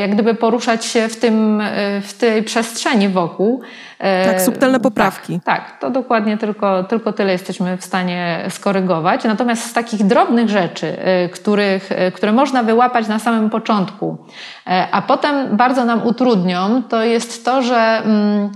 jak 0.00 0.14
gdyby 0.14 0.34
poruszać 0.34 0.84
się 0.84 1.08
w, 1.08 1.16
tym, 1.16 1.62
w 2.02 2.12
tej 2.18 2.42
przestrzeni 2.42 3.08
wokół. 3.08 3.62
Tak, 3.98 4.36
e, 4.36 4.40
subtelne 4.40 4.80
poprawki. 4.80 5.40
Tak, 5.44 5.68
tak, 5.68 5.80
to 5.80 5.90
dokładnie 5.90 6.38
tylko, 6.38 6.84
tylko 6.84 7.12
tyle 7.12 7.32
jesteśmy 7.32 7.76
w 7.76 7.84
stanie 7.84 8.44
skorygować. 8.48 9.24
Natomiast 9.24 9.70
z 9.70 9.72
takich 9.72 10.06
drobnych 10.06 10.48
rzeczy, 10.48 10.98
e, 10.98 11.28
których, 11.28 11.92
e, 11.92 12.12
które 12.12 12.32
można 12.32 12.62
wyłapać 12.62 13.08
na 13.08 13.18
samym 13.18 13.50
początku, 13.50 14.18
a 14.92 15.02
potem 15.02 15.56
bardzo 15.56 15.84
nam 15.84 16.06
utrudnią, 16.06 16.82
to 16.82 17.04
jest 17.04 17.44
to, 17.44 17.62
że. 17.62 18.02
Mm, 18.04 18.50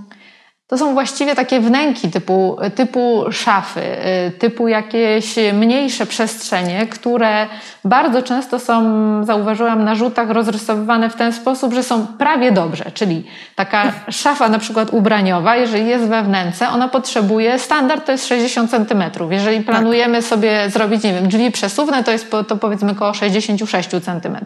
to 0.72 0.78
są 0.78 0.94
właściwie 0.94 1.34
takie 1.34 1.60
wnęki 1.60 2.10
typu, 2.10 2.56
typu 2.74 3.24
szafy, 3.30 3.80
y, 3.80 4.30
typu 4.30 4.68
jakieś 4.68 5.34
mniejsze 5.52 6.06
przestrzenie, 6.06 6.86
które 6.86 7.46
bardzo 7.84 8.22
często 8.22 8.58
są, 8.58 8.84
zauważyłam, 9.24 9.84
na 9.84 9.94
rzutach 9.94 10.30
rozrysowywane 10.30 11.10
w 11.10 11.16
ten 11.16 11.32
sposób, 11.32 11.74
że 11.74 11.82
są 11.82 12.06
prawie 12.06 12.52
dobrze. 12.52 12.84
Czyli 12.94 13.24
taka 13.54 13.92
szafa 14.10 14.48
na 14.48 14.58
przykład 14.58 14.92
ubraniowa, 14.92 15.56
jeżeli 15.56 15.86
jest 15.86 16.04
we 16.04 16.22
wnęce, 16.22 16.68
ona 16.68 16.88
potrzebuje, 16.88 17.58
standard 17.58 18.06
to 18.06 18.12
jest 18.12 18.26
60 18.26 18.70
cm. 18.70 19.02
Jeżeli 19.30 19.56
tak. 19.56 19.66
planujemy 19.66 20.22
sobie 20.22 20.70
zrobić, 20.70 21.02
nie 21.02 21.12
wiem, 21.12 21.28
drzwi 21.28 21.50
przesuwne, 21.50 22.04
to 22.04 22.12
jest 22.12 22.30
to 22.48 22.56
powiedzmy 22.56 22.92
około 22.92 23.14
66 23.14 23.88
cm. 23.90 24.36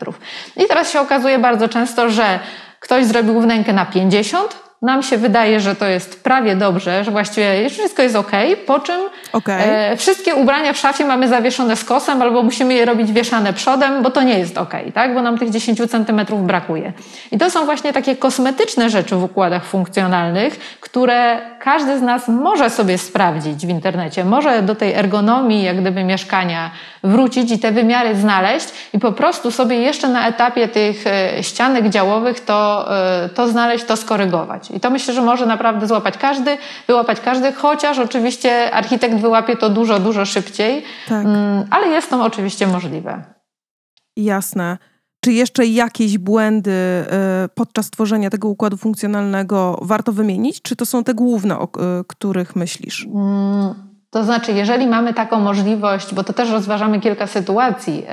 I 0.57 0.67
teraz 0.69 0.91
się 0.91 1.01
okazuje 1.01 1.39
bardzo 1.39 1.69
często, 1.69 2.11
że 2.11 2.39
ktoś 2.81 3.05
zrobił 3.05 3.41
wnękę 3.41 3.73
na 3.73 3.87
50 3.87 4.65
nam 4.83 5.03
się 5.03 5.19
wydaje, 5.19 5.61
że 5.61 5.75
to 5.75 5.87
jest 5.87 6.23
prawie 6.23 6.57
dobrze, 6.57 7.05
że 7.05 7.11
właściwie 7.11 7.71
wszystko 7.71 8.03
jest 8.03 8.17
ok, 8.17 8.33
po 8.67 8.81
czym 8.81 9.01
okay. 9.33 9.57
e, 9.57 9.97
wszystkie 9.97 10.35
ubrania 10.35 10.73
w 10.73 10.77
szafie 10.79 11.05
mamy 11.05 11.29
zawieszone 11.29 11.77
z 11.77 11.85
kosem 11.85 12.23
albo 12.23 12.43
musimy 12.43 12.75
je 12.75 12.85
robić 12.85 13.12
wieszane 13.12 13.53
przodem, 13.53 14.03
bo 14.03 14.11
to 14.11 14.23
nie 14.23 14.39
jest 14.39 14.59
ok, 14.59 14.75
tak? 14.95 15.15
bo 15.15 15.23
nam 15.23 15.39
tych 15.39 15.51
10 15.51 15.91
centymetrów 15.91 16.47
brakuje. 16.47 16.93
I 17.33 17.39
to 17.39 17.51
są 17.51 17.65
właśnie 17.65 17.93
takie 17.93 18.17
kosmetyczne 18.17 18.91
rzeczy 18.91 19.17
w 19.17 19.25
układach 19.25 19.65
funkcjonalnych, 19.65 20.79
które 20.87 21.40
każdy 21.59 21.99
z 21.99 22.03
nas 22.03 22.29
może 22.29 22.70
sobie 22.70 22.99
sprawdzić 22.99 23.66
w 23.66 23.68
internecie, 23.68 24.25
może 24.25 24.62
do 24.62 24.75
tej 24.75 24.92
ergonomii 24.92 25.62
jak 25.62 25.81
gdyby 25.81 26.05
mieszkania 26.05 26.70
wrócić 27.05 27.51
i 27.51 27.59
te 27.59 27.72
wymiary 27.72 28.16
znaleźć 28.16 28.68
i 28.92 28.99
po 28.99 29.12
prostu 29.12 29.51
sobie 29.51 29.77
jeszcze 29.77 30.09
na 30.09 30.29
etapie 30.29 30.68
tych 30.68 31.07
e, 31.07 31.42
ścianek 31.42 31.88
działowych 31.88 32.40
to, 32.40 32.88
e, 33.25 33.29
to 33.29 33.49
znaleźć, 33.49 33.85
to 33.85 33.96
skorygować. 33.96 34.70
I 34.70 34.81
to 34.81 34.90
myślę, 34.90 35.14
że 35.14 35.22
może 35.22 35.46
naprawdę 35.46 35.87
złapać 35.87 36.18
każdy, 36.18 36.59
wyłapać 36.87 37.20
każdy, 37.20 37.53
chociaż 37.53 37.99
oczywiście 37.99 38.70
architekt 38.75 39.16
wyłapie 39.16 39.57
to 39.57 39.70
dużo, 39.70 39.99
dużo 39.99 40.25
szybciej, 40.25 40.85
tak. 41.09 41.25
Mm, 41.25 41.64
ale 41.70 41.88
jest 41.88 42.11
to 42.11 42.25
oczywiście 42.25 42.66
możliwe. 42.66 43.22
Jasne. 44.16 44.79
Czy 45.27 45.33
jeszcze 45.33 45.67
jakieś 45.67 46.19
błędy 46.19 46.71
e, 46.71 47.49
podczas 47.55 47.91
tworzenia 47.91 48.31
tego 48.31 48.49
układu 48.49 48.77
funkcjonalnego 48.77 49.79
warto 49.83 50.12
wymienić? 50.12 50.62
Czy 50.62 50.77
to 50.77 50.87
są 50.87 51.05
te 51.05 51.15
główne, 51.15 51.59
o 51.59 51.69
których 52.07 52.57
myślisz? 52.57 53.07
Mm, 53.15 53.75
to 54.11 54.25
znaczy, 54.25 54.53
jeżeli 54.53 54.87
mamy 54.87 55.15
taką 55.15 55.41
możliwość, 55.41 56.15
bo 56.15 56.25
to 56.25 56.33
też 56.33 56.51
rozważamy 56.51 57.01
kilka 57.01 57.27
sytuacji, 57.27 57.97
yy, 57.97 58.05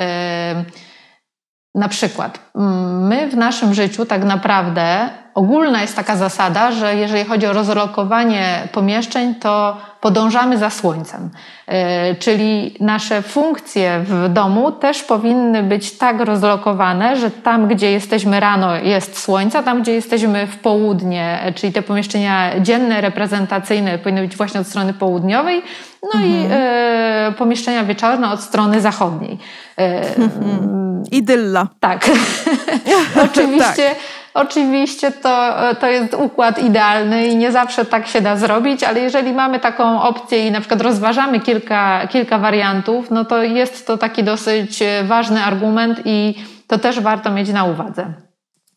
na 1.76 1.90
przykład 1.90 2.40
my 2.56 3.30
w 3.30 3.38
naszym 3.38 3.74
życiu 3.74 4.06
tak 4.06 4.24
naprawdę 4.24 5.10
ogólna 5.34 5.82
jest 5.82 5.96
taka 5.96 6.16
zasada, 6.16 6.72
że 6.72 6.96
jeżeli 6.96 7.24
chodzi 7.24 7.46
o 7.46 7.54
rozlokowanie 7.54 8.68
pomieszczeń, 8.72 9.36
to 9.36 9.78
podążamy 10.02 10.58
za 10.58 10.70
słońcem. 10.70 11.30
E, 11.68 12.16
czyli 12.16 12.76
nasze 12.80 13.22
funkcje 13.22 14.00
w 14.06 14.30
domu 14.30 14.72
też 14.72 15.04
powinny 15.04 15.64
być 15.64 15.98
tak 15.98 16.22
rozlokowane, 16.22 17.18
że 17.18 17.32
tam, 17.32 17.68
gdzie 17.68 17.92
jesteśmy 17.92 18.40
rano, 18.40 18.76
jest 18.76 19.20
słońce, 19.20 19.64
tam, 19.64 19.82
gdzie 19.82 19.94
jesteśmy 19.94 20.48
w 20.48 20.60
południe, 20.60 21.40
e, 21.44 21.54
czyli 21.54 21.74
te 21.74 21.82
pomieszczenia 21.82 22.60
dzienne, 22.60 23.02
reprezentacyjne, 23.02 23.98
powinny 23.98 24.22
być 24.22 24.38
właśnie 24.38 24.60
od 24.62 24.68
strony 24.68 24.94
południowej, 24.94 25.62
no 26.04 26.20
mhm. 26.20 26.32
i 26.32 26.48
e, 26.52 27.34
pomieszczenia 27.38 27.84
wieczorne 27.84 28.32
od 28.32 28.42
strony 28.42 28.82
zachodniej. 28.82 29.38
Mhm. 29.78 31.04
Idylla. 31.12 31.68
Tak. 31.80 32.10
Oczywiście. 33.26 33.90
tak. 33.90 33.98
Oczywiście 34.34 35.12
to, 35.12 35.54
to 35.80 35.88
jest 35.88 36.14
układ 36.14 36.60
idealny 36.64 37.28
i 37.28 37.36
nie 37.36 37.52
zawsze 37.52 37.86
tak 37.86 38.08
się 38.08 38.22
da 38.22 38.36
zrobić, 38.36 38.84
ale 38.84 39.00
jeżeli 39.00 39.34
mamy 39.34 39.60
taką 39.60 40.02
opcję 40.02 40.48
i 40.48 40.52
na 40.52 40.60
przykład 40.60 40.82
rozważamy 40.82 41.40
kilka, 41.40 42.08
kilka 42.08 42.38
wariantów, 42.38 43.12
no 43.12 43.26
to 43.26 43.44
jest 43.44 43.88
to 43.88 43.98
taki 43.98 44.24
dosyć 44.24 44.84
ważny 45.04 45.44
argument 45.44 46.02
i 46.06 46.36
to 46.68 46.78
też 46.78 47.00
warto 47.00 47.32
mieć 47.32 47.50
na 47.50 47.64
uwadze, 47.64 48.14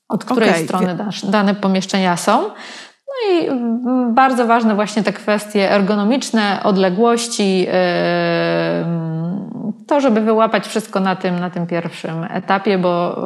od 0.09 0.25
której 0.25 0.51
okay. 0.51 0.65
strony 0.65 0.97
dane 1.25 1.55
pomieszczenia 1.55 2.17
są. 2.17 2.43
No 3.09 3.33
i 3.33 3.49
bardzo 4.15 4.47
ważne 4.47 4.75
właśnie 4.75 5.03
te 5.03 5.13
kwestie 5.13 5.71
ergonomiczne, 5.71 6.61
odległości, 6.63 7.59
yy, 7.59 7.67
to, 9.97 10.01
żeby 10.01 10.21
wyłapać 10.21 10.67
wszystko 10.67 11.01
na 11.01 11.17
tym, 11.17 11.39
na 11.39 11.51
tym 11.51 11.67
pierwszym 11.67 12.25
etapie, 12.31 12.79
bo 12.79 13.17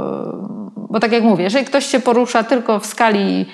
bo 0.91 1.01
tak 1.01 1.13
jak 1.13 1.23
mówię, 1.23 1.45
jeżeli 1.45 1.65
ktoś 1.65 1.87
się 1.87 2.01
porusza 2.01 2.45
tylko 2.45 2.81
w 2.81 2.87
skali 2.87 3.47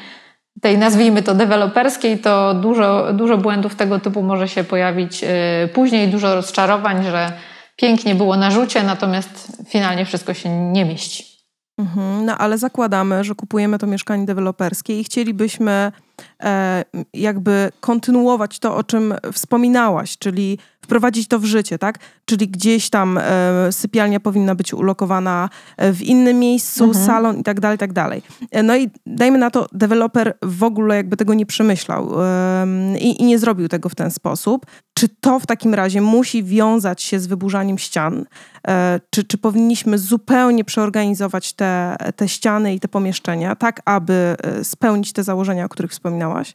tej 0.61 0.79
nazwijmy 0.79 1.23
to 1.23 1.35
deweloperskiej, 1.35 2.19
to 2.19 2.55
dużo, 2.55 3.13
dużo 3.13 3.39
błędów 3.39 3.75
tego 3.75 4.01
typu 4.01 4.23
może 4.23 4.49
się 4.49 4.65
pojawić 4.65 5.25
y, 5.25 5.29
później, 5.69 6.09
dużo 6.09 6.35
rozczarowań, 6.35 7.05
że 7.05 7.33
pięknie 7.77 8.15
było 8.15 8.37
na 8.37 8.51
rzucie, 8.51 8.83
natomiast 8.83 9.63
finalnie 9.69 10.05
wszystko 10.05 10.35
się 10.35 10.49
nie 10.49 10.85
mieści. 10.85 11.25
Mhm, 11.79 12.25
no 12.25 12.39
ale 12.39 12.59
zakładamy, 12.59 13.25
że 13.25 13.35
kupujemy 13.35 13.79
to 13.79 13.87
mieszkanie 13.87 14.25
deweloperskie 14.25 15.01
i 15.01 15.05
chcielibyśmy 15.05 15.93
e, 16.43 16.85
jakby 17.15 17.71
kontynuować 17.81 18.59
to, 18.59 18.77
o 18.77 18.85
czym 18.85 19.15
wspominałaś, 19.33 20.19
czyli 20.19 20.59
wprowadzić 20.87 21.29
to 21.29 21.39
w 21.39 21.45
życie, 21.45 21.79
tak? 21.79 21.99
Czyli 22.25 22.49
gdzieś 22.49 22.91
tam 22.91 23.19
e, 23.19 23.23
sypialnia 23.73 24.21
powinna 24.21 24.55
być 24.55 24.75
ulokowana 24.75 25.49
e, 25.77 25.93
w 25.93 26.03
innym 26.03 26.39
miejscu, 26.39 26.85
mhm. 26.85 27.07
salon 27.07 27.39
i 27.39 27.43
tak 27.43 27.61
dalej, 27.61 27.79
tak 27.79 27.93
dalej. 27.93 28.23
E, 28.51 28.63
no 28.63 28.77
i 28.77 28.91
dajmy 29.07 29.39
na 29.39 29.51
to, 29.51 29.67
deweloper 29.73 30.39
w 30.43 30.63
ogóle 30.63 30.97
jakby 30.97 31.17
tego 31.17 31.35
nie 31.35 31.47
przemyślał 31.47 32.23
e, 32.23 32.67
i, 32.99 33.23
i 33.23 33.25
nie 33.25 33.39
zrobił 33.39 33.69
tego 33.69 33.89
w 33.89 33.95
ten 33.95 34.11
sposób. 34.11 34.67
Czy 34.95 35.09
to 35.09 35.41
w 35.41 35.47
takim 35.47 35.75
razie 35.75 36.01
musi 36.01 36.45
wiązać 36.45 37.03
się 37.03 37.21
z 37.21 37.27
wyburzaniem 37.27 37.79
ścian? 37.79 38.25
E, 38.69 39.01
czy, 39.11 39.25
czy 39.25 39.39
powinniśmy 39.39 39.99
zupełnie 39.99 40.65
przeorganizować 40.65 41.53
te, 41.53 41.97
te 42.17 42.29
ściany 42.29 42.75
i 42.75 42.81
te 42.81 42.89
pomieszczenia, 42.89 43.57
tak 43.57 43.83
aby 43.85 44.37
e, 44.43 44.65
spełnić 44.65 45.13
te 45.13 45.23
założenia, 45.23 45.65
o 45.65 45.69
których 45.69 45.91
wspominałaś? 45.91 46.55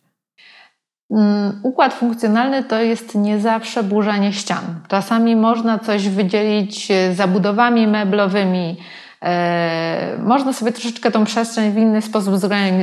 Mm, 1.12 1.60
układ 1.64 1.94
funkcjonalny 1.94 2.64
to 2.64 2.82
jest 2.82 3.16
nie 3.16 3.40
zawsze 3.40 3.84
burzenie 3.84 4.34
ścian. 4.34 4.64
Czasami 4.88 5.36
można 5.36 5.80
coś 5.80 6.10
wydzielić 6.10 6.92
e, 6.92 7.14
zabudowami 7.14 7.88
meblowymi, 7.88 8.78
e, 9.24 10.18
można 10.20 10.54
sobie 10.54 10.72
troszeczkę 10.72 11.12
tą 11.12 11.26
przestrzeń 11.26 11.72
w 11.72 11.78
inny 11.78 12.02
sposób 12.02 12.36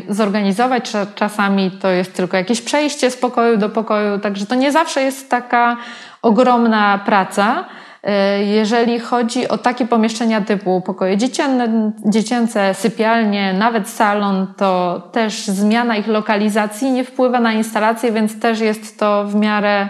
zorganizować. 0.09 0.93
Czasami 1.15 1.71
to 1.71 1.89
jest 1.89 2.15
tylko 2.15 2.37
jakieś 2.37 2.61
przejście 2.61 3.11
z 3.11 3.17
pokoju 3.17 3.57
do 3.57 3.69
pokoju, 3.69 4.19
także 4.19 4.47
to 4.47 4.55
nie 4.55 4.73
zawsze 4.73 5.03
jest 5.03 5.31
taka 5.31 5.77
ogromna 6.23 7.01
praca. 7.07 7.65
E, 8.03 8.45
jeżeli 8.45 9.01
chodzi 9.01 9.49
o 9.49 9.59
takie 9.59 9.87
pomieszczenia 9.87 10.41
typu 10.41 10.81
pokoje 10.81 11.17
dziecięce, 11.17 11.93
dziecięce, 12.07 12.75
sypialnie, 12.75 13.53
nawet 13.53 13.89
salon, 13.89 14.47
to 14.57 15.03
też 15.13 15.47
zmiana 15.47 15.97
ich 15.97 16.07
lokalizacji 16.07 16.91
nie 16.91 17.05
wpływa 17.05 17.41
na 17.41 17.53
instalację, 17.53 18.13
więc 18.13 18.41
też 18.41 18.61
jest 18.61 18.99
to 18.99 19.25
w 19.25 19.35
miarę, 19.35 19.89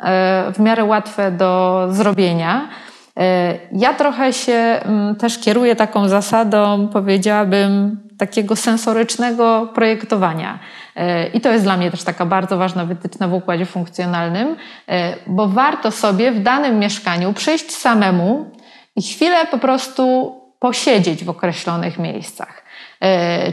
e, 0.00 0.52
w 0.52 0.58
miarę 0.58 0.84
łatwe 0.84 1.32
do 1.32 1.86
zrobienia. 1.90 2.68
E, 3.16 3.54
ja 3.72 3.94
trochę 3.94 4.32
się 4.32 4.52
mm, 4.52 5.16
też 5.16 5.38
kieruję 5.38 5.76
taką 5.76 6.08
zasadą, 6.08 6.88
powiedziałabym, 6.88 7.96
takiego 8.20 8.56
sensorycznego 8.56 9.68
projektowania. 9.74 10.58
E, 10.96 11.26
I 11.26 11.40
to 11.40 11.52
jest 11.52 11.64
dla 11.64 11.76
mnie 11.76 11.90
też 11.90 12.02
taka 12.02 12.26
bardzo 12.26 12.56
ważna 12.56 12.84
wytyczna 12.84 13.28
w 13.28 13.34
układzie 13.34 13.66
funkcjonalnym, 13.66 14.56
e, 14.88 15.14
bo 15.26 15.48
warto 15.48 15.90
sobie 15.90 16.32
w 16.32 16.42
danym 16.42 16.78
mieszkaniu 16.78 17.32
przyjść 17.32 17.76
samemu 17.76 18.50
i 18.96 19.02
chwilę 19.02 19.46
po 19.46 19.58
prostu 19.58 20.34
posiedzieć 20.58 21.24
w 21.24 21.30
określonych 21.30 21.98
miejscach. 21.98 22.62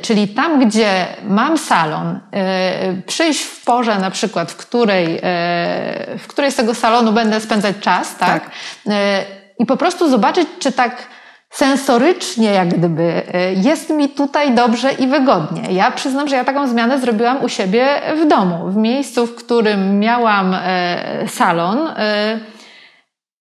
Czyli 0.01 0.27
tam, 0.27 0.67
gdzie 0.67 1.07
mam 1.23 1.57
salon, 1.57 2.19
przyjść 3.05 3.41
w 3.43 3.63
porze 3.63 3.99
na 3.99 4.11
przykład, 4.11 4.51
w 4.51 4.55
której, 4.55 5.19
w 6.17 6.25
której 6.27 6.51
z 6.51 6.55
tego 6.55 6.75
salonu 6.75 7.13
będę 7.13 7.41
spędzać 7.41 7.75
czas, 7.79 8.17
tak? 8.17 8.43
tak 8.43 8.51
i 9.59 9.65
po 9.65 9.77
prostu 9.77 10.09
zobaczyć, 10.09 10.47
czy 10.59 10.71
tak 10.71 11.07
sensorycznie, 11.49 12.51
jak 12.51 12.67
gdyby, 12.67 13.23
e, 13.33 13.53
jest 13.53 13.89
mi 13.89 14.09
tutaj 14.09 14.55
dobrze 14.55 14.91
i 14.91 15.07
wygodnie. 15.07 15.73
Ja 15.73 15.91
przyznam, 15.91 16.27
że 16.27 16.35
ja 16.35 16.45
taką 16.45 16.67
zmianę 16.67 16.99
zrobiłam 16.99 17.43
u 17.43 17.49
siebie 17.49 17.87
w 18.23 18.27
domu, 18.27 18.69
w 18.69 18.75
miejscu, 18.75 19.25
w 19.25 19.35
którym 19.35 19.99
miałam 19.99 20.53
e, 20.53 21.27
salon 21.27 21.87
e, 21.87 22.39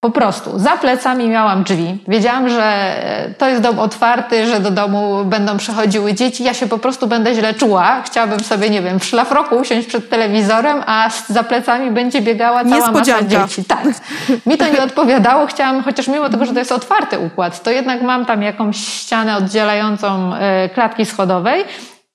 po 0.05 0.11
prostu 0.11 0.59
za 0.59 0.71
plecami 0.71 1.29
miałam 1.29 1.63
drzwi. 1.63 1.97
Wiedziałam, 2.07 2.49
że 2.49 2.95
to 3.37 3.49
jest 3.49 3.61
dom 3.61 3.79
otwarty, 3.79 4.47
że 4.47 4.59
do 4.59 4.71
domu 4.71 5.25
będą 5.25 5.57
przychodziły 5.57 6.13
dzieci. 6.13 6.43
Ja 6.43 6.53
się 6.53 6.67
po 6.67 6.77
prostu 6.77 7.07
będę 7.07 7.35
źle 7.35 7.53
czuła. 7.53 8.01
Chciałabym 8.01 8.39
sobie, 8.39 8.69
nie 8.69 8.81
wiem, 8.81 8.99
w 8.99 9.05
szlafroku 9.05 9.55
usiąść 9.55 9.87
przed 9.87 10.09
telewizorem, 10.09 10.83
a 10.85 11.09
za 11.29 11.43
plecami 11.43 11.91
będzie 11.91 12.21
biegała 12.21 12.65
cała 12.65 12.91
masa 12.91 13.23
dzieci. 13.23 13.63
Tak. 13.63 13.83
Mi 14.45 14.57
to 14.57 14.67
nie 14.67 14.83
odpowiadało. 14.83 15.47
Chciałam, 15.47 15.83
chociaż 15.83 16.07
mimo 16.07 16.29
tego, 16.29 16.45
że 16.45 16.53
to 16.53 16.59
jest 16.59 16.71
otwarty 16.71 17.19
układ, 17.19 17.63
to 17.63 17.71
jednak 17.71 18.01
mam 18.01 18.25
tam 18.25 18.41
jakąś 18.41 18.77
ścianę 18.77 19.37
oddzielającą 19.37 20.35
e, 20.35 20.69
klatki 20.69 21.05
schodowej 21.05 21.65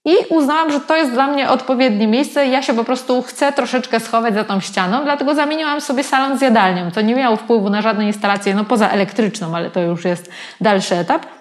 i 0.04 0.14
uznałam, 0.28 0.72
że 0.72 0.80
to 0.80 0.96
jest 0.96 1.12
dla 1.12 1.26
mnie 1.26 1.50
odpowiednie 1.50 2.08
miejsce. 2.08 2.46
Ja 2.46 2.62
się 2.62 2.74
po 2.74 2.84
prostu 2.84 3.22
chcę 3.22 3.52
troszeczkę 3.52 4.00
schować 4.00 4.34
za 4.34 4.44
tą 4.44 4.60
ścianą, 4.60 5.04
dlatego 5.04 5.34
zamieniłam 5.34 5.80
sobie 5.80 6.04
salon 6.04 6.38
z 6.38 6.40
jadalnią. 6.40 6.90
To 6.90 7.00
nie 7.00 7.14
miało 7.14 7.36
wpływu 7.36 7.70
na 7.70 7.82
żadną 7.82 8.04
instalację, 8.04 8.54
no 8.54 8.64
poza 8.64 8.88
elektryczną, 8.88 9.56
ale 9.56 9.70
to 9.70 9.80
już 9.80 10.04
jest 10.04 10.30
dalszy 10.60 10.96
etap. 10.96 11.39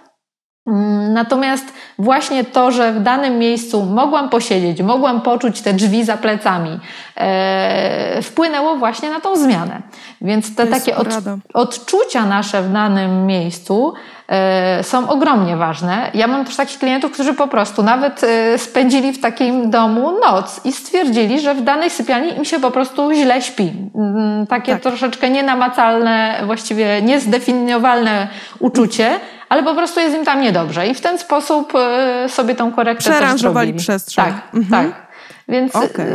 Mm, 0.68 1.14
natomiast 1.14 1.74
właśnie 2.00 2.44
to, 2.44 2.72
że 2.72 2.94
w 2.94 3.00
danym 3.00 3.40
miejscu 3.40 3.84
mogłam 3.84 4.30
posiedzieć, 4.30 4.82
mogłam 4.82 5.22
poczuć 5.22 5.62
te 5.62 5.74
drzwi 5.74 6.04
za 6.04 6.18
plecami, 6.18 6.80
e, 7.18 8.22
wpłynęło 8.22 8.76
właśnie 8.76 9.10
na 9.10 9.20
tą 9.20 9.36
zmianę. 9.36 9.82
Więc 10.22 10.56
te 10.56 10.68
takie 10.68 10.98
od, 10.98 11.08
odczucia 11.54 12.26
nasze 12.26 12.62
w 12.62 12.72
danym 12.74 13.26
miejscu 13.26 13.94
e, 14.28 14.84
są 14.84 15.10
ogromnie 15.10 15.58
ważne. 15.58 16.12
Ja 16.14 16.28
mam 16.28 16.46
też 16.46 16.56
takich 16.56 16.80
klientów, 16.80 17.12
którzy 17.12 17.34
po 17.34 17.48
prostu 17.48 17.84
nawet 17.84 18.24
e, 18.24 18.58
spędzili 18.58 19.14
w 19.14 19.22
takim 19.22 19.70
domu 19.70 20.20
noc 20.20 20.62
i 20.66 20.72
stwierdzili, 20.72 21.40
że 21.40 21.56
w 21.56 21.62
danej 21.62 21.90
sypialni 21.90 22.38
im 22.38 22.46
się 22.46 22.60
po 22.60 22.72
prostu 22.72 23.14
źle 23.14 23.42
śpi. 23.42 23.72
Mm, 23.96 24.48
takie 24.48 24.74
tak. 24.74 24.82
troszeczkę 24.82 25.30
nienamacalne, 25.30 26.42
właściwie 26.46 27.02
niezdefiniowalne 27.02 28.28
uczucie 28.60 29.20
ale 29.50 29.64
po 29.64 29.76
prostu 29.76 30.00
jest 30.00 30.16
im 30.16 30.26
tam 30.26 30.42
niedobrze 30.42 30.88
i 30.88 30.94
w 30.94 31.02
ten 31.02 31.18
sposób 31.18 31.74
e, 31.76 32.30
sobie 32.30 32.56
tą 32.56 32.72
korektę 32.72 33.12
Przeranżowali 33.12 33.74
przestrzeń. 33.74 34.26
Tak, 34.26 34.34
mhm. 34.54 34.86
tak. 34.86 35.08
Więc 35.48 35.76
okay. 35.76 36.06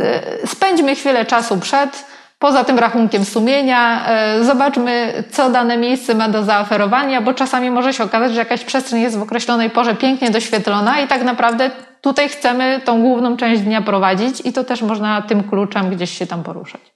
E, 0.43 0.47
spędźmy 0.47 0.95
chwilę 0.95 1.25
czasu 1.25 1.57
przed, 1.57 2.05
poza 2.39 2.63
tym 2.63 2.79
rachunkiem 2.79 3.25
sumienia, 3.25 4.07
e, 4.07 4.43
zobaczmy, 4.43 5.23
co 5.31 5.49
dane 5.49 5.77
miejsce 5.77 6.15
ma 6.15 6.29
do 6.29 6.43
zaoferowania, 6.43 7.21
bo 7.21 7.33
czasami 7.33 7.71
może 7.71 7.93
się 7.93 8.03
okazać, 8.03 8.33
że 8.33 8.39
jakaś 8.39 8.63
przestrzeń 8.63 9.01
jest 9.01 9.17
w 9.17 9.21
określonej 9.21 9.69
porze 9.69 9.95
pięknie 9.95 10.31
doświetlona 10.31 10.99
i 10.99 11.07
tak 11.07 11.23
naprawdę 11.23 11.71
tutaj 12.01 12.29
chcemy 12.29 12.81
tą 12.85 13.01
główną 13.01 13.37
część 13.37 13.61
dnia 13.61 13.81
prowadzić 13.81 14.41
i 14.45 14.53
to 14.53 14.63
też 14.63 14.81
można 14.81 15.21
tym 15.21 15.43
kluczem 15.43 15.89
gdzieś 15.89 16.17
się 16.17 16.27
tam 16.27 16.43
poruszać. 16.43 16.94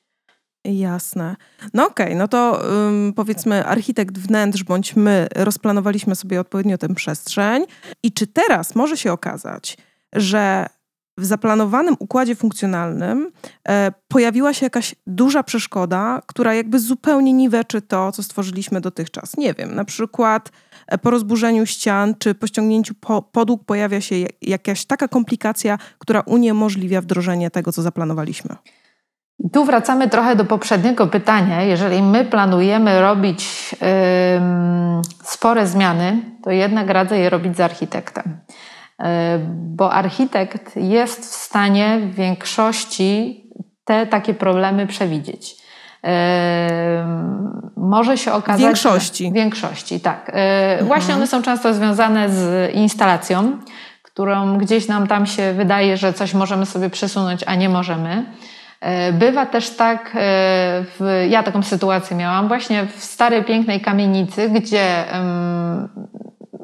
Jasne. 0.65 1.35
No 1.73 1.87
okej, 1.87 2.05
okay, 2.05 2.17
no 2.17 2.27
to 2.27 2.61
um, 2.85 3.13
powiedzmy 3.15 3.65
architekt 3.65 4.17
wnętrz 4.17 4.63
bądź 4.63 4.95
my 4.95 5.27
rozplanowaliśmy 5.35 6.15
sobie 6.15 6.39
odpowiednio 6.39 6.77
tę 6.77 6.95
przestrzeń 6.95 7.65
i 8.03 8.11
czy 8.11 8.27
teraz 8.27 8.75
może 8.75 8.97
się 8.97 9.11
okazać, 9.11 9.77
że 10.13 10.65
w 11.19 11.25
zaplanowanym 11.25 11.95
układzie 11.99 12.35
funkcjonalnym 12.35 13.31
e, 13.69 13.91
pojawiła 14.07 14.53
się 14.53 14.65
jakaś 14.65 14.95
duża 15.07 15.43
przeszkoda, 15.43 16.21
która 16.25 16.53
jakby 16.53 16.79
zupełnie 16.79 17.33
niweczy 17.33 17.81
to, 17.81 18.11
co 18.11 18.23
stworzyliśmy 18.23 18.81
dotychczas. 18.81 19.37
Nie 19.37 19.53
wiem, 19.53 19.75
na 19.75 19.85
przykład 19.85 20.51
e, 20.87 20.97
po 20.97 21.11
rozburzeniu 21.11 21.65
ścian 21.65 22.15
czy 22.19 22.35
po 22.35 22.47
ściągnięciu 22.47 22.93
podłóg 23.31 23.63
pojawia 23.65 24.01
się 24.01 24.15
jakaś 24.41 24.85
taka 24.85 25.07
komplikacja, 25.07 25.77
która 25.97 26.21
uniemożliwia 26.21 27.01
wdrożenie 27.01 27.51
tego, 27.51 27.71
co 27.71 27.81
zaplanowaliśmy. 27.81 28.55
Tu 29.53 29.65
wracamy 29.65 30.09
trochę 30.09 30.35
do 30.35 30.45
poprzedniego 30.45 31.07
pytania. 31.07 31.61
Jeżeli 31.61 32.01
my 32.01 32.25
planujemy 32.25 33.01
robić 33.01 33.71
yy, 33.71 33.77
spore 35.23 35.67
zmiany, 35.67 36.21
to 36.43 36.51
jednak 36.51 36.89
radzę 36.89 37.19
je 37.19 37.29
robić 37.29 37.57
z 37.57 37.59
architektem. 37.59 38.37
Yy, 38.99 39.05
bo 39.49 39.93
architekt 39.93 40.75
jest 40.75 41.21
w 41.21 41.35
stanie 41.35 41.99
w 41.99 42.15
większości 42.15 43.43
te 43.85 44.07
takie 44.07 44.33
problemy 44.33 44.87
przewidzieć. 44.87 45.55
Yy, 46.03 46.09
może 47.77 48.17
się 48.17 48.31
okazać. 48.33 48.61
W 48.61 48.65
większości. 48.65 49.31
W 49.31 49.33
większości, 49.33 49.99
tak. 49.99 50.27
Yy, 50.27 50.41
mhm. 50.41 50.87
Właśnie 50.87 51.13
one 51.13 51.27
są 51.27 51.41
często 51.41 51.73
związane 51.73 52.29
z 52.29 52.73
instalacją, 52.75 53.59
którą 54.03 54.57
gdzieś 54.57 54.87
nam 54.87 55.07
tam 55.07 55.25
się 55.25 55.53
wydaje, 55.53 55.97
że 55.97 56.13
coś 56.13 56.33
możemy 56.33 56.65
sobie 56.65 56.89
przesunąć, 56.89 57.43
a 57.47 57.55
nie 57.55 57.69
możemy. 57.69 58.25
E, 58.81 59.13
bywa 59.13 59.45
też 59.45 59.69
tak, 59.69 60.11
e, 60.15 60.19
w, 60.99 61.25
ja 61.29 61.43
taką 61.43 61.63
sytuację 61.63 62.17
miałam 62.17 62.47
właśnie 62.47 62.85
w 62.85 63.03
starej, 63.03 63.43
pięknej 63.43 63.81
kamienicy, 63.81 64.49
gdzie 64.49 65.05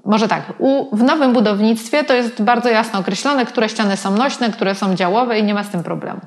może 0.06 0.28
tak, 0.28 0.44
u, 0.58 0.96
w 0.96 1.04
nowym 1.04 1.34
budownictwie 1.34 2.04
to 2.04 2.14
jest 2.14 2.42
bardzo 2.42 2.70
jasno 2.70 3.00
określone, 3.00 3.46
które 3.46 3.70
ściany 3.70 3.98
są 3.98 4.12
nośne, 4.12 4.50
które 4.50 4.76
są 4.76 4.96
działowe 4.96 5.40
i 5.40 5.44
nie 5.44 5.54
ma 5.54 5.64
z 5.64 5.70
tym 5.70 5.84
problemu. 5.84 6.20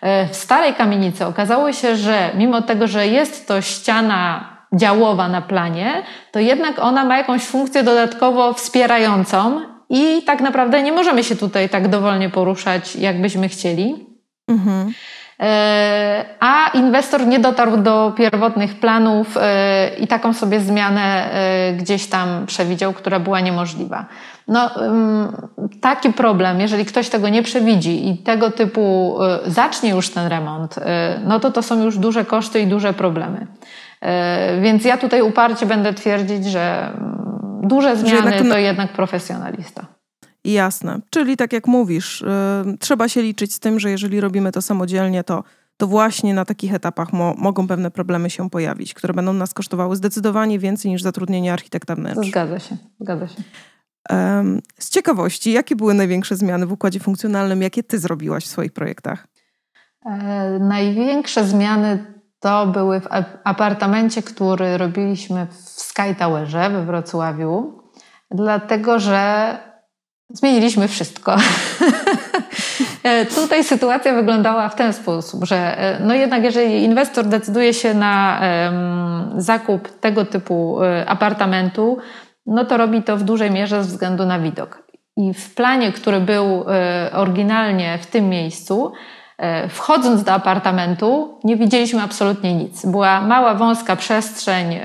E, 0.00 0.28
w 0.28 0.36
starej 0.36 0.74
kamienicy 0.74 1.26
okazało 1.26 1.72
się, 1.72 1.96
że 1.96 2.30
mimo 2.34 2.62
tego, 2.62 2.86
że 2.86 3.06
jest 3.06 3.48
to 3.48 3.60
ściana 3.60 4.50
działowa 4.72 5.28
na 5.28 5.42
planie, 5.42 6.02
to 6.32 6.38
jednak 6.38 6.78
ona 6.78 7.04
ma 7.04 7.16
jakąś 7.16 7.42
funkcję 7.42 7.82
dodatkowo 7.82 8.52
wspierającą 8.52 9.60
i 9.90 10.22
tak 10.26 10.40
naprawdę 10.40 10.82
nie 10.82 10.92
możemy 10.92 11.24
się 11.24 11.36
tutaj 11.36 11.68
tak 11.68 11.88
dowolnie 11.88 12.30
poruszać, 12.30 12.96
jakbyśmy 12.96 13.48
chcieli. 13.48 14.06
Mhm. 14.48 14.92
E, 15.40 16.24
a 16.40 16.70
inwestor 16.74 17.26
nie 17.26 17.38
dotarł 17.38 17.76
do 17.76 18.12
pierwotnych 18.16 18.80
planów 18.80 19.36
e, 19.36 19.90
i 19.98 20.06
taką 20.06 20.32
sobie 20.32 20.60
zmianę 20.60 21.32
e, 21.32 21.72
gdzieś 21.72 22.06
tam 22.06 22.46
przewidział, 22.46 22.92
która 22.92 23.20
była 23.20 23.40
niemożliwa. 23.40 24.06
No, 24.48 24.70
taki 25.80 26.12
problem, 26.12 26.60
jeżeli 26.60 26.84
ktoś 26.84 27.08
tego 27.08 27.28
nie 27.28 27.42
przewidzi 27.42 28.08
i 28.08 28.18
tego 28.18 28.50
typu 28.50 29.16
zacznie 29.46 29.90
już 29.90 30.10
ten 30.10 30.28
remont, 30.28 30.74
no 31.24 31.40
to 31.40 31.50
to 31.50 31.62
są 31.62 31.84
już 31.84 31.98
duże 31.98 32.24
koszty 32.24 32.60
i 32.60 32.66
duże 32.66 32.92
problemy. 32.92 33.46
Więc 34.60 34.84
ja 34.84 34.98
tutaj 34.98 35.22
uparcie 35.22 35.66
będę 35.66 35.94
twierdzić, 35.94 36.44
że 36.44 36.92
duże 37.62 37.96
zmiany 37.96 38.44
to 38.50 38.58
jednak 38.58 38.92
profesjonalista. 38.92 39.99
Jasne. 40.44 41.00
Czyli 41.10 41.36
tak 41.36 41.52
jak 41.52 41.66
mówisz, 41.66 42.24
yy, 42.66 42.78
trzeba 42.78 43.08
się 43.08 43.22
liczyć 43.22 43.54
z 43.54 43.60
tym, 43.60 43.80
że 43.80 43.90
jeżeli 43.90 44.20
robimy 44.20 44.52
to 44.52 44.62
samodzielnie, 44.62 45.24
to, 45.24 45.44
to 45.76 45.86
właśnie 45.86 46.34
na 46.34 46.44
takich 46.44 46.74
etapach 46.74 47.12
mo 47.12 47.34
mogą 47.38 47.68
pewne 47.68 47.90
problemy 47.90 48.30
się 48.30 48.50
pojawić, 48.50 48.94
które 48.94 49.14
będą 49.14 49.32
nas 49.32 49.54
kosztowały 49.54 49.96
zdecydowanie 49.96 50.58
więcej 50.58 50.90
niż 50.90 51.02
zatrudnienie 51.02 51.52
architekta 51.52 51.94
wnętrz. 51.94 52.28
Zgadza 52.28 52.58
się, 52.58 52.76
zgadza 53.00 53.28
się. 53.28 53.42
z 54.78 54.90
ciekawości, 54.90 55.52
jakie 55.52 55.76
były 55.76 55.94
największe 55.94 56.36
zmiany 56.36 56.66
w 56.66 56.72
układzie 56.72 57.00
funkcjonalnym, 57.00 57.62
jakie 57.62 57.82
ty 57.82 57.98
zrobiłaś 57.98 58.44
w 58.44 58.48
swoich 58.48 58.72
projektach? 58.72 59.26
E, 60.06 60.58
największe 60.58 61.44
zmiany 61.44 62.14
to 62.40 62.66
były 62.66 63.00
w 63.00 63.08
apartamencie, 63.44 64.22
który 64.22 64.78
robiliśmy 64.78 65.46
w 65.46 65.54
Sky 65.80 66.14
Towerze 66.18 66.70
we 66.70 66.84
Wrocławiu, 66.84 67.82
dlatego 68.30 68.98
że 68.98 69.69
Zmieniliśmy 70.32 70.88
wszystko. 70.88 71.36
E, 73.02 73.26
tutaj 73.26 73.64
sytuacja 73.64 74.14
wyglądała 74.14 74.68
w 74.68 74.74
ten 74.74 74.92
sposób, 74.92 75.44
że 75.44 75.78
e, 75.78 76.00
no 76.00 76.14
jednak 76.14 76.44
jeżeli 76.44 76.84
inwestor 76.84 77.24
decyduje 77.24 77.74
się 77.74 77.94
na 77.94 78.40
um, 78.42 79.40
zakup 79.40 80.00
tego 80.00 80.24
typu 80.24 80.82
e, 80.82 81.08
apartamentu, 81.08 81.98
no 82.46 82.64
to 82.64 82.76
robi 82.76 83.02
to 83.02 83.16
w 83.16 83.22
dużej 83.22 83.50
mierze 83.50 83.84
ze 83.84 83.88
względu 83.88 84.26
na 84.26 84.38
widok. 84.38 84.82
I 85.16 85.34
w 85.34 85.54
planie, 85.54 85.92
który 85.92 86.20
był 86.20 86.64
oryginalnie 87.12 87.98
w 88.02 88.06
tym 88.06 88.28
miejscu, 88.28 88.92
wchodząc 89.68 90.24
do 90.24 90.32
apartamentu, 90.32 91.38
nie 91.44 91.56
widzieliśmy 91.56 92.02
absolutnie 92.02 92.54
nic. 92.54 92.86
Była 92.86 93.20
mała, 93.20 93.54
wąska 93.54 93.96
przestrzeń 93.96 94.80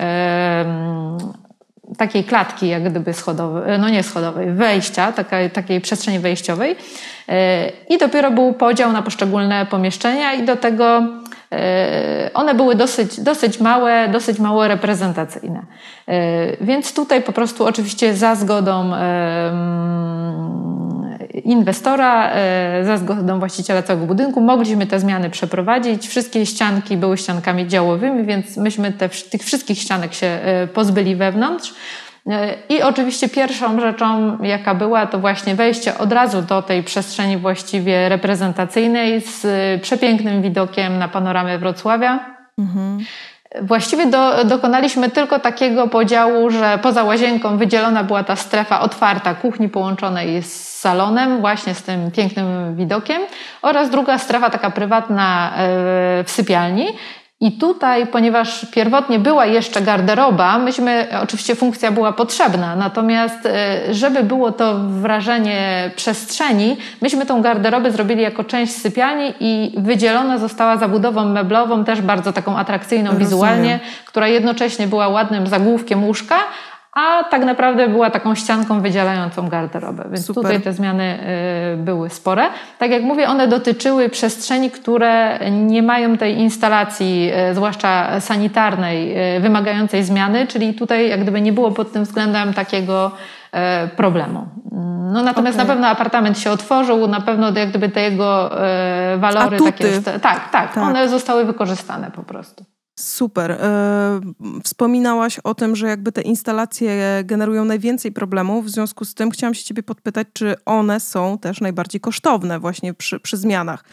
takiej 1.98 2.24
klatki, 2.24 2.67
jak 2.67 2.89
gdyby 2.89 3.13
schodowej, 3.13 3.80
no 3.80 3.89
nie 3.89 4.04
schodowej, 4.04 4.52
wejścia, 4.52 5.12
takiej, 5.12 5.52
takiej 5.52 5.82
przestrzeni 5.82 6.19
wejściowej. 6.19 6.76
E, 7.30 7.69
I 7.89 7.98
dopiero 7.98 8.32
był 8.32 8.54
podział 8.54 8.91
na 8.91 9.02
poszczególne 9.02 9.65
pomieszczenia, 9.65 10.34
i 10.34 10.45
do 10.45 10.56
tego 10.56 11.04
e, 11.52 12.30
one 12.34 12.54
były 12.54 12.76
dosyć, 12.76 13.19
dosyć 13.19 13.60
małe, 13.60 14.08
dosyć 14.08 14.39
mało 14.39 14.67
reprezentacyjne. 14.67 15.62
E, 16.08 16.65
więc 16.65 16.93
tutaj 16.93 17.21
po 17.21 17.32
prostu 17.32 17.65
oczywiście 17.65 18.13
za 18.13 18.36
zgodą 18.36 18.91
inwestora, 21.43 22.32
za 22.84 22.98
zgodą 22.98 23.39
właściciela 23.39 23.82
całego 23.82 24.06
budynku 24.06 24.41
mogliśmy 24.41 24.88
te 24.88 25.00
zmiany 25.00 25.30
przeprowadzić. 25.30 26.08
Wszystkie 26.08 26.45
ścianki 26.45 26.98
były 26.98 27.17
ściankami 27.17 27.67
działowymi, 27.67 28.24
więc 28.24 28.58
myśmy 28.58 28.91
te, 28.91 29.10
tych 29.10 29.43
wszystkich 29.43 29.80
ścianek 29.80 30.13
się 30.13 30.39
pozbyli 30.74 31.15
wewnątrz. 31.15 31.74
I 32.69 32.82
oczywiście 32.82 33.30
pierwszą 33.30 33.80
rzeczą, 33.80 34.38
jaka 34.43 34.76
była, 34.76 35.06
to 35.06 35.19
właśnie 35.19 35.56
wejście 35.56 35.98
od 35.98 36.12
razu 36.12 36.41
do 36.41 36.62
tej 36.62 36.84
przestrzeni 36.84 37.38
właściwie 37.38 38.10
reprezentacyjnej 38.10 39.21
z 39.21 39.41
przepięknym 39.82 40.41
widokiem 40.41 40.98
na 40.98 41.08
panoramę 41.08 41.58
Wrocławia. 41.58 42.19
Mhm. 42.60 43.00
Właściwie 43.62 44.06
do, 44.06 44.44
dokonaliśmy 44.44 45.10
tylko 45.10 45.39
takiego 45.39 45.88
podziału, 45.88 46.50
że 46.50 46.80
poza 46.82 47.04
łazienką 47.04 47.58
wydzielona 47.58 48.04
była 48.04 48.24
ta 48.24 48.36
strefa 48.36 48.80
otwarta 48.80 49.36
kuchni 49.36 49.70
połączonej 49.70 50.44
z 50.44 50.76
salonem, 50.80 51.41
właśnie 51.41 51.74
z 51.74 51.84
tym 51.84 52.12
pięknym 52.12 52.76
widokiem, 52.76 53.22
oraz 53.62 53.89
druga 53.89 54.18
strefa 54.18 54.50
taka 54.50 54.70
prywatna 54.70 55.50
e, 55.50 56.24
w 56.24 56.32
sypialni. 56.32 56.88
I 57.39 57.52
tutaj, 57.52 58.08
ponieważ 58.08 58.65
pierwotnie 58.71 59.19
była 59.19 59.45
jeszcze 59.45 59.82
garderoba, 59.82 60.58
myśmy, 60.58 61.08
oczywiście 61.24 61.56
funkcja 61.56 61.91
była 61.91 62.13
potrzebna, 62.13 62.76
natomiast 62.76 63.45
e, 63.45 63.93
żeby 63.93 64.24
było 64.24 64.52
to 64.52 64.80
wrażenie 64.80 65.91
przestrzeni, 65.95 66.78
myśmy 67.02 67.26
tą 67.26 67.41
garderobę 67.41 67.91
zrobili 67.91 68.21
jako 68.21 68.43
część 68.43 68.74
sypialni 68.74 69.34
i 69.39 69.74
wydzielona 69.78 70.38
została 70.38 70.78
zabudową 70.78 71.26
meblową, 71.26 71.86
też 71.86 72.02
bardzo 72.02 72.34
taką 72.34 72.58
atrakcyjną 72.58 73.06
Rozumiem. 73.06 73.28
wizualnie, 73.28 73.80
która 74.06 74.28
jednocześnie 74.28 74.88
była 74.88 75.08
ładnym 75.08 75.48
zagłówkiem 75.48 76.04
łóżka, 76.04 76.36
a 76.96 77.24
tak 77.24 77.46
naprawdę 77.46 77.88
była 77.88 78.10
taką 78.10 78.36
ścianką 78.36 78.82
wydzielającą 78.82 79.50
garderobę. 79.50 80.04
Więc 80.12 80.26
Super. 80.26 80.44
tutaj 80.44 80.62
te 80.62 80.74
zmiany 80.74 81.20
y, 81.74 81.78
były 81.78 82.10
spore. 82.10 82.44
Tak 82.78 82.92
jak 82.92 83.04
mówię, 83.04 83.30
one 83.30 83.48
dotyczyły 83.48 84.10
przestrzeni, 84.10 84.72
które 84.72 85.40
nie 85.52 85.84
mają 85.84 86.18
tej 86.18 86.38
instalacji, 86.38 87.32
y, 87.52 87.56
zwłaszcza 87.56 88.20
sanitarnej, 88.20 89.18
y, 89.38 89.40
wymagającej 89.40 90.04
zmiany, 90.04 90.48
czyli 90.48 90.74
tutaj 90.74 91.10
jak 91.10 91.22
gdyby 91.22 91.42
nie 91.42 91.54
było 91.54 91.72
pod 91.72 91.92
tym 91.92 92.04
względem 92.04 92.54
takiego 92.54 93.12
problemu. 93.98 94.48
No 95.14 95.24
natomiast 95.24 95.58
okay. 95.58 95.68
na 95.68 95.74
pewno 95.74 95.88
apartament 95.88 96.40
się 96.40 96.52
otworzył, 96.52 97.08
na 97.08 97.22
pewno 97.22 97.52
jak 97.60 97.70
gdyby 97.70 97.90
te 97.90 98.02
jego 98.02 98.50
walory 99.18 99.56
Atuty. 99.56 99.72
takie. 99.72 100.02
Tak, 100.02 100.20
tak, 100.22 100.52
tak, 100.52 100.78
one 100.78 101.10
zostały 101.10 101.46
wykorzystane 101.46 102.12
po 102.12 102.24
prostu. 102.24 102.75
Super. 103.00 103.52
E, 103.52 104.20
wspominałaś 104.64 105.40
o 105.40 105.56
tym, 105.56 105.76
że 105.76 105.88
jakby 105.88 106.12
te 106.12 106.22
instalacje 106.22 107.22
generują 107.24 107.66
najwięcej 107.66 108.12
problemów. 108.12 108.66
W 108.66 108.70
związku 108.70 109.06
z 109.06 109.14
tym 109.14 109.32
chciałam 109.32 109.54
się 109.54 109.64
ciebie 109.64 109.84
podpytać, 109.84 110.28
czy 110.34 110.56
one 110.66 111.00
są 111.00 111.38
też 111.38 111.62
najbardziej 111.62 112.02
kosztowne 112.02 112.60
właśnie 112.60 112.94
przy, 112.94 113.20
przy 113.20 113.38
zmianach. 113.38 113.84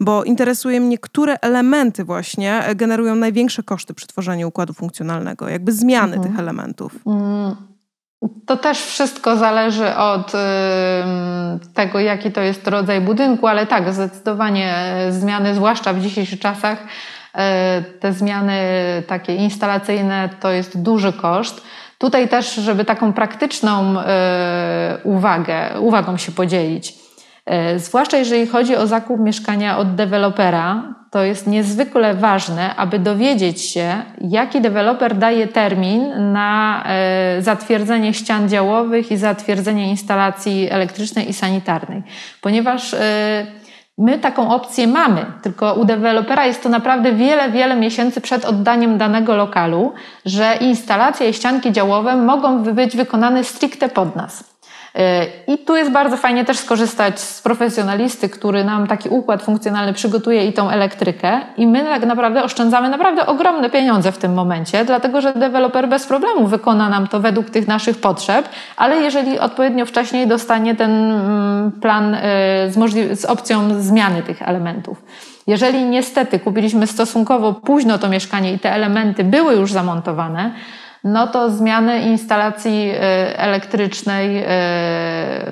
Bo 0.00 0.24
interesuje 0.24 0.80
mnie, 0.80 0.98
które 0.98 1.36
elementy 1.40 2.04
właśnie 2.04 2.64
generują 2.74 3.14
największe 3.14 3.62
koszty 3.62 3.94
przy 3.94 4.06
tworzeniu 4.06 4.48
układu 4.48 4.72
funkcjonalnego, 4.72 5.48
jakby 5.48 5.72
zmiany 5.72 6.16
mhm. 6.16 6.32
tych 6.32 6.40
elementów. 6.40 6.98
Mm, 7.06 7.56
to 8.46 8.56
też 8.56 8.80
wszystko 8.80 9.36
zależy 9.36 9.96
od 9.96 10.32
tego, 11.74 12.00
jaki 12.00 12.32
to 12.32 12.40
jest 12.40 12.68
rodzaj 12.68 13.00
budynku, 13.00 13.46
ale 13.46 13.66
tak, 13.66 13.92
zdecydowanie 13.92 14.74
zmiany, 15.10 15.54
zwłaszcza 15.54 15.92
w 15.92 16.00
dzisiejszych 16.00 16.40
czasach, 16.40 16.78
te 18.00 18.12
zmiany 18.12 18.58
takie 19.06 19.34
instalacyjne 19.34 20.28
to 20.40 20.50
jest 20.50 20.82
duży 20.82 21.12
koszt. 21.12 21.62
Tutaj 21.98 22.28
też, 22.28 22.54
żeby 22.54 22.84
taką 22.84 23.12
praktyczną 23.12 24.00
e, 24.00 24.98
uwagę, 25.04 25.80
uwagą 25.80 26.16
się 26.16 26.32
podzielić. 26.32 26.94
E, 27.46 27.78
zwłaszcza 27.78 28.16
jeżeli 28.16 28.46
chodzi 28.46 28.76
o 28.76 28.86
zakup 28.86 29.20
mieszkania 29.20 29.78
od 29.78 29.94
dewelopera, 29.94 30.94
to 31.10 31.24
jest 31.24 31.46
niezwykle 31.46 32.14
ważne, 32.14 32.76
aby 32.76 32.98
dowiedzieć 32.98 33.60
się, 33.60 34.02
jaki 34.20 34.60
deweloper 34.60 35.16
daje 35.16 35.46
termin 35.46 36.32
na 36.32 36.84
e, 36.86 37.42
zatwierdzenie 37.42 38.14
ścian 38.14 38.48
działowych 38.48 39.10
i 39.10 39.16
zatwierdzenie 39.16 39.90
instalacji 39.90 40.68
elektrycznej 40.70 41.30
i 41.30 41.32
sanitarnej, 41.32 42.02
ponieważ 42.40 42.94
e, 42.94 43.46
My 43.98 44.18
taką 44.18 44.50
opcję 44.50 44.86
mamy, 44.86 45.26
tylko 45.42 45.74
u 45.74 45.84
dewelopera 45.84 46.46
jest 46.46 46.62
to 46.62 46.68
naprawdę 46.68 47.12
wiele, 47.12 47.50
wiele 47.50 47.76
miesięcy 47.76 48.20
przed 48.20 48.44
oddaniem 48.44 48.98
danego 48.98 49.36
lokalu, 49.36 49.92
że 50.24 50.56
instalacje 50.60 51.28
i 51.28 51.34
ścianki 51.34 51.72
działowe 51.72 52.16
mogą 52.16 52.62
być 52.62 52.96
wykonane 52.96 53.44
stricte 53.44 53.88
pod 53.88 54.16
nas. 54.16 54.51
I 55.46 55.58
tu 55.58 55.76
jest 55.76 55.90
bardzo 55.90 56.16
fajnie 56.16 56.44
też 56.44 56.58
skorzystać 56.58 57.20
z 57.20 57.42
profesjonalisty, 57.42 58.28
który 58.28 58.64
nam 58.64 58.86
taki 58.86 59.08
układ 59.08 59.42
funkcjonalny 59.42 59.92
przygotuje 59.92 60.46
i 60.46 60.52
tą 60.52 60.70
elektrykę. 60.70 61.40
I 61.56 61.66
my 61.66 61.84
tak 61.84 62.06
naprawdę 62.06 62.44
oszczędzamy 62.44 62.88
naprawdę 62.88 63.26
ogromne 63.26 63.70
pieniądze 63.70 64.12
w 64.12 64.18
tym 64.18 64.34
momencie, 64.34 64.84
dlatego 64.84 65.20
że 65.20 65.32
deweloper 65.32 65.88
bez 65.88 66.06
problemu 66.06 66.46
wykona 66.46 66.88
nam 66.88 67.08
to 67.08 67.20
według 67.20 67.50
tych 67.50 67.68
naszych 67.68 68.00
potrzeb, 68.00 68.48
ale 68.76 68.96
jeżeli 68.96 69.38
odpowiednio 69.38 69.86
wcześniej 69.86 70.26
dostanie 70.26 70.74
ten 70.74 70.90
mm, 70.90 71.72
plan 71.72 72.14
y, 72.14 72.18
z, 72.68 73.20
z 73.20 73.24
opcją 73.24 73.82
zmiany 73.82 74.22
tych 74.22 74.42
elementów. 74.42 75.02
Jeżeli 75.46 75.84
niestety 75.84 76.38
kupiliśmy 76.38 76.86
stosunkowo 76.86 77.52
późno 77.52 77.98
to 77.98 78.08
mieszkanie 78.08 78.52
i 78.52 78.58
te 78.58 78.72
elementy 78.72 79.24
były 79.24 79.54
już 79.54 79.72
zamontowane, 79.72 80.50
no 81.04 81.26
to 81.26 81.50
zmiany 81.50 82.02
instalacji 82.02 82.90
y, 82.90 82.96
elektrycznej, 83.36 84.38
y, 84.38 84.46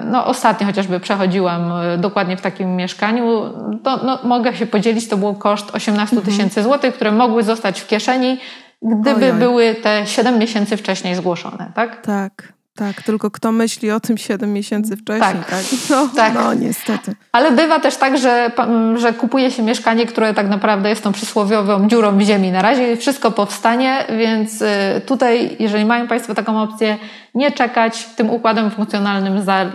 no 0.05 0.27
ostatnio 0.27 0.67
chociażby 0.67 1.01
przechodziłam 1.01 1.73
y, 1.73 1.99
dokładnie 1.99 2.37
w 2.37 2.41
takim 2.41 2.77
mieszkaniu, 2.77 3.43
to 3.83 3.97
no, 4.05 4.19
mogę 4.25 4.55
się 4.55 4.67
podzielić, 4.67 5.09
to 5.09 5.17
był 5.17 5.35
koszt 5.35 5.75
18 5.75 6.17
mhm. 6.17 6.33
tysięcy 6.33 6.63
złotych, 6.63 6.95
które 6.95 7.13
mogły 7.13 7.43
zostać 7.43 7.81
w 7.81 7.87
kieszeni, 7.87 8.39
gdyby 8.83 9.27
Ojoj. 9.27 9.39
były 9.39 9.75
te 9.75 10.07
7 10.07 10.39
miesięcy 10.39 10.77
wcześniej 10.77 11.15
zgłoszone, 11.15 11.73
tak? 11.75 12.07
Tak. 12.07 12.60
Tak, 12.81 13.03
tylko 13.03 13.31
kto 13.31 13.53
myśli 13.53 13.91
o 13.91 14.01
tym 14.01 14.19
7 14.19 14.53
miesięcy 14.53 14.97
wcześniej, 14.97 15.33
tak? 15.33 15.51
tak? 15.51 15.65
No, 15.91 16.09
tak. 16.17 16.35
no 16.35 16.55
niestety. 16.55 17.15
Ale 17.33 17.53
bywa 17.53 17.81
też 17.81 17.97
tak, 17.97 18.19
że, 18.19 18.53
że 18.97 19.13
kupuje 19.13 19.51
się 19.51 19.63
mieszkanie, 19.63 20.07
które 20.07 20.35
tak 20.35 20.49
naprawdę 20.49 20.89
jest 20.89 21.03
tą 21.03 21.13
przysłowiową 21.13 21.89
dziurą 21.89 22.19
w 22.19 22.21
ziemi. 22.21 22.53
Na 22.53 22.63
razie 22.63 22.97
wszystko 22.97 23.31
powstanie, 23.31 24.05
więc 24.19 24.63
y, 24.63 24.67
tutaj, 25.07 25.57
jeżeli 25.59 25.85
mają 25.85 26.09
Państwo 26.09 26.35
taką 26.35 26.63
opcję, 26.63 26.99
nie 27.35 27.53
czekać, 27.53 28.05
tym 28.17 28.31
układem 28.31 28.71
funkcjonalnym 28.71 29.43
za, 29.43 29.67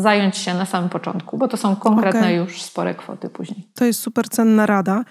zająć 0.00 0.36
się 0.36 0.54
na 0.54 0.66
samym 0.66 0.90
początku, 0.90 1.38
bo 1.38 1.48
to 1.48 1.56
są 1.56 1.76
konkretne 1.76 2.20
okay. 2.20 2.34
już 2.34 2.62
spore 2.62 2.94
kwoty 2.94 3.28
później. 3.28 3.66
To 3.74 3.84
jest 3.84 4.00
super 4.00 4.28
cenna 4.28 4.66
rada. 4.66 5.04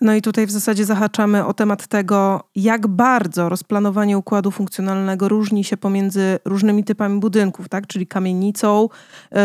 No 0.00 0.14
i 0.14 0.22
tutaj 0.22 0.46
w 0.46 0.50
zasadzie 0.50 0.84
zahaczamy 0.84 1.46
o 1.46 1.54
temat 1.54 1.86
tego, 1.86 2.42
jak 2.54 2.86
bardzo 2.86 3.48
rozplanowanie 3.48 4.18
układu 4.18 4.50
funkcjonalnego 4.50 5.28
różni 5.28 5.64
się 5.64 5.76
pomiędzy 5.76 6.38
różnymi 6.44 6.84
typami 6.84 7.20
budynków, 7.20 7.68
tak? 7.68 7.86
czyli 7.86 8.06
kamienicą, 8.06 8.88
yy, 9.32 9.38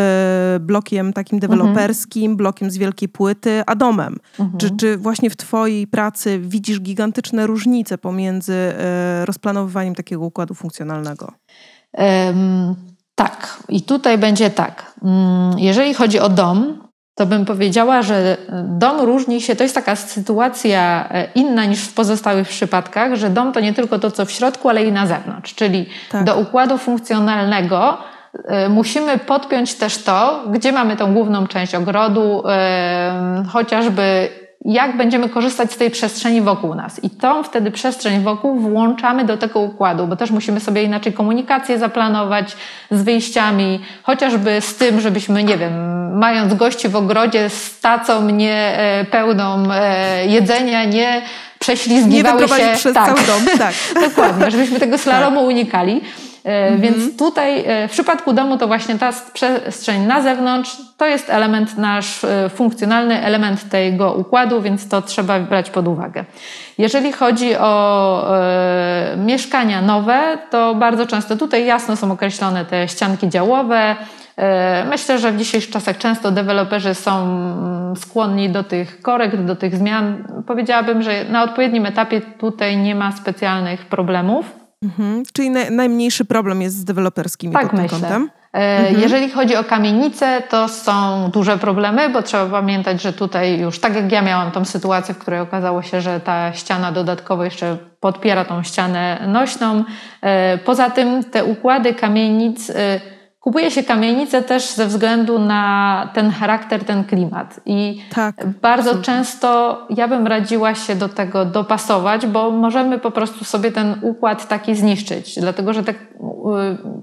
blokiem 0.60 1.14
takim 1.14 1.36
mhm. 1.36 1.52
deweloperskim, 1.52 2.24
mhm. 2.24 2.38
blokiem 2.38 2.72
z 2.72 2.78
wielkiej 2.78 3.10
płyty, 3.10 3.64
a 3.68 3.76
domem. 3.76 4.18
Mhm. 4.40 4.58
Czy, 4.58 4.78
czy 4.78 4.98
właśnie 4.98 5.30
w 5.30 5.38
Twojej 5.38 5.88
pracy 5.88 6.40
widzisz 6.40 6.82
gigantyczne 6.82 7.48
różnice 7.48 7.98
pomiędzy 7.98 8.74
yy, 9.20 9.26
rozplanowywaniem 9.26 9.96
takiego 9.96 10.26
układu 10.26 10.54
funkcjonalnego? 10.54 11.32
Um, 11.94 12.76
tak, 13.16 13.64
i 13.70 13.82
tutaj 13.82 14.18
będzie 14.18 14.50
tak. 14.50 14.94
Mm, 15.04 15.60
jeżeli 15.60 15.94
chodzi 15.94 16.20
o 16.20 16.30
dom, 16.30 16.88
to 17.22 17.26
bym 17.26 17.46
powiedziała, 17.46 18.02
że 18.02 18.38
dom 18.64 19.00
różni 19.00 19.42
się, 19.42 19.56
to 19.56 19.64
jest 19.64 19.76
taka 19.76 19.96
sytuacja 19.96 21.10
e, 21.12 21.28
inna 21.36 21.66
niż 21.66 21.80
w 21.84 21.94
pozostałych 21.94 22.48
przypadkach, 22.48 23.16
że 23.16 23.30
dom 23.30 23.54
to 23.54 23.60
nie 23.60 23.74
tylko 23.74 24.00
to, 24.00 24.12
co 24.12 24.26
w 24.26 24.32
środku, 24.32 24.70
ale 24.70 24.84
i 24.84 24.92
na 24.92 25.08
zewnątrz. 25.08 25.56
Czyli 25.56 25.86
tak. 26.12 26.24
do 26.24 26.36
układu 26.36 26.78
funkcjonalnego 26.78 27.98
e, 28.46 28.70
musimy 28.70 29.18
podpiąć 29.18 29.74
też 29.76 30.04
to, 30.04 30.44
gdzie 30.52 30.72
mamy 30.72 30.98
tą 30.98 31.14
główną 31.14 31.48
część 31.48 31.76
ogrodu, 31.76 32.44
chociażby 33.50 34.30
jak 34.66 34.98
będziemy 34.98 35.30
korzystać 35.30 35.72
z 35.72 35.78
tej 35.78 35.92
przestrzeni 35.92 36.42
wokół 36.42 36.76
nas. 36.76 37.04
I 37.04 37.10
tą 37.10 37.44
wtedy 37.44 37.72
przestrzeń 37.72 38.24
wokół 38.24 38.60
włączamy 38.60 39.26
do 39.26 39.38
tego 39.38 39.60
układu, 39.60 40.08
bo 40.08 40.16
też 40.16 40.32
musimy 40.32 40.60
sobie 40.60 40.84
inaczej 40.84 41.14
komunikację 41.14 41.80
zaplanować 41.80 42.56
z 42.92 43.04
wyjściami, 43.04 43.80
chociażby 44.04 44.62
z 44.62 44.76
tym, 44.76 45.02
żebyśmy, 45.02 45.44
nie 45.44 45.58
wiem, 45.58 45.74
mając 46.20 46.54
gości 46.54 46.90
w 46.90 46.96
ogrodzie 46.96 47.50
z 47.50 47.80
tacą 47.80 48.30
nie 48.30 48.78
e, 48.78 49.06
pełną 49.06 49.64
e, 49.72 50.26
jedzenia, 50.26 50.86
nie 50.86 51.22
prześlizgiwały 51.60 52.42
nie 52.42 52.48
się. 52.48 52.74
przez 52.76 52.94
tak. 52.94 53.06
cały 53.06 53.28
dom, 53.28 53.58
tak. 53.58 53.74
Dokładnie, 54.10 54.52
żebyśmy 54.52 54.80
tego 54.80 54.98
slalomu 54.98 55.40
tak. 55.40 55.48
unikali. 55.50 56.02
Mhm. 56.44 56.82
Więc 56.82 57.18
tutaj 57.18 57.64
e, 57.66 57.88
w 57.88 57.92
przypadku 57.92 58.34
domu 58.34 58.58
to 58.58 58.68
właśnie 58.68 59.00
ta 59.00 59.12
przestrzeń 59.34 60.02
na 60.02 60.22
zewnątrz 60.22 60.78
to 60.98 61.06
jest 61.06 61.30
element 61.30 61.78
nasz 61.78 62.24
e, 62.24 62.50
funkcjonalny, 62.50 63.24
element 63.24 63.70
tego 63.70 64.14
układu, 64.14 64.62
więc 64.62 64.90
to 64.90 65.02
trzeba 65.02 65.40
brać 65.40 65.70
pod 65.70 65.88
uwagę. 65.88 66.26
Jeżeli 66.78 67.12
chodzi 67.12 67.56
o 67.56 68.38
e, 68.38 69.18
mieszkania 69.18 69.82
nowe, 69.82 70.38
to 70.50 70.76
bardzo 70.76 71.06
często 71.06 71.38
tutaj 71.38 71.66
jasno 71.66 71.96
są 71.96 72.12
określone 72.12 72.66
te 72.66 72.88
ścianki 72.88 73.30
działowe. 73.30 73.96
E, 74.38 74.86
myślę, 74.86 75.20
że 75.20 75.32
w 75.32 75.38
dzisiejszych 75.38 75.72
czasach 75.72 75.98
często 75.98 76.32
deweloperzy 76.32 76.94
są 76.94 77.24
mm, 77.24 77.96
skłonni 77.96 78.50
do 78.50 78.64
tych 78.64 79.02
korekt, 79.02 79.38
do 79.38 79.56
tych 79.56 79.76
zmian. 79.76 80.24
Powiedziałabym, 80.48 81.02
że 81.02 81.26
na 81.26 81.44
odpowiednim 81.44 81.86
etapie 81.86 82.22
tutaj 82.22 82.78
nie 82.78 82.96
ma 82.96 83.12
specjalnych 83.12 83.86
problemów. 83.86 84.61
Mhm. 84.84 85.24
Czyli 85.34 85.50
na, 85.50 85.70
najmniejszy 85.70 86.26
problem 86.26 86.62
jest 86.62 86.76
z 86.76 86.84
deweloperskimi 86.84 87.54
tak, 87.54 87.70
pod 87.70 87.80
myślę. 87.80 88.00
kątem? 88.00 88.30
E, 88.54 88.58
mhm. 88.58 89.02
Jeżeli 89.02 89.30
chodzi 89.30 89.56
o 89.56 89.64
kamienice, 89.64 90.44
to 90.50 90.68
są 90.68 91.30
duże 91.34 91.58
problemy, 91.58 92.10
bo 92.10 92.22
trzeba 92.22 92.46
pamiętać, 92.46 93.02
że 93.02 93.14
tutaj 93.14 93.60
już 93.60 93.80
tak 93.80 93.96
jak 93.96 94.12
ja 94.12 94.22
miałam 94.22 94.52
tą 94.52 94.66
sytuację, 94.66 95.14
w 95.14 95.18
której 95.18 95.40
okazało 95.40 95.82
się, 95.82 96.02
że 96.02 96.20
ta 96.20 96.54
ściana 96.54 96.92
dodatkowo 96.92 97.44
jeszcze 97.44 97.78
podpiera 98.00 98.46
tą 98.46 98.64
ścianę 98.64 99.28
nośną. 99.28 99.84
E, 100.22 100.58
poza 100.58 100.90
tym 100.90 101.24
te 101.24 101.46
układy 101.46 101.94
kamienic 101.94 102.70
e, 102.70 103.02
Kupuje 103.42 103.72
się 103.72 103.84
kamienice 103.84 104.42
też 104.42 104.72
ze 104.72 104.88
względu 104.88 105.40
na 105.40 106.10
ten 106.14 106.32
charakter, 106.32 106.84
ten 106.84 107.04
klimat. 107.04 107.60
I 107.66 108.02
tak, 108.16 108.36
bardzo 108.62 108.90
absolutnie. 108.90 109.14
często 109.14 109.78
ja 109.90 110.08
bym 110.08 110.28
radziła 110.28 110.76
się 110.76 110.96
do 110.96 111.10
tego 111.10 111.46
dopasować, 111.46 112.26
bo 112.26 112.52
możemy 112.52 113.00
po 113.00 113.12
prostu 113.12 113.46
sobie 113.46 113.72
ten 113.72 113.96
układ 114.02 114.48
taki 114.48 114.76
zniszczyć. 114.76 115.40
Dlatego, 115.40 115.74
że 115.74 115.84
te 115.84 115.92
y, 115.92 115.96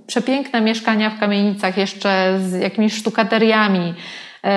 przepiękne 0.07 0.61
mieszkania 0.61 1.11
w 1.11 1.18
kamienicach 1.20 1.76
jeszcze 1.76 2.39
z 2.41 2.55
jakimiś 2.55 2.95
sztukateriami, 2.95 3.95
y, 4.45 4.49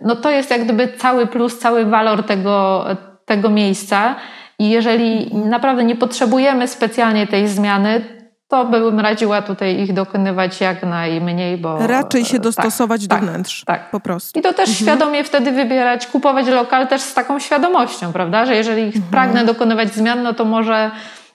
no 0.00 0.16
to 0.16 0.30
jest 0.30 0.50
jak 0.50 0.64
gdyby 0.64 0.88
cały 0.88 1.26
plus, 1.26 1.58
cały 1.58 1.84
walor 1.84 2.22
tego, 2.22 2.84
tego 3.24 3.50
miejsca. 3.50 4.16
I 4.58 4.70
jeżeli 4.70 5.36
naprawdę 5.36 5.84
nie 5.84 5.96
potrzebujemy 5.96 6.68
specjalnie 6.68 7.26
tej 7.26 7.48
zmiany, 7.48 8.17
to 8.48 8.64
bym 8.64 9.00
radziła 9.00 9.42
tutaj 9.42 9.80
ich 9.80 9.92
dokonywać 9.92 10.60
jak 10.60 10.82
najmniej, 10.82 11.58
bo... 11.58 11.86
Raczej 11.86 12.24
się 12.24 12.32
tak, 12.32 12.42
dostosować 12.42 13.00
tak, 13.00 13.08
do 13.08 13.14
tak, 13.14 13.24
wnętrz, 13.24 13.64
tak. 13.64 13.90
po 13.90 14.00
prostu. 14.00 14.38
I 14.38 14.42
to 14.42 14.52
też 14.52 14.68
mhm. 14.68 14.76
świadomie 14.76 15.24
wtedy 15.24 15.52
wybierać, 15.52 16.06
kupować 16.06 16.46
lokal 16.46 16.88
też 16.88 17.00
z 17.00 17.14
taką 17.14 17.38
świadomością, 17.38 18.12
prawda, 18.12 18.46
że 18.46 18.56
jeżeli 18.56 18.82
mhm. 18.82 19.04
pragnę 19.10 19.44
dokonywać 19.44 19.94
zmian, 19.94 20.22
no 20.22 20.34
to 20.34 20.44
może 20.44 20.90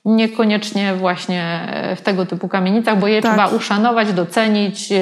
niekoniecznie 0.06 0.94
właśnie 0.94 1.68
w 1.98 2.02
tego 2.02 2.26
typu 2.26 2.48
kamienicach, 2.48 3.00
bo 3.00 3.08
je 3.08 3.22
tak. 3.22 3.32
trzeba 3.32 3.48
uszanować, 3.48 4.14
docenić, 4.14 4.92
yy, 4.92 4.98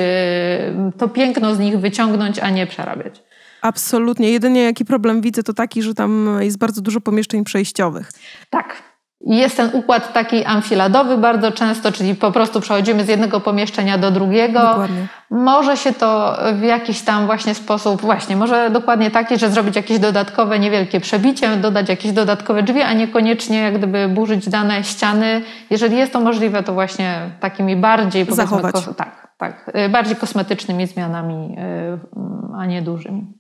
to 0.98 1.08
piękno 1.08 1.56
z 1.56 1.60
nich 1.60 1.80
wyciągnąć, 1.80 2.40
a 2.40 2.50
nie 2.50 2.68
przerabiać. 2.68 3.24
Absolutnie. 3.62 4.32
Jedynie 4.32 4.64
jaki 4.64 4.86
problem 4.86 5.22
widzę, 5.22 5.44
to 5.44 5.54
taki, 5.54 5.82
że 5.82 5.94
tam 5.94 6.38
jest 6.40 6.58
bardzo 6.58 6.82
dużo 6.82 7.02
pomieszczeń 7.02 7.44
przejściowych. 7.44 8.12
Tak. 8.50 8.91
Jest 9.26 9.58
ten 9.58 9.70
układ 9.74 10.14
taki 10.14 10.46
amfiladowy 10.46 11.18
bardzo 11.18 11.52
często, 11.52 11.92
czyli 11.92 12.16
po 12.16 12.32
prostu 12.32 12.62
przechodzimy 12.62 13.06
z 13.06 13.08
jednego 13.08 13.40
pomieszczenia 13.40 13.98
do 13.98 14.12
drugiego. 14.12 14.60
Dokładnie. 14.60 15.08
Może 15.30 15.78
się 15.78 15.94
to 15.94 16.38
w 16.54 16.62
jakiś 16.62 17.02
tam 17.02 17.26
właśnie 17.26 17.56
sposób, 17.56 18.02
właśnie, 18.02 18.36
może 18.36 18.70
dokładnie 18.70 19.12
taki, 19.12 19.38
że 19.38 19.50
zrobić 19.50 19.76
jakieś 19.76 20.00
dodatkowe 20.00 20.60
niewielkie 20.60 21.00
przebicie, 21.00 21.58
dodać 21.58 21.90
jakieś 21.90 22.12
dodatkowe 22.12 22.64
drzwi, 22.64 22.82
a 22.82 22.94
niekoniecznie 22.94 23.60
jak 23.60 23.78
gdyby 23.78 24.08
burzyć 24.08 24.50
dane 24.50 24.84
ściany. 24.84 25.42
Jeżeli 25.70 25.98
jest 25.98 26.14
to 26.14 26.20
możliwe, 26.20 26.64
to 26.64 26.74
właśnie 26.74 27.30
takimi 27.40 27.76
bardziej 27.76 28.26
Zachować. 28.30 28.76
tak, 28.98 29.34
tak, 29.38 29.72
y, 29.86 29.90
bardziej 29.90 30.16
kosmetycznymi 30.16 30.88
zmianami, 30.88 31.56
y, 31.60 32.58
a 32.58 32.66
nie 32.66 32.82
dużymi. 32.82 33.34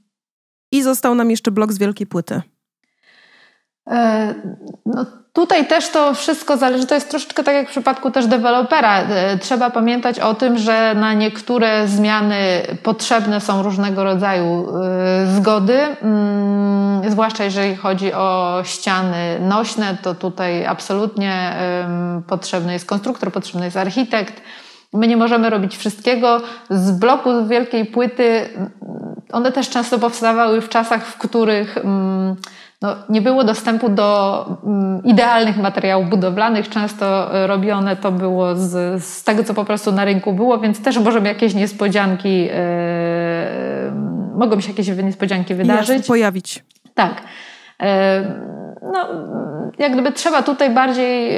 I 0.72 0.84
został 0.84 1.16
nam 1.16 1.32
jeszcze 1.32 1.52
blok 1.52 1.74
z 1.74 1.78
wielkiej 1.78 2.08
płyty. 2.08 2.42
E, 3.88 4.34
no, 4.86 5.06
tutaj 5.34 5.68
też 5.68 5.90
to 5.90 6.14
wszystko 6.14 6.58
zależy, 6.58 6.86
to 6.86 6.96
jest 6.96 7.10
troszeczkę 7.10 7.44
tak 7.44 7.56
jak 7.56 7.68
w 7.68 7.72
przypadku 7.72 8.12
też 8.12 8.28
dewelopera. 8.28 9.02
E, 9.02 9.38
trzeba 9.38 9.70
pamiętać 9.70 10.20
o 10.20 10.34
tym, 10.34 10.58
że 10.58 10.96
na 10.96 11.14
niektóre 11.14 11.88
zmiany 11.88 12.62
potrzebne 12.84 13.42
są 13.42 13.64
różnego 13.64 14.04
rodzaju 14.04 14.68
e, 14.70 15.36
zgody, 15.36 15.80
mm, 16.02 17.12
zwłaszcza 17.12 17.44
jeżeli 17.44 17.76
chodzi 17.76 18.14
o 18.14 18.62
ściany 18.64 19.40
nośne, 19.40 19.98
to 20.02 20.16
tutaj 20.16 20.66
absolutnie 20.66 21.56
potrzebny 22.28 22.74
jest 22.74 22.86
konstruktor, 22.86 23.32
potrzebny 23.32 23.66
jest 23.66 23.78
architekt. 23.78 24.42
My 24.94 25.08
nie 25.08 25.18
możemy 25.18 25.50
robić 25.50 25.78
wszystkiego. 25.78 26.42
Z 26.70 26.92
bloku 26.92 27.48
wielkiej 27.48 27.86
płyty, 27.86 28.50
one 29.32 29.52
też 29.52 29.70
często 29.70 30.00
powstawały 30.00 30.62
w 30.62 30.70
czasach, 30.70 31.06
w 31.06 31.18
których 31.18 31.78
mm, 31.78 32.36
no, 32.82 32.96
nie 33.10 33.22
było 33.22 33.44
dostępu 33.44 33.90
do 33.90 34.46
mm, 34.64 35.04
idealnych 35.04 35.58
materiałów 35.58 36.10
budowlanych. 36.10 36.70
Często 36.70 37.36
e, 37.36 37.48
robione 37.48 37.96
to 37.96 38.12
było 38.12 38.56
z, 38.56 39.04
z 39.04 39.24
tego, 39.24 39.44
co 39.44 39.54
po 39.54 39.66
prostu 39.66 39.92
na 39.92 40.06
rynku 40.06 40.34
było, 40.34 40.60
więc 40.60 40.84
też 40.84 41.00
możemy 41.00 41.28
jakieś 41.28 41.54
niespodzianki, 41.54 42.44
yy, 42.44 42.52
mogą 44.36 44.62
się 44.62 44.70
jakieś 44.70 44.88
niespodzianki 44.88 45.56
wydarzyć. 45.56 45.90
Jasne, 45.90 46.08
pojawić. 46.08 46.64
Tak. 46.94 47.22
No, 48.94 49.08
jak 49.80 49.94
gdyby 49.94 50.12
trzeba 50.12 50.44
tutaj 50.44 50.70
bardziej 50.70 51.38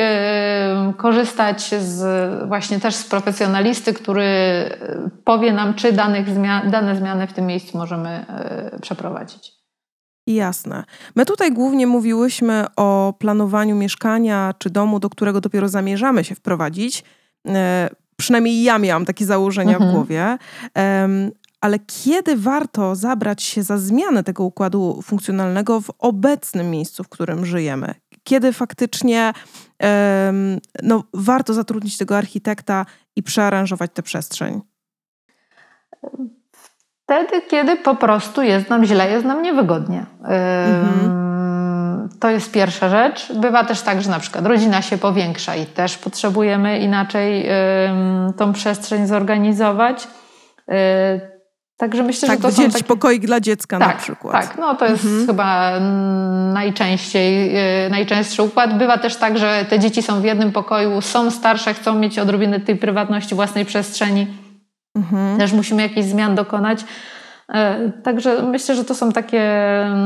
korzystać 0.97 1.61
z, 1.61 2.03
właśnie 2.47 2.79
też 2.79 2.95
z 2.95 3.09
profesjonalisty, 3.09 3.93
który 3.93 4.25
powie 5.23 5.53
nam, 5.53 5.73
czy 5.73 5.93
danych 5.93 6.29
zmian, 6.29 6.69
dane 6.69 6.95
zmiany 6.95 7.27
w 7.27 7.33
tym 7.33 7.45
miejscu 7.45 7.77
możemy 7.77 8.25
przeprowadzić. 8.81 9.52
Jasne. 10.27 10.83
My 11.15 11.25
tutaj 11.25 11.51
głównie 11.51 11.87
mówiłyśmy 11.87 12.65
o 12.75 13.13
planowaniu 13.19 13.75
mieszkania 13.75 14.53
czy 14.57 14.69
domu, 14.69 14.99
do 14.99 15.09
którego 15.09 15.41
dopiero 15.41 15.69
zamierzamy 15.69 16.23
się 16.23 16.35
wprowadzić. 16.35 17.03
E, 17.47 17.89
przynajmniej 18.17 18.63
ja 18.63 18.79
miałam 18.79 19.05
takie 19.05 19.25
założenia 19.25 19.73
mhm. 19.73 19.91
w 19.91 19.93
głowie. 19.93 20.37
ale 21.61 21.79
kiedy 21.79 22.37
warto 22.37 22.95
zabrać 22.95 23.43
się 23.43 23.63
za 23.63 23.77
zmianę 23.77 24.23
tego 24.23 24.43
układu 24.43 25.01
funkcjonalnego 25.03 25.81
w 25.81 25.91
obecnym 25.99 26.71
miejscu, 26.71 27.03
w 27.03 27.09
którym 27.09 27.45
żyjemy? 27.45 27.95
Kiedy 28.23 28.53
faktycznie 28.53 29.33
no, 30.83 31.03
warto 31.13 31.53
zatrudnić 31.53 31.97
tego 31.97 32.17
architekta 32.17 32.85
i 33.15 33.23
przearanżować 33.23 33.91
tę 33.93 34.03
przestrzeń? 34.03 34.61
Wtedy, 37.03 37.41
kiedy 37.41 37.75
po 37.75 37.95
prostu 37.95 38.41
jest 38.41 38.69
nam 38.69 38.85
źle, 38.85 39.11
jest 39.11 39.25
nam 39.25 39.41
niewygodnie. 39.41 40.05
Mhm. 40.23 41.23
To 42.19 42.29
jest 42.29 42.51
pierwsza 42.51 42.89
rzecz. 42.89 43.33
Bywa 43.33 43.63
też 43.63 43.81
tak, 43.81 44.01
że 44.01 44.09
na 44.09 44.19
przykład 44.19 44.45
rodzina 44.45 44.81
się 44.81 44.97
powiększa 44.97 45.55
i 45.55 45.65
też 45.65 45.97
potrzebujemy 45.97 46.79
inaczej 46.79 47.49
tą 48.37 48.53
przestrzeń 48.53 49.07
zorganizować. 49.07 50.07
Y, 50.71 50.73
także 51.77 52.03
myślę, 52.03 52.27
tak, 52.27 52.37
że 52.37 52.43
to 52.43 52.51
są 52.51 52.69
takie... 52.69 52.83
pokoik 52.83 53.25
dla 53.25 53.39
dziecka 53.39 53.79
tak, 53.79 53.87
na 53.87 53.93
przykład. 53.93 54.33
Tak, 54.33 54.57
no 54.57 54.75
to 54.75 54.85
jest 54.85 55.03
mhm. 55.03 55.27
chyba 55.27 55.79
najczęściej, 56.53 57.57
y, 57.85 57.89
najczęstszy 57.89 58.43
układ. 58.43 58.77
Bywa 58.77 58.97
też 58.97 59.15
tak, 59.15 59.37
że 59.37 59.65
te 59.69 59.79
dzieci 59.79 60.01
są 60.01 60.21
w 60.21 60.23
jednym 60.23 60.51
pokoju, 60.51 61.01
są 61.01 61.31
starsze, 61.31 61.73
chcą 61.73 61.95
mieć 61.95 62.19
odrobinę 62.19 62.59
tej 62.59 62.75
prywatności 62.75 63.35
własnej 63.35 63.65
przestrzeni 63.65 64.42
Mhm. 64.95 65.37
Też 65.37 65.53
musimy 65.53 65.81
jakichś 65.81 66.07
zmian 66.07 66.35
dokonać. 66.35 66.85
E, 67.53 67.91
także 68.03 68.43
myślę, 68.43 68.75
że 68.75 68.85
to 68.85 68.95
są 68.95 69.11
takie 69.11 69.41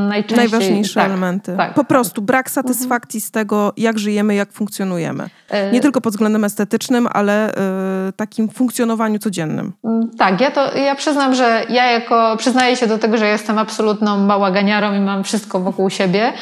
najczęściej... 0.10 0.38
Najważniejsze 0.38 0.94
tak, 0.94 1.06
elementy. 1.06 1.58
Tak. 1.58 1.74
Po 1.74 1.84
prostu 1.84 2.22
brak 2.22 2.50
satysfakcji 2.50 3.22
z 3.22 3.32
tego, 3.32 3.74
jak 3.78 4.00
żyjemy, 4.00 4.36
jak 4.36 4.52
funkcjonujemy. 4.52 5.30
E, 5.50 5.72
Nie 5.72 5.80
tylko 5.80 6.02
pod 6.02 6.14
względem 6.14 6.44
estetycznym, 6.44 7.08
ale 7.14 7.52
y, 7.52 7.54
takim 8.16 8.50
funkcjonowaniu 8.50 9.20
codziennym. 9.20 9.74
Mm, 9.84 10.10
tak, 10.18 10.42
ja 10.42 10.52
to 10.52 10.78
ja 10.78 10.96
przyznam, 10.96 11.36
że 11.36 11.64
ja 11.70 11.92
jako 11.92 12.36
przyznaję 12.38 12.76
się 12.76 12.88
do 12.88 12.98
tego, 12.98 13.18
że 13.18 13.28
jestem 13.28 13.58
absolutną 13.58 14.28
bałaganiarą 14.28 14.94
i 14.94 15.00
mam 15.00 15.24
wszystko 15.24 15.60
wokół 15.60 15.90
siebie. 15.90 16.34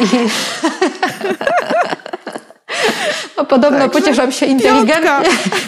I 0.00 0.06
No, 3.36 3.44
podobno 3.44 3.78
tak, 3.78 3.90
pocieszam 3.90 4.32
się 4.32 4.46
inteligentnie, 4.46 5.10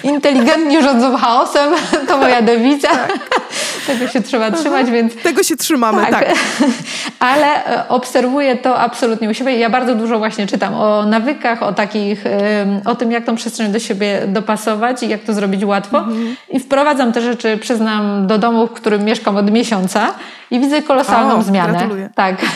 inteligentnie 0.02 0.82
rządzą 0.82 1.16
chaosem, 1.16 1.72
to 2.08 2.18
moja 2.18 2.42
dewiza. 2.42 2.88
Tak. 2.88 3.18
Tego 3.86 4.08
się 4.08 4.22
trzeba 4.22 4.50
trzymać, 4.50 4.90
więc... 4.90 5.16
Tego 5.16 5.42
się 5.42 5.56
trzymamy, 5.56 6.02
tak. 6.02 6.10
tak. 6.10 6.34
Ale 7.18 7.66
e, 7.66 7.88
obserwuję 7.88 8.56
to 8.56 8.78
absolutnie 8.78 9.30
u 9.30 9.34
siebie. 9.34 9.58
Ja 9.58 9.70
bardzo 9.70 9.94
dużo 9.94 10.18
właśnie 10.18 10.46
czytam 10.46 10.74
o 10.74 11.06
nawykach, 11.06 11.62
o 11.62 11.72
takich, 11.72 12.24
o 12.84 12.94
tym, 12.94 13.12
jak 13.12 13.24
tą 13.24 13.36
przestrzeń 13.36 13.72
do 13.72 13.78
siebie 13.78 14.22
dopasować 14.26 15.02
i 15.02 15.08
jak 15.08 15.20
to 15.20 15.32
zrobić 15.32 15.64
łatwo. 15.64 15.98
Mhm. 15.98 16.36
I 16.50 16.60
wprowadzam 16.60 17.12
te 17.12 17.20
rzeczy, 17.20 17.58
przyznam, 17.58 18.26
do 18.26 18.38
domu, 18.38 18.66
w 18.66 18.72
którym 18.72 19.04
mieszkam 19.04 19.36
od 19.36 19.50
miesiąca 19.50 20.14
i 20.50 20.60
widzę 20.60 20.82
kolosalną 20.82 21.38
o, 21.38 21.42
zmianę. 21.42 21.78
Gratuluję. 21.78 22.10
Tak. 22.14 22.36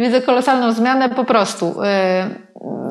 widzę 0.00 0.22
kolosalną 0.22 0.72
zmianę 0.72 1.08
po 1.08 1.24
prostu. 1.24 1.74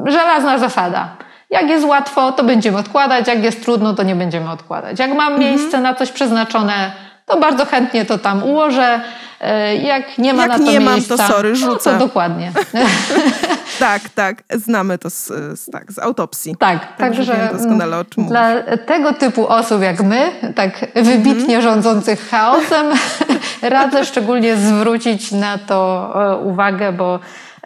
Yy, 0.06 0.12
żelazna 0.12 0.58
zasada 0.58 1.18
jak 1.50 1.70
jest 1.70 1.86
łatwo, 1.86 2.32
to 2.32 2.44
będziemy 2.44 2.78
odkładać, 2.78 3.28
jak 3.28 3.44
jest 3.44 3.64
trudno, 3.64 3.94
to 3.94 4.04
nie 4.04 4.16
będziemy 4.16 4.52
odkładać. 4.52 5.00
Jak 5.00 5.14
mam 5.14 5.34
mhm. 5.34 5.40
miejsce 5.40 5.82
na 5.82 5.96
coś 5.96 6.12
przeznaczone, 6.12 6.92
to 7.26 7.40
bardzo 7.40 7.66
chętnie 7.66 8.06
to 8.06 8.18
tam 8.18 8.44
ułożę. 8.44 9.02
E, 9.42 9.76
jak 9.76 10.18
nie 10.18 10.34
ma 10.34 10.42
Jak 10.42 10.52
na 10.52 10.58
to 10.58 10.64
nie 10.64 10.80
miejsca, 10.80 11.16
mam, 11.18 11.28
to 11.28 11.34
sorry, 11.34 11.56
rzucę. 11.56 11.92
No 11.92 12.00
to 12.00 12.06
dokładnie. 12.06 12.52
tak, 13.80 14.10
tak. 14.10 14.44
Znamy 14.50 14.98
to 14.98 15.10
z, 15.10 15.28
z, 15.60 15.72
tak, 15.72 15.92
z 15.92 16.00
autopsji. 16.00 16.56
Tak, 16.60 16.98
także 16.98 17.24
wiem 17.24 17.58
doskonale 17.58 17.98
o 17.98 18.06
czym 18.06 18.26
Dla 18.26 18.50
mówisz. 18.50 18.66
tego 18.86 19.14
typu 19.14 19.48
osób 19.48 19.82
jak 19.82 20.04
my, 20.04 20.32
tak 20.56 20.86
wybitnie 20.96 21.56
mhm. 21.56 21.62
rządzących 21.62 22.30
chaosem, 22.30 22.86
radzę 23.62 24.06
szczególnie 24.06 24.56
zwrócić 24.56 25.32
na 25.32 25.58
to 25.58 26.12
e, 26.16 26.38
uwagę, 26.38 26.92
bo 26.92 27.20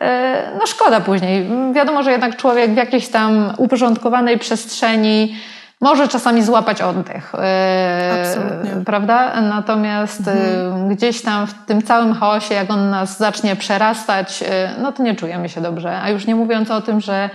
E, 0.04 0.52
no 0.60 0.66
szkoda 0.66 1.02
później. 1.02 1.48
Wiadomo, 1.74 2.04
że 2.04 2.12
jednak 2.12 2.36
człowiek 2.36 2.74
w 2.74 2.78
jakiejś 2.78 3.08
tam 3.08 3.54
uporządkowanej 3.58 4.40
przestrzeni 4.40 5.36
może 5.84 6.08
czasami 6.08 6.44
złapać 6.44 6.82
oddech. 6.82 7.36
E, 7.36 8.22
Absolutnie. 8.22 8.86
Prawda? 8.86 9.42
Natomiast 9.42 10.28
e, 10.28 10.32
mhm. 10.32 10.90
gdzieś 10.90 11.22
tam 11.22 11.48
w 11.48 11.54
tym 11.66 11.82
całym 11.82 12.14
chaosie, 12.14 12.56
jak 12.56 12.72
on 12.72 12.90
nas 12.90 13.18
zacznie 13.18 13.56
przerastać, 13.56 14.44
no 14.82 14.92
to 14.92 15.04
nie 15.04 15.16
czujemy 15.16 15.50
się 15.50 15.62
dobrze. 15.62 16.02
A 16.02 16.10
już 16.10 16.28
nie 16.28 16.36
mówiąc 16.36 16.72
o 16.72 16.82
tym, 16.82 17.02
że 17.02 17.30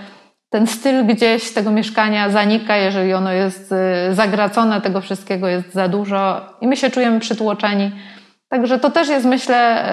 ten 0.50 0.66
styl 0.66 1.06
gdzieś 1.06 1.54
tego 1.54 1.70
mieszkania 1.70 2.30
zanika, 2.30 2.76
jeżeli 2.76 3.14
ono 3.14 3.32
jest 3.32 3.74
zagracone, 4.12 4.80
tego 4.80 5.00
wszystkiego 5.00 5.48
jest 5.48 5.74
za 5.74 5.88
dużo 5.88 6.40
i 6.60 6.66
my 6.66 6.76
się 6.76 6.90
czujemy 6.90 7.20
przytłoczeni. 7.20 7.92
Także 8.48 8.78
to 8.78 8.90
też 8.90 9.08
jest, 9.08 9.26
myślę, 9.26 9.84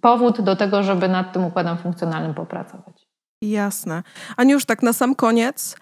powód 0.00 0.40
do 0.40 0.56
tego, 0.56 0.82
żeby 0.82 1.08
nad 1.08 1.32
tym 1.32 1.44
układem 1.44 1.76
funkcjonalnym 1.76 2.34
popracować. 2.34 3.08
Jasne. 3.42 4.02
Aniu, 4.36 4.52
już 4.52 4.64
tak 4.64 4.82
na 4.82 4.92
sam 4.92 5.14
koniec 5.14 5.76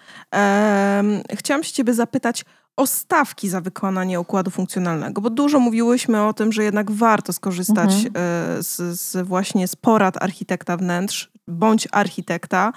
chciałam 1.34 1.64
się 1.64 1.72
ciebie 1.72 1.94
zapytać 1.94 2.44
o 2.76 2.86
stawki 2.86 3.48
za 3.48 3.60
wykonanie 3.60 4.20
układu 4.20 4.50
funkcjonalnego, 4.50 5.20
bo 5.20 5.30
dużo 5.30 5.60
mówiłyśmy 5.60 6.22
o 6.22 6.32
tym, 6.32 6.52
że 6.52 6.64
jednak 6.64 6.90
warto 6.90 7.32
skorzystać 7.32 7.94
mhm. 7.94 8.12
E, 8.16 8.62
z, 8.62 9.00
z, 9.00 9.26
właśnie 9.26 9.68
z 9.68 9.76
porad 9.76 10.22
architekta 10.22 10.76
wnętrz 10.76 11.30
bądź 11.48 11.88
architekta, 11.92 12.72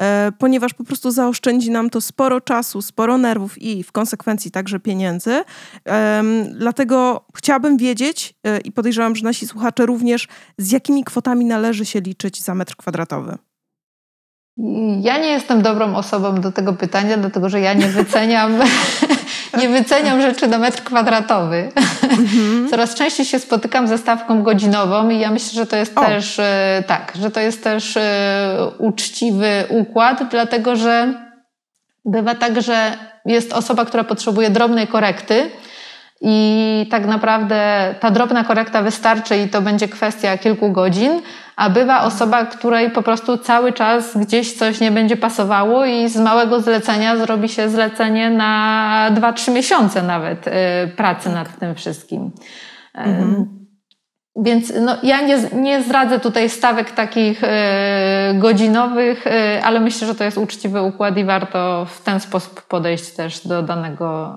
e, 0.00 0.32
ponieważ 0.38 0.74
po 0.74 0.84
prostu 0.84 1.10
zaoszczędzi 1.10 1.70
nam 1.70 1.90
to 1.90 2.00
sporo 2.00 2.40
czasu, 2.40 2.82
sporo 2.82 3.18
nerwów 3.18 3.62
i 3.62 3.82
w 3.82 3.92
konsekwencji 3.92 4.50
także 4.50 4.80
pieniędzy. 4.80 5.44
Dlatego 6.54 7.24
chciałabym 7.36 7.76
wiedzieć 7.76 8.34
e, 8.44 8.58
i 8.60 8.72
podejrzewam, 8.72 9.16
że 9.16 9.24
nasi 9.24 9.46
słuchacze 9.46 9.86
również, 9.86 10.28
z 10.58 10.70
jakimi 10.70 11.04
kwotami 11.04 11.44
należy 11.44 11.86
się 11.86 12.00
liczyć 12.00 12.42
za 12.42 12.54
metr 12.54 12.76
kwadratowy. 12.76 13.38
Ja 15.00 15.18
nie 15.18 15.28
jestem 15.28 15.62
dobrą 15.62 15.96
osobą 15.96 16.40
do 16.40 16.52
tego 16.52 16.72
pytania, 16.72 17.16
dlatego 17.16 17.48
że 17.48 17.60
ja 17.60 17.72
nie 17.72 17.86
wyceniam, 17.86 18.52
nie 19.60 19.68
wyceniam 19.68 20.20
rzeczy 20.20 20.48
na 20.48 20.58
metr 20.58 20.82
kwadratowy. 20.82 21.72
Mhm. 22.02 22.68
Coraz 22.70 22.94
częściej 22.94 23.26
się 23.26 23.38
spotykam 23.38 23.88
ze 23.88 23.98
stawką 23.98 24.42
godzinową 24.42 25.10
i 25.10 25.18
ja 25.18 25.30
myślę, 25.30 25.50
że 25.52 25.66
to 25.66 25.76
jest 25.76 25.98
o. 25.98 26.00
też 26.00 26.38
e, 26.38 26.84
tak, 26.86 27.12
że 27.20 27.30
to 27.30 27.40
jest 27.40 27.64
też 27.64 27.96
e, 27.96 28.70
uczciwy 28.78 29.64
układ, 29.68 30.22
dlatego 30.30 30.76
że 30.76 31.14
bywa 32.04 32.34
tak, 32.34 32.62
że 32.62 32.98
jest 33.26 33.52
osoba, 33.52 33.84
która 33.84 34.04
potrzebuje 34.04 34.50
drobnej 34.50 34.86
korekty 34.86 35.50
i 36.26 36.86
tak 36.90 37.06
naprawdę 37.06 37.94
ta 38.00 38.10
drobna 38.10 38.44
korekta 38.44 38.82
wystarczy 38.82 39.36
i 39.36 39.48
to 39.48 39.62
będzie 39.62 39.88
kwestia 39.88 40.38
kilku 40.38 40.72
godzin, 40.72 41.20
a 41.56 41.70
bywa 41.70 42.02
osoba, 42.02 42.44
której 42.44 42.90
po 42.90 43.02
prostu 43.02 43.38
cały 43.38 43.72
czas 43.72 44.16
gdzieś 44.16 44.52
coś 44.52 44.80
nie 44.80 44.90
będzie 44.90 45.16
pasowało 45.16 45.84
i 45.84 46.08
z 46.08 46.16
małego 46.16 46.60
zlecenia 46.60 47.16
zrobi 47.16 47.48
się 47.48 47.68
zlecenie 47.68 48.30
na 48.30 49.10
2-3 49.14 49.52
miesiące 49.52 50.02
nawet 50.02 50.46
y, 50.46 50.50
pracy 50.96 51.30
nad 51.30 51.58
tym 51.58 51.74
wszystkim. 51.74 52.30
Mhm. 52.94 53.63
Więc 54.36 54.72
no, 54.80 54.96
ja 55.02 55.20
nie, 55.20 55.50
nie 55.52 55.82
zdradzę 55.82 56.20
tutaj 56.20 56.50
stawek 56.50 56.90
takich 56.90 57.44
e, 57.44 58.34
godzinowych, 58.38 59.26
e, 59.26 59.60
ale 59.64 59.80
myślę, 59.80 60.06
że 60.06 60.14
to 60.14 60.24
jest 60.24 60.38
uczciwy 60.38 60.82
układ 60.82 61.16
i 61.16 61.24
warto 61.24 61.86
w 61.90 62.02
ten 62.02 62.20
sposób 62.20 62.62
podejść 62.62 63.10
też 63.10 63.46
do 63.46 63.62
danego 63.62 64.34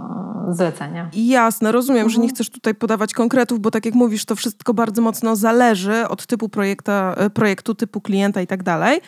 e, 0.50 0.54
zlecenia. 0.54 1.10
Jasne, 1.14 1.72
rozumiem, 1.72 2.02
mhm. 2.02 2.14
że 2.14 2.22
nie 2.22 2.30
chcesz 2.30 2.50
tutaj 2.50 2.76
podawać 2.76 3.14
konkretów, 3.14 3.60
bo 3.60 3.72
tak 3.72 3.86
jak 3.86 3.96
mówisz, 3.96 4.26
to 4.26 4.36
wszystko 4.36 4.74
bardzo 4.74 5.02
mocno 5.02 5.36
zależy 5.36 6.08
od 6.08 6.26
typu 6.26 6.50
projekta, 6.50 7.16
projektu, 7.34 7.76
typu 7.76 8.02
klienta 8.02 8.42
i 8.42 8.48
tak 8.48 8.64
dalej. 8.64 9.02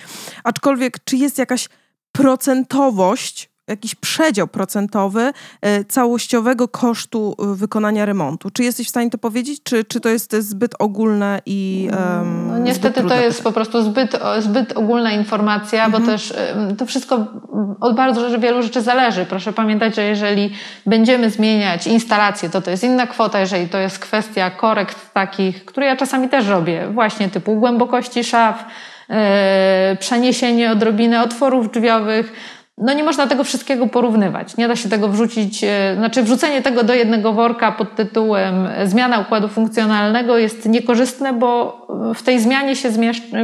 Aczkolwiek, 0.43 0.97
czy 1.03 1.17
jest 1.17 1.37
jakaś 1.37 1.69
procentowość 2.11 3.49
jakiś 3.69 3.95
przedział 3.95 4.47
procentowy 4.47 5.31
e, 5.61 5.85
całościowego 5.85 6.67
kosztu 6.67 7.35
e, 7.39 7.55
wykonania 7.55 8.05
remontu. 8.05 8.49
Czy 8.49 8.63
jesteś 8.63 8.87
w 8.87 8.89
stanie 8.89 9.09
to 9.09 9.17
powiedzieć, 9.17 9.63
czy, 9.63 9.83
czy 9.83 9.99
to 9.99 10.09
jest 10.09 10.35
zbyt 10.35 10.75
ogólne 10.79 11.41
i 11.45 11.89
um, 11.91 12.47
no, 12.47 12.57
Niestety 12.57 13.03
to 13.03 13.15
jest 13.15 13.43
po 13.43 13.51
prostu 13.51 13.83
zbyt, 13.83 14.19
zbyt 14.39 14.77
ogólna 14.77 15.11
informacja, 15.11 15.85
mhm. 15.85 16.03
bo 16.03 16.11
też 16.11 16.33
to 16.77 16.85
wszystko 16.85 17.25
od 17.79 17.95
bardzo 17.95 18.39
wielu 18.39 18.63
rzeczy 18.63 18.81
zależy. 18.81 19.25
Proszę 19.25 19.53
pamiętać, 19.53 19.95
że 19.95 20.03
jeżeli 20.03 20.53
będziemy 20.85 21.29
zmieniać 21.29 21.87
instalację, 21.87 22.49
to 22.49 22.61
to 22.61 22.71
jest 22.71 22.83
inna 22.83 23.07
kwota, 23.07 23.39
jeżeli 23.39 23.69
to 23.69 23.77
jest 23.77 23.99
kwestia 23.99 24.51
korekt 24.51 25.13
takich, 25.13 25.65
które 25.65 25.85
ja 25.85 25.95
czasami 25.95 26.29
też 26.29 26.47
robię, 26.47 26.87
właśnie 26.93 27.29
typu 27.29 27.55
głębokości 27.55 28.23
szaf, 28.23 28.65
yy, 29.09 29.15
przeniesienie 29.99 30.71
odrobiny 30.71 31.21
otworów 31.21 31.71
drzwiowych, 31.71 32.33
no 32.79 32.93
nie 32.93 33.03
można 33.03 33.27
tego 33.27 33.43
wszystkiego 33.43 33.87
porównywać. 33.87 34.57
Nie 34.57 34.67
da 34.67 34.75
się 34.75 34.89
tego 34.89 35.07
wrzucić, 35.07 35.63
e, 35.63 35.95
znaczy 35.97 36.23
wrzucenie 36.23 36.61
tego 36.61 36.83
do 36.83 36.93
jednego 36.93 37.33
worka 37.33 37.71
pod 37.71 37.95
tytułem 37.95 38.67
zmiana 38.85 39.19
układu 39.19 39.47
funkcjonalnego 39.47 40.37
jest 40.37 40.65
niekorzystne, 40.65 41.33
bo 41.33 41.81
w 42.15 42.23
tej 42.23 42.39
zmianie 42.39 42.75
się 42.75 42.89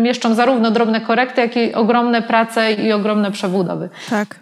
mieszczą 0.01 0.35
zarówno 0.35 0.71
drobne 0.71 1.01
korekty, 1.01 1.41
jak 1.41 1.57
i 1.57 1.73
ogromne 1.73 2.21
prace 2.21 2.73
i 2.73 2.91
ogromne 2.91 3.31
przebudowy. 3.31 3.89
Tak. 4.09 4.39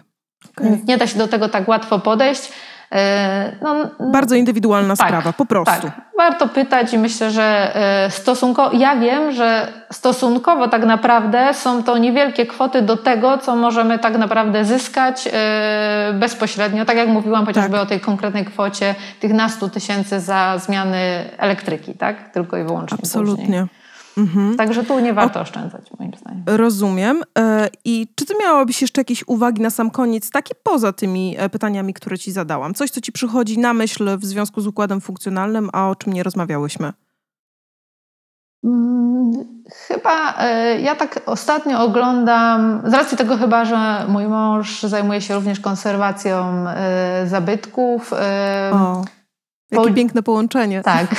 Okay. 0.56 0.78
Nie 0.88 0.98
da 0.98 1.06
się 1.06 1.18
do 1.18 1.28
tego 1.28 1.48
tak 1.48 1.68
łatwo 1.68 1.98
podejść. 1.98 2.52
E, 2.94 3.56
no, 3.62 3.74
Bardzo 4.00 4.34
indywidualna 4.34 4.96
tak, 4.96 5.08
sprawa, 5.08 5.32
po 5.32 5.46
prostu. 5.46 5.82
Tak. 5.82 6.00
Warto 6.16 6.48
pytać 6.48 6.92
i 6.94 6.98
myślę, 6.98 7.30
że 7.30 7.76
e, 7.76 8.10
stosunkowo, 8.10 8.76
ja 8.76 8.96
wiem, 8.96 9.32
że 9.32 9.72
stosunkowo 9.92 10.68
tak 10.68 10.84
naprawdę 10.84 11.54
są 11.54 11.82
to 11.82 11.98
niewielkie 11.98 12.46
kwoty 12.46 12.82
do 12.82 12.96
tego, 12.96 13.38
co 13.38 13.56
możemy 13.56 13.98
tak 13.98 14.18
naprawdę 14.18 14.64
zyskać 14.64 15.28
e, 15.32 16.12
bezpośrednio. 16.14 16.84
Tak 16.84 16.96
jak 16.96 17.08
mówiłam 17.08 17.46
chociażby 17.46 17.72
tak. 17.72 17.82
o 17.82 17.86
tej 17.86 18.00
konkretnej 18.00 18.44
kwocie 18.44 18.94
tych 19.20 19.32
nastu 19.32 19.68
tysięcy 19.68 20.20
za 20.20 20.58
zmiany 20.58 20.98
elektryki, 21.38 21.94
tak? 21.94 22.30
Tylko 22.30 22.56
i 22.56 22.64
wyłącznie. 22.64 22.98
Absolutnie. 23.00 23.44
Później. 23.44 23.83
Mhm. 24.18 24.56
Także 24.56 24.84
tu 24.84 24.98
nie 25.00 25.14
warto 25.14 25.38
o, 25.38 25.42
oszczędzać, 25.42 25.90
moim 25.98 26.12
zdaniem. 26.20 26.42
Rozumiem. 26.46 27.22
E, 27.38 27.68
I 27.84 28.08
czy 28.14 28.26
ty 28.26 28.34
miałabyś 28.40 28.82
jeszcze 28.82 29.00
jakieś 29.00 29.24
uwagi 29.26 29.62
na 29.62 29.70
sam 29.70 29.90
koniec, 29.90 30.30
takie 30.30 30.54
poza 30.62 30.92
tymi 30.92 31.36
e, 31.38 31.48
pytaniami, 31.48 31.94
które 31.94 32.18
ci 32.18 32.32
zadałam? 32.32 32.74
Coś, 32.74 32.90
co 32.90 33.00
ci 33.00 33.12
przychodzi 33.12 33.58
na 33.58 33.74
myśl 33.74 34.18
w 34.18 34.24
związku 34.24 34.60
z 34.60 34.66
układem 34.66 35.00
funkcjonalnym, 35.00 35.70
a 35.72 35.88
o 35.88 35.94
czym 35.94 36.12
nie 36.12 36.22
rozmawiałyśmy? 36.22 36.92
Mm, 38.64 39.32
chyba 39.88 40.34
e, 40.38 40.80
ja 40.80 40.94
tak 40.94 41.20
ostatnio 41.26 41.84
oglądam, 41.84 42.82
z 42.84 42.94
racji 42.94 43.18
tego 43.18 43.36
chyba, 43.36 43.64
że 43.64 44.06
mój 44.08 44.26
mąż 44.26 44.82
zajmuje 44.82 45.20
się 45.20 45.34
również 45.34 45.60
konserwacją 45.60 46.64
zabytków. 47.26 48.12
O. 48.72 49.04
Jakie 49.70 49.94
piękne 49.94 50.22
połączenie. 50.22 50.82
Tak. 50.82 51.06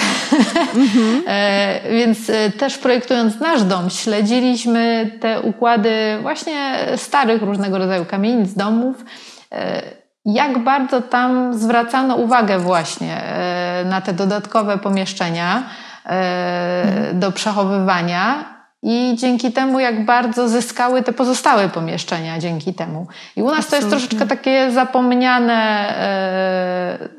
mhm. 0.76 1.24
e, 1.28 1.80
więc 1.92 2.30
e, 2.30 2.52
też 2.52 2.78
projektując 2.78 3.40
nasz 3.40 3.64
dom, 3.64 3.90
śledziliśmy 3.90 5.12
te 5.20 5.42
układy 5.42 6.18
właśnie 6.22 6.78
starych 6.98 7.42
różnego 7.42 7.78
rodzaju 7.78 8.06
kamienic, 8.06 8.54
domów. 8.54 9.06
E, 9.52 9.82
jak 10.26 10.64
bardzo 10.64 11.02
tam 11.02 11.54
zwracano 11.54 12.16
uwagę 12.16 12.60
właśnie 12.60 13.24
e, 13.24 13.86
na 13.86 14.02
te 14.02 14.14
dodatkowe 14.14 14.78
pomieszczenia 14.78 15.64
e, 16.06 17.12
do 17.14 17.32
przechowywania 17.32 18.55
i 18.88 19.16
dzięki 19.16 19.52
temu, 19.52 19.80
jak 19.80 20.06
bardzo 20.06 20.50
zyskały 20.50 21.04
te 21.04 21.14
pozostałe 21.14 21.70
pomieszczenia 21.70 22.40
dzięki 22.40 22.74
temu. 22.74 23.08
I 23.36 23.42
u 23.42 23.46
nas 23.46 23.60
Absolutnie. 23.60 23.90
to 23.90 23.96
jest 23.96 24.10
troszeczkę 24.10 24.28
takie 24.28 24.72
zapomniane, 24.72 25.54
e, 26.00 27.10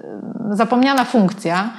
zapomniana 0.50 1.04
funkcja. 1.04 1.70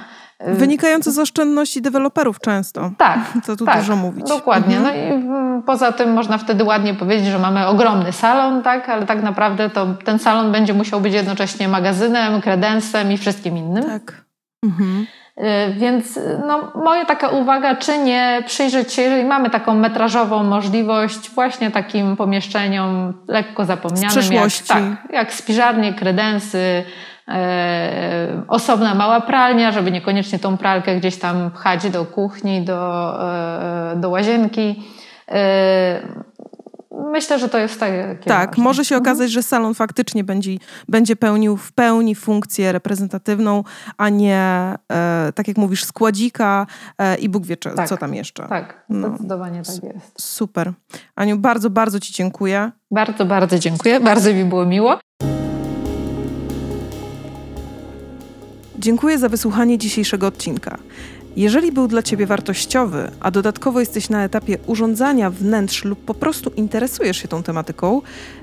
Wynikające 0.46 1.12
z 1.12 1.18
oszczędności 1.18 1.82
deweloperów 1.82 2.40
często. 2.40 2.90
Tak. 2.98 3.18
Co 3.44 3.56
tu 3.56 3.66
tak, 3.66 3.78
dużo 3.78 3.96
mówić. 3.96 4.28
Dokładnie. 4.28 4.76
Mhm. 4.76 4.96
No 4.96 5.02
i 5.02 5.12
mm, 5.12 5.62
poza 5.62 5.92
tym 5.92 6.12
można 6.12 6.38
wtedy 6.38 6.64
ładnie 6.64 6.94
powiedzieć, 6.94 7.26
że 7.26 7.38
mamy 7.38 7.66
ogromny 7.66 8.12
salon, 8.12 8.62
tak, 8.62 8.88
ale 8.88 9.06
tak 9.06 9.22
naprawdę 9.22 9.70
to 9.70 9.86
ten 10.04 10.18
salon 10.18 10.52
będzie 10.52 10.74
musiał 10.74 11.00
być 11.00 11.14
jednocześnie 11.14 11.68
magazynem, 11.68 12.40
kredensem 12.40 13.12
i 13.12 13.16
wszystkim 13.16 13.56
innym. 13.56 13.84
Tak. 13.84 14.24
Mhm. 14.64 15.06
Y, 15.38 15.72
więc 15.72 16.20
no, 16.46 16.72
moja 16.74 17.04
taka 17.04 17.28
uwaga, 17.28 17.76
czy 17.76 17.98
nie 17.98 18.42
przyjrzeć 18.46 18.92
się, 18.92 19.02
jeżeli 19.02 19.24
mamy 19.24 19.50
taką 19.50 19.74
metrażową 19.74 20.44
możliwość, 20.44 21.30
właśnie 21.30 21.70
takim 21.70 22.16
pomieszczeniom 22.16 23.14
lekko 23.28 23.64
zapomnianym, 23.64 24.32
jak, 24.32 24.52
tak, 24.68 24.82
jak 25.12 25.32
spiżarnie, 25.32 25.94
kredensy, 25.94 26.84
e, 27.28 28.42
osobna 28.48 28.94
mała 28.94 29.20
pralnia, 29.20 29.72
żeby 29.72 29.90
niekoniecznie 29.90 30.38
tą 30.38 30.56
pralkę 30.56 30.96
gdzieś 30.96 31.18
tam 31.18 31.50
pchać 31.50 31.90
do 31.90 32.04
kuchni, 32.04 32.62
do, 32.62 33.14
e, 33.92 33.96
do 33.96 34.10
łazienki. 34.10 34.82
E, 35.28 36.00
myślę, 36.90 37.38
że 37.38 37.48
to 37.48 37.58
jest 37.58 37.80
takie. 37.80 38.18
Tak, 38.24 38.50
ważne. 38.50 38.64
może 38.64 38.84
się 38.84 38.94
mhm. 38.94 39.02
okazać, 39.02 39.30
że 39.30 39.42
salon 39.42 39.74
faktycznie 39.74 40.24
będzie, 40.24 40.50
będzie 40.88 41.16
pełnił 41.16 41.56
w 41.56 41.72
pełni 41.72 42.14
funkcję 42.14 42.72
reprezentatywną, 42.72 43.64
a 43.96 44.08
nie, 44.08 44.74
e, 44.92 45.32
tak 45.34 45.48
jak 45.48 45.56
mówisz, 45.56 45.84
składzika 45.84 46.66
e, 46.98 47.16
i 47.16 47.28
Bóg 47.28 47.46
wie, 47.46 47.56
co, 47.56 47.70
tak, 47.70 47.88
co 47.88 47.96
tam 47.96 48.14
jeszcze. 48.14 48.48
Tak, 48.48 48.84
no. 48.88 49.08
zdecydowanie 49.08 49.62
tak 49.62 49.84
jest. 49.84 50.12
Super. 50.18 50.72
Aniu, 51.16 51.38
bardzo, 51.38 51.70
bardzo 51.70 52.00
Ci 52.00 52.12
dziękuję. 52.12 52.72
Bardzo, 52.90 53.26
bardzo 53.26 53.58
dziękuję. 53.58 54.00
Bardzo 54.00 54.34
mi 54.34 54.44
było 54.44 54.66
miło. 54.66 54.98
Dziękuję 58.78 59.18
za 59.18 59.28
wysłuchanie 59.28 59.78
dzisiejszego 59.78 60.26
odcinka. 60.26 60.78
Jeżeli 61.38 61.72
był 61.72 61.88
dla 61.88 62.02
Ciebie 62.02 62.26
wartościowy, 62.26 63.10
a 63.20 63.30
dodatkowo 63.30 63.80
jesteś 63.80 64.08
na 64.08 64.24
etapie 64.24 64.58
urządzania 64.66 65.30
wnętrz 65.30 65.84
lub 65.84 66.04
po 66.04 66.14
prostu 66.14 66.50
interesujesz 66.56 67.16
się 67.16 67.28
tą 67.28 67.42
tematyką, 67.42 68.02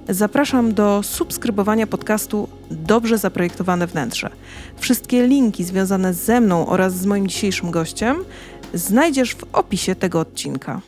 zapraszam 0.10 0.74
do 0.74 1.04
subskrybowania 1.04 1.88
podcastu 1.88 2.48
Dobrze 2.72 3.18
Zaprojektowane 3.18 3.88
Wnętrze. 3.88 4.30
Wszystkie 4.78 5.28
linki 5.28 5.64
związane 5.64 6.14
ze 6.14 6.42
mną 6.42 6.68
oraz 6.68 6.98
z 6.98 7.06
moim 7.06 7.28
dzisiejszym 7.28 7.72
gościem 7.72 8.18
znajdziesz 8.74 9.36
w 9.36 9.44
opisie 9.54 9.96
tego 9.96 10.20
odcinka. 10.20 10.82